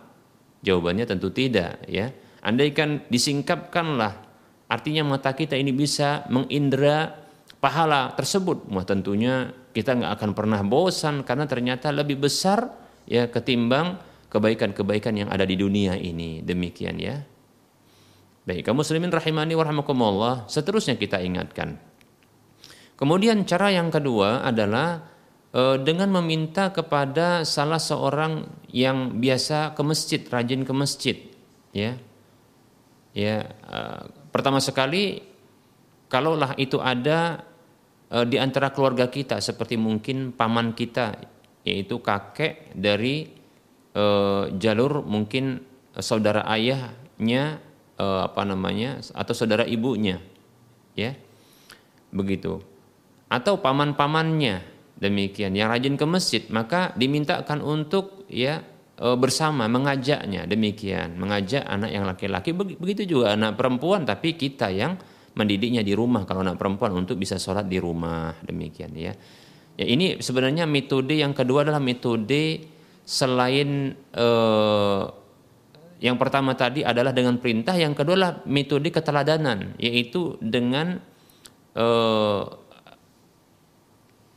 Jawabannya 0.62 1.10
tentu 1.10 1.34
tidak 1.34 1.82
ya. 1.90 2.14
Andaikan 2.42 3.06
disingkapkanlah 3.10 4.14
artinya 4.72 5.04
mata 5.04 5.36
kita 5.36 5.54
ini 5.60 5.76
bisa 5.76 6.26
mengindra 6.32 7.22
pahala 7.62 8.18
tersebut, 8.18 8.66
wah 8.74 8.82
tentunya 8.82 9.54
kita 9.72 9.94
nggak 9.94 10.12
akan 10.18 10.32
pernah 10.34 10.62
bosan 10.66 11.22
karena 11.22 11.46
ternyata 11.46 11.94
lebih 11.94 12.18
besar 12.18 12.72
ya 13.06 13.30
ketimbang 13.30 14.00
kebaikan-kebaikan 14.32 15.14
yang 15.20 15.30
ada 15.30 15.44
di 15.44 15.60
dunia 15.60 16.00
ini. 16.00 16.40
Demikian 16.40 16.98
ya. 16.98 17.20
Baik, 18.48 18.66
kaum 18.66 18.82
muslimin 18.82 19.14
rahimani 19.14 19.54
warahmatullah, 19.54 20.50
seterusnya 20.50 20.98
kita 20.98 21.22
ingatkan 21.22 21.78
Kemudian 23.02 23.50
cara 23.50 23.74
yang 23.74 23.90
kedua 23.90 24.46
adalah 24.46 25.02
e, 25.50 25.82
dengan 25.82 26.22
meminta 26.22 26.70
kepada 26.70 27.42
salah 27.42 27.82
seorang 27.82 28.46
yang 28.70 29.18
biasa 29.18 29.74
ke 29.74 29.82
masjid, 29.82 30.22
rajin 30.22 30.62
ke 30.62 30.70
masjid, 30.70 31.18
ya. 31.74 31.98
Ya, 33.18 33.50
e, 33.50 33.80
pertama 34.30 34.62
sekali 34.62 35.18
kalaulah 36.14 36.54
itu 36.62 36.78
ada 36.78 37.42
e, 38.06 38.22
di 38.30 38.38
antara 38.38 38.70
keluarga 38.70 39.10
kita 39.10 39.42
seperti 39.42 39.82
mungkin 39.82 40.38
paman 40.38 40.78
kita 40.78 41.18
yaitu 41.66 41.98
kakek 42.06 42.70
dari 42.78 43.41
e, 43.96 44.06
jalur 44.58 45.04
mungkin 45.04 45.64
saudara 46.00 46.48
ayahnya 46.48 47.60
e, 48.00 48.06
apa 48.06 48.42
namanya 48.48 49.04
atau 49.16 49.34
saudara 49.36 49.68
ibunya 49.68 50.20
ya. 50.96 51.16
Begitu. 52.12 52.60
Atau 53.32 53.64
paman-pamannya 53.64 54.68
demikian. 55.00 55.56
Yang 55.56 55.70
rajin 55.72 55.96
ke 55.96 56.06
masjid 56.06 56.44
maka 56.52 56.92
dimintakan 57.00 57.64
untuk 57.64 58.28
ya 58.28 58.64
e, 59.00 59.08
bersama 59.16 59.68
mengajaknya. 59.72 60.44
Demikian. 60.48 61.16
Mengajak 61.16 61.64
anak 61.64 61.90
yang 61.92 62.04
laki-laki. 62.04 62.52
Begitu 62.56 63.08
juga 63.08 63.36
anak 63.36 63.56
perempuan 63.56 64.04
tapi 64.04 64.36
kita 64.36 64.68
yang 64.72 65.00
mendidiknya 65.32 65.80
di 65.84 65.96
rumah. 65.96 66.28
Kalau 66.28 66.44
anak 66.44 66.60
perempuan 66.60 66.92
untuk 66.92 67.16
bisa 67.16 67.40
sholat 67.40 67.68
di 67.72 67.80
rumah. 67.80 68.36
Demikian 68.44 68.92
ya. 69.00 69.16
Ya 69.80 69.86
ini 69.88 70.20
sebenarnya 70.20 70.68
metode 70.68 71.16
yang 71.16 71.32
kedua 71.32 71.64
adalah 71.64 71.80
metode 71.80 72.71
selain 73.12 73.92
eh, 74.16 75.04
yang 76.02 76.16
pertama 76.16 76.56
tadi 76.56 76.82
adalah 76.88 77.12
dengan 77.12 77.38
perintah 77.44 77.76
yang 77.76 77.92
kedua 77.92 78.16
adalah 78.16 78.36
metode 78.48 78.88
keteladanan 78.88 79.76
yaitu 79.76 80.40
dengan 80.40 81.04
eh, 81.76 82.44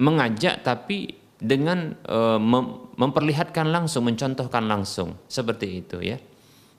mengajak 0.03 0.67
tapi 0.67 1.25
dengan 1.45 1.93
e, 2.03 2.19
mem 2.41 2.65
memperlihatkan 2.95 3.69
langsung, 3.75 4.07
mencontohkan 4.07 4.65
langsung 4.65 5.19
seperti 5.27 5.83
itu 5.85 5.99
ya. 6.01 6.17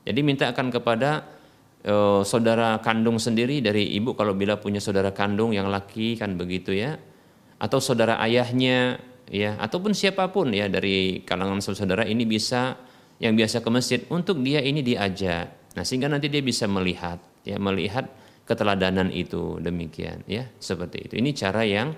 Jadi 0.08 0.20
minta 0.24 0.48
akan 0.50 0.72
kepada 0.74 1.28
e, 1.84 2.24
saudara 2.26 2.80
kandung 2.82 3.22
sendiri 3.22 3.60
dari 3.62 3.93
ibu 3.93 4.16
kalau 4.18 4.34
bila 4.34 4.58
punya 4.58 4.80
saudara 4.82 5.12
kandung 5.12 5.52
yang 5.52 5.68
laki 5.70 6.16
kan 6.16 6.39
begitu 6.39 6.74
ya, 6.74 6.98
atau 7.62 7.78
saudara 7.84 8.18
ayahnya 8.24 8.98
ya, 9.30 9.58
ataupun 9.58 9.94
siapa 9.94 10.30
pun 10.30 10.52
ya 10.54 10.70
dari 10.70 11.22
kalangan 11.26 11.62
saudara 11.62 12.06
ini 12.06 12.26
bisa 12.28 12.78
yang 13.20 13.34
biasa 13.36 13.64
ke 13.64 13.70
masjid 13.72 14.00
untuk 14.12 14.44
dia 14.44 14.60
ini 14.60 14.84
diajak. 14.84 15.76
Nah 15.76 15.84
sehingga 15.84 16.12
nanti 16.12 16.28
dia 16.32 16.44
bisa 16.44 16.68
melihat 16.68 17.20
ya 17.48 17.60
melihat 17.60 18.08
keteladanan 18.46 19.12
itu 19.12 19.60
demikian 19.60 20.24
ya 20.28 20.48
seperti 20.60 21.10
itu. 21.10 21.14
Ini 21.20 21.32
cara 21.36 21.64
yang 21.64 21.96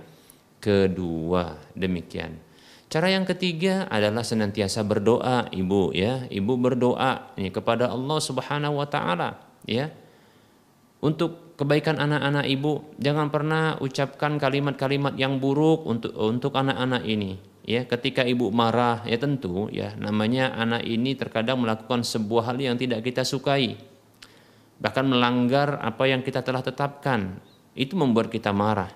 kedua 0.62 1.58
demikian. 1.74 2.48
Cara 2.88 3.12
yang 3.12 3.28
ketiga 3.28 3.84
adalah 3.92 4.24
senantiasa 4.24 4.80
berdoa, 4.88 5.52
Ibu 5.52 5.92
ya. 5.92 6.24
Ibu 6.32 6.54
berdoa 6.56 7.36
ini 7.36 7.52
kepada 7.52 7.92
Allah 7.92 8.20
Subhanahu 8.24 8.80
wa 8.80 8.88
taala 8.88 9.44
ya. 9.68 9.92
Untuk 11.04 11.47
kebaikan 11.58 11.98
anak-anak 11.98 12.46
Ibu, 12.46 12.96
jangan 13.02 13.34
pernah 13.34 13.76
ucapkan 13.82 14.38
kalimat-kalimat 14.38 15.18
yang 15.18 15.42
buruk 15.42 15.84
untuk 15.90 16.14
untuk 16.16 16.54
anak-anak 16.54 17.04
ini. 17.04 17.42
Ya, 17.68 17.84
ketika 17.84 18.24
ibu 18.24 18.48
marah, 18.48 19.04
ya 19.04 19.20
tentu 19.20 19.68
ya 19.68 19.92
namanya 20.00 20.56
anak 20.56 20.88
ini 20.88 21.20
terkadang 21.20 21.60
melakukan 21.60 22.00
sebuah 22.00 22.56
hal 22.56 22.64
yang 22.64 22.80
tidak 22.80 23.04
kita 23.04 23.28
sukai. 23.28 23.76
bahkan 24.78 25.10
melanggar 25.10 25.82
apa 25.82 26.06
yang 26.06 26.22
kita 26.22 26.46
telah 26.46 26.62
tetapkan, 26.62 27.42
itu 27.74 27.98
membuat 27.98 28.30
kita 28.30 28.54
marah. 28.54 28.94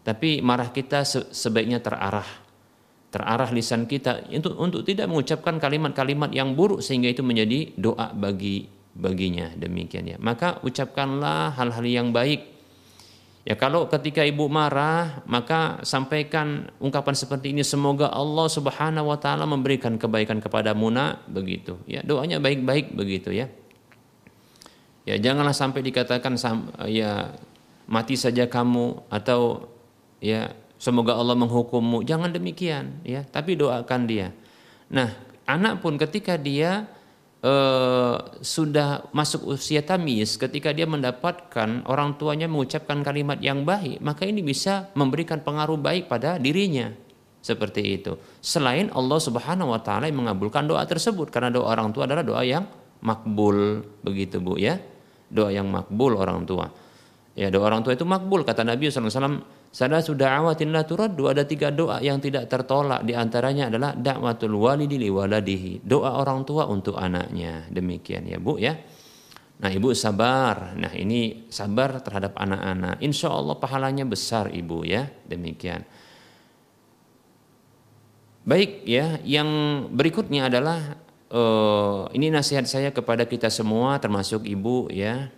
Tapi 0.00 0.40
marah 0.40 0.72
kita 0.72 1.04
sebaiknya 1.06 1.80
terarah. 1.84 2.24
Terarah 3.12 3.52
lisan 3.52 3.86
kita 3.86 4.26
untuk 4.32 4.56
untuk 4.58 4.80
tidak 4.82 5.06
mengucapkan 5.06 5.60
kalimat-kalimat 5.60 6.34
yang 6.34 6.56
buruk 6.56 6.82
sehingga 6.82 7.12
itu 7.12 7.22
menjadi 7.22 7.70
doa 7.78 8.10
bagi 8.10 8.73
baginya 8.94 9.50
demikian 9.58 10.06
ya. 10.06 10.16
Maka 10.22 10.62
ucapkanlah 10.62 11.52
hal-hal 11.58 11.84
yang 11.84 12.08
baik. 12.14 12.54
Ya 13.44 13.60
kalau 13.60 13.84
ketika 13.92 14.24
ibu 14.24 14.48
marah, 14.48 15.20
maka 15.28 15.84
sampaikan 15.84 16.72
ungkapan 16.80 17.12
seperti 17.12 17.52
ini 17.52 17.60
semoga 17.60 18.08
Allah 18.08 18.48
Subhanahu 18.48 19.12
wa 19.12 19.20
taala 19.20 19.44
memberikan 19.44 20.00
kebaikan 20.00 20.40
kepada 20.40 20.72
Muna 20.72 21.20
begitu. 21.28 21.76
Ya, 21.84 22.00
doanya 22.00 22.40
baik-baik 22.40 22.96
begitu 22.96 23.36
ya. 23.36 23.52
Ya 25.04 25.20
janganlah 25.20 25.52
sampai 25.52 25.84
dikatakan 25.84 26.40
ya 26.88 27.36
mati 27.84 28.16
saja 28.16 28.48
kamu 28.48 29.12
atau 29.12 29.68
ya 30.24 30.56
semoga 30.80 31.12
Allah 31.12 31.36
menghukummu. 31.36 32.00
Jangan 32.08 32.32
demikian 32.32 33.04
ya, 33.04 33.28
tapi 33.28 33.60
doakan 33.60 34.08
dia. 34.08 34.32
Nah, 34.88 35.12
anak 35.44 35.84
pun 35.84 36.00
ketika 36.00 36.40
dia 36.40 36.88
uh, 37.44 38.16
sudah 38.40 39.06
masuk 39.12 39.54
usia 39.54 39.84
tamis, 39.84 40.40
ketika 40.40 40.72
dia 40.72 40.88
mendapatkan 40.88 41.84
orang 41.84 42.16
tuanya 42.16 42.48
mengucapkan 42.48 43.04
kalimat 43.04 43.38
yang 43.44 43.62
baik, 43.68 44.00
maka 44.00 44.24
ini 44.24 44.40
bisa 44.40 44.88
memberikan 44.96 45.44
pengaruh 45.44 45.76
baik 45.76 46.08
pada 46.08 46.40
dirinya. 46.40 46.90
Seperti 47.44 48.00
itu. 48.00 48.16
Selain 48.40 48.88
Allah 48.88 49.20
Subhanahu 49.20 49.76
wa 49.76 49.80
taala 49.84 50.08
yang 50.08 50.24
mengabulkan 50.24 50.64
doa 50.64 50.80
tersebut 50.88 51.28
karena 51.28 51.52
doa 51.52 51.76
orang 51.76 51.92
tua 51.92 52.08
adalah 52.08 52.24
doa 52.24 52.40
yang 52.40 52.64
makbul 53.04 53.84
begitu 54.00 54.40
Bu 54.40 54.56
ya. 54.56 54.80
Doa 55.28 55.52
yang 55.52 55.68
makbul 55.68 56.16
orang 56.16 56.48
tua. 56.48 56.72
Ya 57.36 57.52
doa 57.52 57.68
orang 57.68 57.84
tua 57.84 57.92
itu 57.92 58.08
makbul 58.08 58.48
kata 58.48 58.64
Nabi 58.64 58.88
SAW 58.88 59.44
Sada 59.74 59.98
sudah 59.98 60.38
awatin 60.38 60.70
la 60.70 60.86
turaddu 60.86 61.26
ada 61.26 61.42
tiga 61.42 61.74
doa 61.74 61.98
yang 61.98 62.22
tidak 62.22 62.46
tertolak. 62.46 63.02
Di 63.02 63.10
antaranya 63.18 63.66
adalah 63.66 63.90
dakwatul 63.98 64.54
walidi 64.54 65.02
li 65.02 65.10
waladihi. 65.10 65.82
Doa 65.82 66.14
orang 66.14 66.46
tua 66.46 66.70
untuk 66.70 66.94
anaknya. 66.94 67.66
Demikian 67.74 68.22
ya 68.30 68.38
Bu 68.38 68.54
ya. 68.54 68.78
Nah 69.58 69.70
ibu 69.74 69.90
sabar. 69.90 70.78
Nah 70.78 70.94
ini 70.94 71.50
sabar 71.50 71.98
terhadap 71.98 72.38
anak-anak. 72.38 73.02
Insya 73.02 73.34
Allah 73.34 73.58
pahalanya 73.58 74.06
besar 74.06 74.54
ibu 74.54 74.86
ya. 74.86 75.10
Demikian. 75.26 75.82
Baik 78.46 78.86
ya. 78.86 79.18
Yang 79.26 79.50
berikutnya 79.90 80.54
adalah 80.54 81.02
uh, 81.34 82.06
Ini 82.14 82.30
nasihat 82.30 82.62
saya 82.70 82.94
kepada 82.94 83.26
kita 83.26 83.50
semua 83.50 83.98
Termasuk 83.98 84.46
ibu 84.46 84.86
ya 84.94 85.34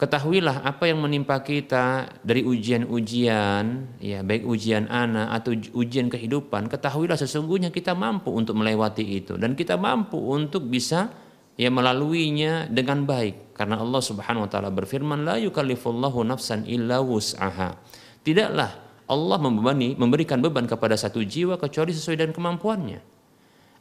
Ketahuilah 0.00 0.64
apa 0.64 0.88
yang 0.88 1.04
menimpa 1.04 1.44
kita 1.44 2.08
dari 2.24 2.40
ujian-ujian, 2.40 3.64
ya 4.00 4.24
baik 4.24 4.48
ujian 4.48 4.88
anak 4.88 5.28
atau 5.28 5.52
ujian 5.76 6.08
kehidupan, 6.08 6.72
ketahuilah 6.72 7.20
sesungguhnya 7.20 7.68
kita 7.68 7.92
mampu 7.92 8.32
untuk 8.32 8.56
melewati 8.56 9.04
itu 9.04 9.36
dan 9.36 9.52
kita 9.52 9.76
mampu 9.76 10.16
untuk 10.16 10.64
bisa 10.72 11.12
ya 11.60 11.68
melaluinya 11.68 12.64
dengan 12.72 13.04
baik 13.04 13.52
karena 13.52 13.76
Allah 13.76 14.00
Subhanahu 14.00 14.48
wa 14.48 14.50
taala 14.50 14.72
berfirman 14.72 15.20
la 15.20 15.36
yukallifullahu 15.36 16.24
nafsan 16.24 16.64
illa 16.64 17.04
wus'aha. 17.04 17.76
Tidaklah 18.24 19.04
Allah 19.04 19.36
membebani 19.36 20.00
memberikan 20.00 20.40
beban 20.40 20.64
kepada 20.64 20.96
satu 20.96 21.20
jiwa 21.20 21.60
kecuali 21.60 21.92
sesuai 21.92 22.24
dengan 22.24 22.32
kemampuannya. 22.32 23.04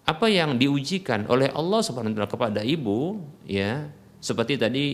Apa 0.03 0.27
yang 0.27 0.59
diujikan 0.59 1.31
oleh 1.31 1.47
Allah 1.55 1.79
Subhanahu 1.79 2.11
wa 2.11 2.27
taala 2.27 2.31
kepada 2.35 2.59
ibu 2.67 3.23
ya 3.47 3.87
seperti 4.19 4.59
tadi 4.59 4.85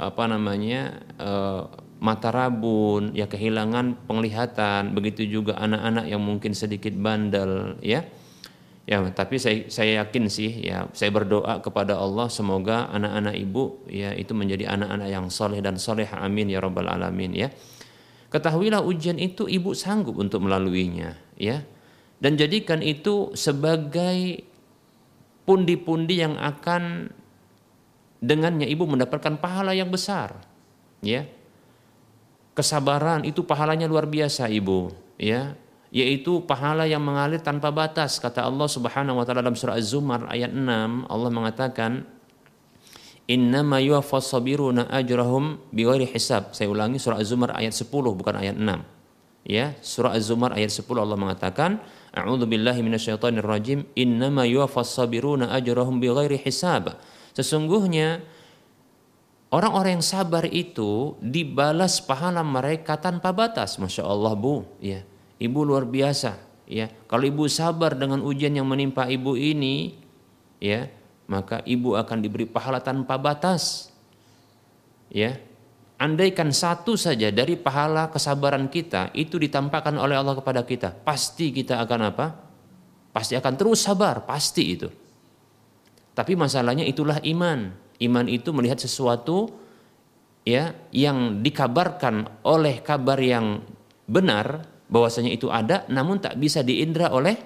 apa 0.00 0.24
namanya 0.24 1.04
uh, 1.20 1.68
mata 2.00 2.32
rabun 2.32 3.12
ya 3.12 3.28
kehilangan 3.28 4.08
penglihatan. 4.08 4.96
Begitu 4.96 5.28
juga 5.28 5.60
anak-anak 5.60 6.08
yang 6.08 6.24
mungkin 6.24 6.56
sedikit 6.56 6.96
bandel 6.96 7.76
ya. 7.84 8.08
Ya 8.88 8.98
tapi 9.12 9.38
saya 9.38 9.68
saya 9.70 10.02
yakin 10.02 10.26
sih 10.26 10.66
ya 10.66 10.88
saya 10.96 11.14
berdoa 11.14 11.62
kepada 11.62 11.94
Allah 11.94 12.26
semoga 12.26 12.90
anak-anak 12.90 13.38
ibu 13.38 13.86
ya 13.86 14.10
itu 14.16 14.34
menjadi 14.34 14.72
anak-anak 14.74 15.08
yang 15.12 15.26
soleh 15.28 15.60
dan 15.60 15.76
soleh. 15.76 16.08
Amin 16.10 16.48
ya 16.48 16.58
robbal 16.58 16.88
alamin 16.88 17.36
ya. 17.36 17.48
Ketahuilah 18.32 18.82
ujian 18.82 19.20
itu 19.20 19.46
ibu 19.46 19.76
sanggup 19.76 20.16
untuk 20.18 20.42
melaluinya 20.42 21.14
ya. 21.36 21.62
Dan 22.20 22.36
jadikan 22.36 22.80
itu 22.84 23.32
sebagai 23.36 24.44
pundi-pundi 25.48 26.20
yang 26.20 26.36
akan 26.36 27.10
dengannya 28.20 28.68
ibu 28.68 28.84
mendapatkan 28.84 29.40
pahala 29.40 29.72
yang 29.72 29.88
besar. 29.88 30.36
Ya. 31.00 31.26
Kesabaran 32.52 33.24
itu 33.24 33.40
pahalanya 33.42 33.88
luar 33.88 34.04
biasa 34.04 34.46
ibu, 34.52 34.92
ya. 35.16 35.56
Yaitu 35.90 36.46
pahala 36.46 36.86
yang 36.86 37.02
mengalir 37.02 37.42
tanpa 37.42 37.74
batas 37.74 38.22
kata 38.22 38.46
Allah 38.46 38.70
Subhanahu 38.70 39.18
wa 39.18 39.24
taala 39.26 39.42
dalam 39.42 39.58
surah 39.58 39.74
Az-Zumar 39.74 40.22
ayat 40.30 40.54
6 40.54 41.10
Allah 41.10 41.30
mengatakan 41.34 42.06
Innama 43.26 43.82
yuwaffas 43.82 44.30
sabiruna 44.30 44.86
ajrahum 44.86 45.58
bighairi 45.74 46.06
hisab. 46.06 46.54
Saya 46.54 46.70
ulangi 46.70 47.02
surah 47.02 47.18
Az-Zumar 47.18 47.58
ayat 47.58 47.74
10 47.74 47.90
bukan 47.90 48.34
ayat 48.38 48.54
6. 48.54 49.50
Ya, 49.50 49.74
surah 49.82 50.14
Az-Zumar 50.14 50.54
ayat 50.54 50.70
10 50.70 50.86
Allah 50.98 51.18
mengatakan, 51.18 51.78
A'udzu 52.10 52.50
billahi 52.50 52.82
minasyaitonir 52.82 53.46
rajim. 53.46 53.86
Innama 53.94 54.42
yuwaffas 54.46 54.94
sabiruna 54.94 55.54
ajrahum 55.54 56.02
bighairi 56.02 56.42
hisab. 56.42 56.98
Sesungguhnya 57.34 58.22
orang-orang 59.54 59.98
yang 59.98 60.06
sabar 60.06 60.46
itu 60.46 61.14
dibalas 61.22 62.02
pahala 62.02 62.42
mereka 62.42 62.98
tanpa 62.98 63.30
batas. 63.30 63.78
Masya 63.78 64.06
Allah 64.06 64.34
bu, 64.34 64.66
ya 64.82 65.02
ibu 65.38 65.62
luar 65.62 65.86
biasa. 65.86 66.36
Ya 66.70 66.86
kalau 67.10 67.26
ibu 67.26 67.50
sabar 67.50 67.98
dengan 67.98 68.22
ujian 68.22 68.54
yang 68.54 68.66
menimpa 68.66 69.10
ibu 69.10 69.34
ini, 69.34 69.98
ya 70.62 70.86
maka 71.30 71.62
ibu 71.62 71.94
akan 71.94 72.18
diberi 72.18 72.46
pahala 72.46 72.82
tanpa 72.82 73.14
batas. 73.14 73.94
Ya, 75.10 75.38
andaikan 75.98 76.54
satu 76.54 76.94
saja 76.94 77.34
dari 77.34 77.58
pahala 77.58 78.10
kesabaran 78.14 78.70
kita 78.70 79.10
itu 79.14 79.38
ditampakkan 79.42 79.94
oleh 79.98 80.14
Allah 80.14 80.38
kepada 80.38 80.62
kita, 80.62 80.94
pasti 81.02 81.50
kita 81.50 81.82
akan 81.82 82.14
apa? 82.14 82.26
Pasti 83.10 83.34
akan 83.34 83.54
terus 83.58 83.82
sabar, 83.82 84.22
pasti 84.22 84.74
itu. 84.78 84.86
Tapi 86.20 86.36
masalahnya 86.36 86.84
itulah 86.84 87.16
iman. 87.24 87.72
Iman 87.96 88.28
itu 88.28 88.52
melihat 88.52 88.76
sesuatu 88.76 89.48
ya 90.44 90.76
yang 90.92 91.40
dikabarkan 91.40 92.44
oleh 92.44 92.84
kabar 92.84 93.16
yang 93.16 93.64
benar 94.04 94.68
bahwasanya 94.92 95.32
itu 95.32 95.48
ada 95.48 95.88
namun 95.88 96.20
tak 96.20 96.36
bisa 96.36 96.60
diindra 96.60 97.08
oleh 97.08 97.40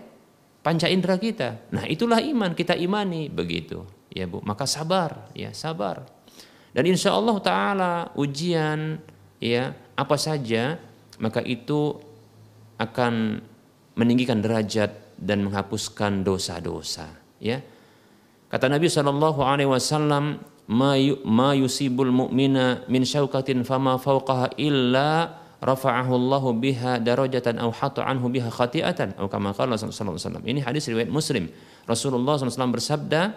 panca 0.67 0.91
indera 0.91 1.23
kita. 1.23 1.71
Nah, 1.71 1.87
itulah 1.87 2.19
iman 2.19 2.51
kita 2.51 2.75
imani 2.75 3.31
begitu. 3.31 3.87
Ya, 4.11 4.27
Bu. 4.27 4.43
Maka 4.43 4.67
sabar, 4.67 5.31
ya, 5.39 5.55
sabar. 5.55 6.03
Dan 6.75 6.91
insya 6.91 7.15
Allah 7.15 7.39
taala 7.39 7.93
ujian 8.19 8.99
ya 9.39 9.71
apa 9.95 10.19
saja 10.19 10.83
maka 11.23 11.39
itu 11.47 11.95
akan 12.83 13.39
meninggikan 13.95 14.43
derajat 14.43 14.91
dan 15.15 15.47
menghapuskan 15.47 16.27
dosa-dosa, 16.27 17.15
ya. 17.39 17.63
Kata 18.55 18.71
Nabi 18.71 18.87
Shallallahu 18.87 19.43
Alaihi 19.43 19.67
Wasallam, 19.67 20.39
ma 20.71 21.51
yusibul 21.59 22.15
mu'mina 22.15 22.87
min 22.87 23.03
syaukatin 23.03 23.67
fama 23.67 23.99
fauqaha 23.99 24.55
illa 24.63 25.43
rafa'ahu 25.59 26.15
Allahu 26.15 26.55
biha 26.63 27.03
darajatan 27.03 27.59
aw 27.59 27.75
hatta 27.75 28.07
anhu 28.07 28.31
biha 28.31 28.47
khati'atan 28.55 29.19
atau 29.19 29.27
kama 29.27 29.51
qala 29.59 29.75
sallallahu 29.75 30.15
alaihi 30.15 30.23
wasallam. 30.23 30.45
Ini 30.47 30.61
hadis 30.63 30.87
riwayat 30.87 31.11
Muslim. 31.11 31.51
Rasulullah 31.83 32.39
SAW 32.39 32.71
bersabda, 32.79 33.35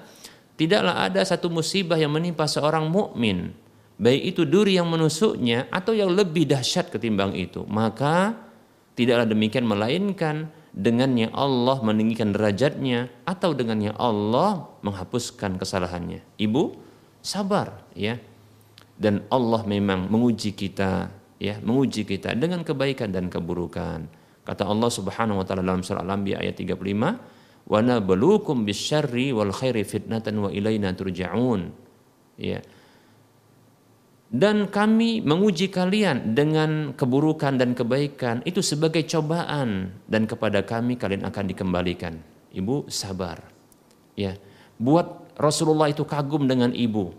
tidaklah 0.54 1.10
ada 1.10 1.26
satu 1.26 1.50
musibah 1.50 1.98
yang 1.98 2.14
menimpa 2.14 2.46
seorang 2.46 2.86
mukmin, 2.86 3.58
baik 3.98 4.38
itu 4.38 4.46
duri 4.46 4.78
yang 4.78 4.86
menusuknya 4.86 5.66
atau 5.74 5.98
yang 5.98 6.14
lebih 6.14 6.46
dahsyat 6.46 6.94
ketimbang 6.94 7.34
itu, 7.34 7.66
maka 7.66 8.38
tidaklah 8.94 9.26
demikian 9.26 9.66
melainkan 9.66 10.54
dengannya 10.78 11.34
Allah 11.34 11.82
meninggikan 11.82 12.30
derajatnya 12.30 13.10
atau 13.26 13.58
dengannya 13.58 13.98
Allah 13.98 14.70
menghapuskan 14.86 15.58
kesalahannya. 15.58 16.22
Ibu 16.38 16.78
sabar 17.26 17.82
ya. 17.98 18.22
Dan 18.98 19.26
Allah 19.30 19.62
memang 19.66 20.10
menguji 20.10 20.58
kita 20.58 21.10
ya, 21.38 21.62
menguji 21.62 22.06
kita 22.06 22.34
dengan 22.34 22.66
kebaikan 22.66 23.14
dan 23.14 23.30
keburukan. 23.30 24.10
Kata 24.42 24.64
Allah 24.66 24.90
Subhanahu 24.90 25.42
wa 25.42 25.46
taala 25.46 25.62
dalam 25.62 25.86
surah 25.86 26.02
Al-Anbiya 26.02 26.42
ayat 26.42 26.58
35, 26.58 27.14
"Wa 27.70 27.78
nabluukum 27.86 28.66
bisyarri 28.66 29.38
wal 29.38 29.54
khairi 29.54 29.86
fitnatan 29.86 30.42
wa 30.42 30.50
ilaina 30.50 30.98
turja'un." 30.98 31.70
Ya 32.42 32.62
dan 34.28 34.68
kami 34.68 35.24
menguji 35.24 35.72
kalian 35.72 36.36
dengan 36.36 36.92
keburukan 36.92 37.56
dan 37.56 37.72
kebaikan 37.72 38.44
itu 38.44 38.60
sebagai 38.60 39.08
cobaan 39.08 39.96
dan 40.12 40.28
kepada 40.28 40.68
kami 40.68 41.00
kalian 41.00 41.24
akan 41.24 41.46
dikembalikan. 41.48 42.20
Ibu 42.52 42.92
sabar. 42.92 43.40
Ya. 44.20 44.36
Buat 44.76 45.38
Rasulullah 45.40 45.88
itu 45.88 46.04
kagum 46.04 46.50
dengan 46.50 46.74
ibu. 46.76 47.14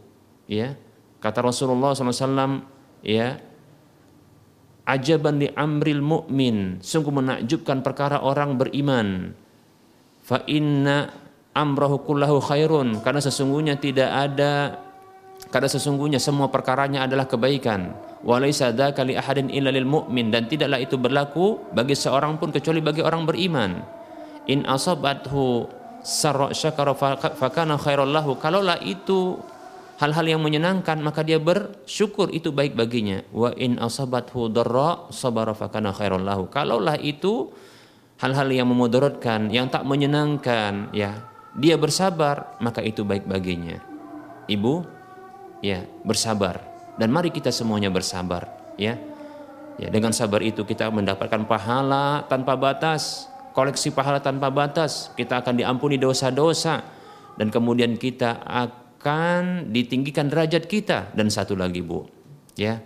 ya 0.49 0.73
kata 1.21 1.45
Rasulullah 1.45 1.93
SAW 1.93 2.65
ya 3.05 3.37
ajaban 4.89 5.45
li 5.45 5.53
amril 5.53 6.01
mu'min 6.01 6.81
sungguh 6.81 7.13
menakjubkan 7.13 7.85
perkara 7.85 8.25
orang 8.25 8.57
beriman 8.57 9.37
fa 10.25 10.41
inna 10.49 11.13
amrahu 11.53 12.01
khairun 12.41 13.05
karena 13.05 13.21
sesungguhnya 13.21 13.77
tidak 13.77 14.09
ada 14.09 14.81
karena 15.49 15.69
sesungguhnya 15.69 16.21
semua 16.21 16.53
perkaranya 16.53 17.09
adalah 17.09 17.25
kebaikan. 17.25 17.97
Walaisa 18.21 18.69
dzaka 18.69 19.01
li 19.01 19.17
ahadin 19.17 19.49
illa 19.49 19.73
lil 19.73 19.89
mu'min. 19.89 20.29
Dan 20.29 20.45
tidaklah 20.45 20.77
itu 20.77 21.01
berlaku 21.01 21.73
bagi 21.73 21.97
seorang 21.97 22.37
pun 22.37 22.53
kecuali 22.53 22.85
bagi 22.85 23.01
orang 23.01 23.25
beriman. 23.25 23.81
In 24.45 24.69
asabathu 24.69 25.65
sarra 26.05 26.53
syakara 26.53 26.93
fakana 27.33 27.81
kalaulah 27.81 28.77
itu 28.85 29.41
hal-hal 29.97 30.27
yang 30.29 30.41
menyenangkan 30.45 31.01
maka 31.01 31.25
dia 31.25 31.41
bersyukur 31.41 32.29
itu 32.29 32.53
baik 32.53 32.77
baginya. 32.77 33.25
Wa 33.33 33.49
in 33.57 33.81
asabathu 33.81 34.53
darra 34.53 35.09
sabara 35.09 35.57
fakana 35.57 35.97
kalaulah 35.97 37.01
itu 37.01 37.49
hal-hal 38.21 38.53
yang 38.53 38.69
memudaratkan 38.69 39.49
yang 39.49 39.73
tak 39.73 39.89
menyenangkan 39.89 40.93
ya 40.93 41.25
dia 41.57 41.81
bersabar 41.81 42.61
maka 42.61 42.85
itu 42.85 43.01
baik 43.01 43.25
baginya. 43.25 43.81
Ibu 44.49 44.98
ya 45.65 45.85
bersabar. 46.03 46.63
Dan 46.99 47.15
mari 47.15 47.31
kita 47.31 47.55
semuanya 47.55 47.89
bersabar 47.89 48.75
ya. 48.79 48.99
Ya 49.79 49.89
dengan 49.95 50.11
sabar 50.11 50.43
itu 50.43 50.67
kita 50.67 50.91
mendapatkan 50.91 51.47
pahala 51.47 52.27
tanpa 52.27 52.59
batas 52.59 53.31
koleksi 53.59 53.91
pahala 53.91 54.23
tanpa 54.23 54.55
batas. 54.55 55.11
Kita 55.19 55.43
akan 55.43 55.59
diampuni 55.59 55.99
dosa-dosa. 55.99 56.87
Dan 57.35 57.51
kemudian 57.51 57.99
kita 57.99 58.47
akan 58.47 59.75
ditinggikan 59.75 60.31
derajat 60.31 60.71
kita. 60.71 61.11
Dan 61.11 61.27
satu 61.27 61.59
lagi 61.59 61.83
Bu 61.83 62.07
ya. 62.55 62.79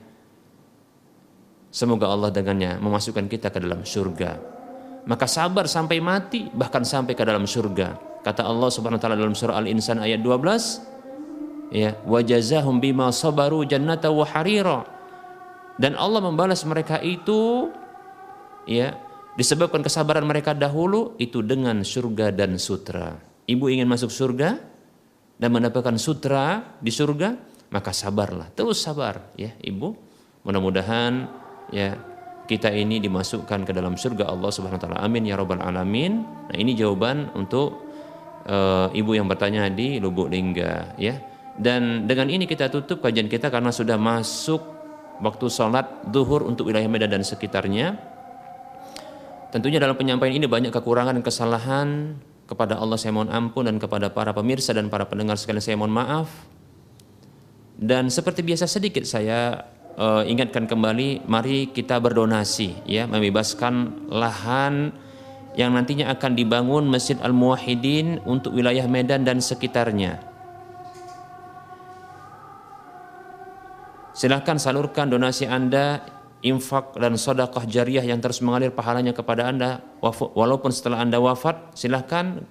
Semoga 1.73 2.09
Allah 2.09 2.29
dengannya 2.29 2.81
memasukkan 2.81 3.29
kita 3.29 3.49
ke 3.49 3.61
dalam 3.61 3.85
surga. 3.85 4.37
Maka 5.09 5.25
sabar 5.25 5.68
sampai 5.68 6.05
mati 6.05 6.49
bahkan 6.53 6.85
sampai 6.85 7.16
ke 7.16 7.25
dalam 7.25 7.49
surga. 7.49 8.20
Kata 8.20 8.45
Allah 8.45 8.68
Subhanahu 8.68 9.01
wa 9.01 9.03
taala 9.03 9.16
dalam 9.16 9.35
surah 9.35 9.57
Al-Insan 9.57 9.99
ayat 9.99 10.20
12 10.20 10.91
ya 11.73 11.97
wajazahum 12.05 12.79
bima 12.79 13.09
sabaru 13.09 13.64
jannata 13.64 14.12
wa 14.12 14.29
harira. 14.29 14.85
Dan 15.81 15.97
Allah 15.97 16.20
membalas 16.20 16.62
mereka 16.68 17.01
itu 17.01 17.73
ya 18.68 18.95
disebabkan 19.35 19.81
kesabaran 19.81 20.29
mereka 20.29 20.53
dahulu 20.53 21.16
itu 21.16 21.41
dengan 21.41 21.81
surga 21.81 22.31
dan 22.31 22.61
sutra. 22.61 23.16
Ibu 23.49 23.73
ingin 23.73 23.89
masuk 23.89 24.12
surga 24.12 24.61
dan 25.41 25.49
mendapatkan 25.51 25.97
sutra 25.97 26.77
di 26.79 26.93
surga 26.93 27.35
maka 27.73 27.91
sabarlah 27.91 28.53
terus 28.53 28.85
sabar 28.85 29.33
ya 29.35 29.57
ibu. 29.64 29.97
Mudah-mudahan 30.45 31.31
ya 31.73 31.97
kita 32.45 32.68
ini 32.68 33.01
dimasukkan 33.01 33.64
ke 33.64 33.73
dalam 33.73 33.97
surga 33.97 34.29
Allah 34.29 34.51
Subhanahu 34.53 34.77
wa 34.77 34.83
taala. 34.85 34.99
Amin 35.01 35.25
ya 35.25 35.41
rabbal 35.41 35.64
alamin. 35.64 36.20
Nah 36.53 36.57
ini 36.59 36.77
jawaban 36.77 37.33
untuk 37.33 37.81
uh, 38.45 38.93
ibu 38.93 39.16
yang 39.16 39.25
bertanya 39.25 39.73
di 39.73 39.97
Lubuk 40.03 40.29
Lingga 40.29 41.01
ya 41.01 41.32
dan 41.61 42.09
dengan 42.09 42.33
ini 42.33 42.49
kita 42.49 42.73
tutup 42.73 43.05
kajian 43.05 43.29
kita 43.29 43.53
karena 43.53 43.69
sudah 43.69 44.01
masuk 44.01 44.63
waktu 45.21 45.47
sholat 45.53 46.09
duhur 46.09 46.49
untuk 46.49 46.73
wilayah 46.73 46.89
Medan 46.89 47.13
dan 47.13 47.23
sekitarnya. 47.23 48.01
Tentunya 49.53 49.77
dalam 49.77 49.95
penyampaian 50.01 50.33
ini 50.33 50.49
banyak 50.49 50.73
kekurangan 50.73 51.13
dan 51.13 51.25
kesalahan 51.25 51.89
kepada 52.49 52.81
Allah 52.81 52.97
saya 52.97 53.13
mohon 53.13 53.29
ampun 53.29 53.69
dan 53.69 53.77
kepada 53.77 54.09
para 54.09 54.33
pemirsa 54.33 54.73
dan 54.73 54.89
para 54.89 55.05
pendengar 55.05 55.37
sekalian 55.37 55.61
saya 55.61 55.77
mohon 55.77 55.93
maaf. 55.93 56.33
Dan 57.77 58.09
seperti 58.09 58.41
biasa 58.41 58.65
sedikit 58.65 59.05
saya 59.05 59.69
uh, 60.01 60.25
ingatkan 60.25 60.65
kembali, 60.65 61.29
mari 61.29 61.69
kita 61.69 62.01
berdonasi 62.01 62.89
ya, 62.89 63.05
membebaskan 63.05 64.09
lahan 64.09 64.97
yang 65.53 65.77
nantinya 65.77 66.09
akan 66.17 66.33
dibangun 66.33 66.89
Masjid 66.89 67.21
Al 67.21 67.37
Muwahhidin 67.37 68.25
untuk 68.25 68.57
wilayah 68.57 68.89
Medan 68.89 69.29
dan 69.29 69.45
sekitarnya. 69.45 70.32
Silahkan 74.13 74.61
salurkan 74.61 75.09
donasi 75.09 75.49
Anda, 75.49 76.05
infak 76.45 77.01
dan 77.01 77.17
sodakah 77.17 77.65
jariah 77.65 78.05
yang 78.05 78.21
terus 78.21 78.45
mengalir 78.45 78.69
pahalanya 78.69 79.17
kepada 79.17 79.49
Anda 79.49 79.81
walaupun 80.37 80.69
setelah 80.69 81.01
Anda 81.01 81.17
wafat. 81.17 81.73
Silahkan 81.73 82.45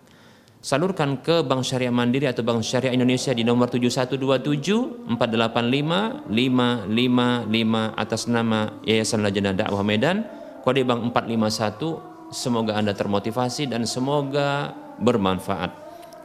salurkan 0.57 1.21
ke 1.21 1.45
Bank 1.45 1.61
Syariah 1.61 1.93
Mandiri 1.93 2.25
atau 2.25 2.41
Bank 2.41 2.65
Syariah 2.65 2.97
Indonesia 2.97 3.29
di 3.35 3.45
nomor 3.45 3.69
7127 3.69 5.05
485 5.05 6.25
555 6.25 8.01
atas 8.01 8.21
nama 8.25 8.81
Yayasan 8.81 9.21
Lajnah 9.21 9.53
Dakwah 9.53 9.85
Medan, 9.85 10.25
kode 10.65 10.81
bank 10.81 11.13
451. 11.13 12.33
Semoga 12.33 12.79
Anda 12.79 12.95
termotivasi 12.95 13.67
dan 13.67 13.83
semoga 13.83 14.71
bermanfaat. 15.03 15.75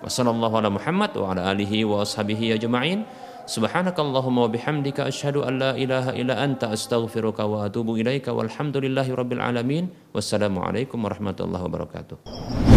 Wassalamualaikum 0.07 0.79
warahmatullahi 0.79 1.83
wabarakatuh. 1.83 3.26
Subhanakallahumma 3.47 4.43
wa 4.43 4.51
bihamdika 4.51 5.07
asyhadu 5.07 5.47
an 5.47 5.63
la 5.63 5.71
ilaha 5.79 6.11
illa 6.19 6.35
anta 6.35 6.75
astaghfiruka 6.75 7.47
wa 7.47 7.63
atubu 7.63 7.95
ilaika 7.95 8.35
walhamdulillahi 8.35 9.15
rabbil 9.15 9.39
alamin. 9.39 9.87
Wassalamualaikum 10.11 10.99
warahmatullahi 10.99 11.63
wabarakatuh. 11.63 12.76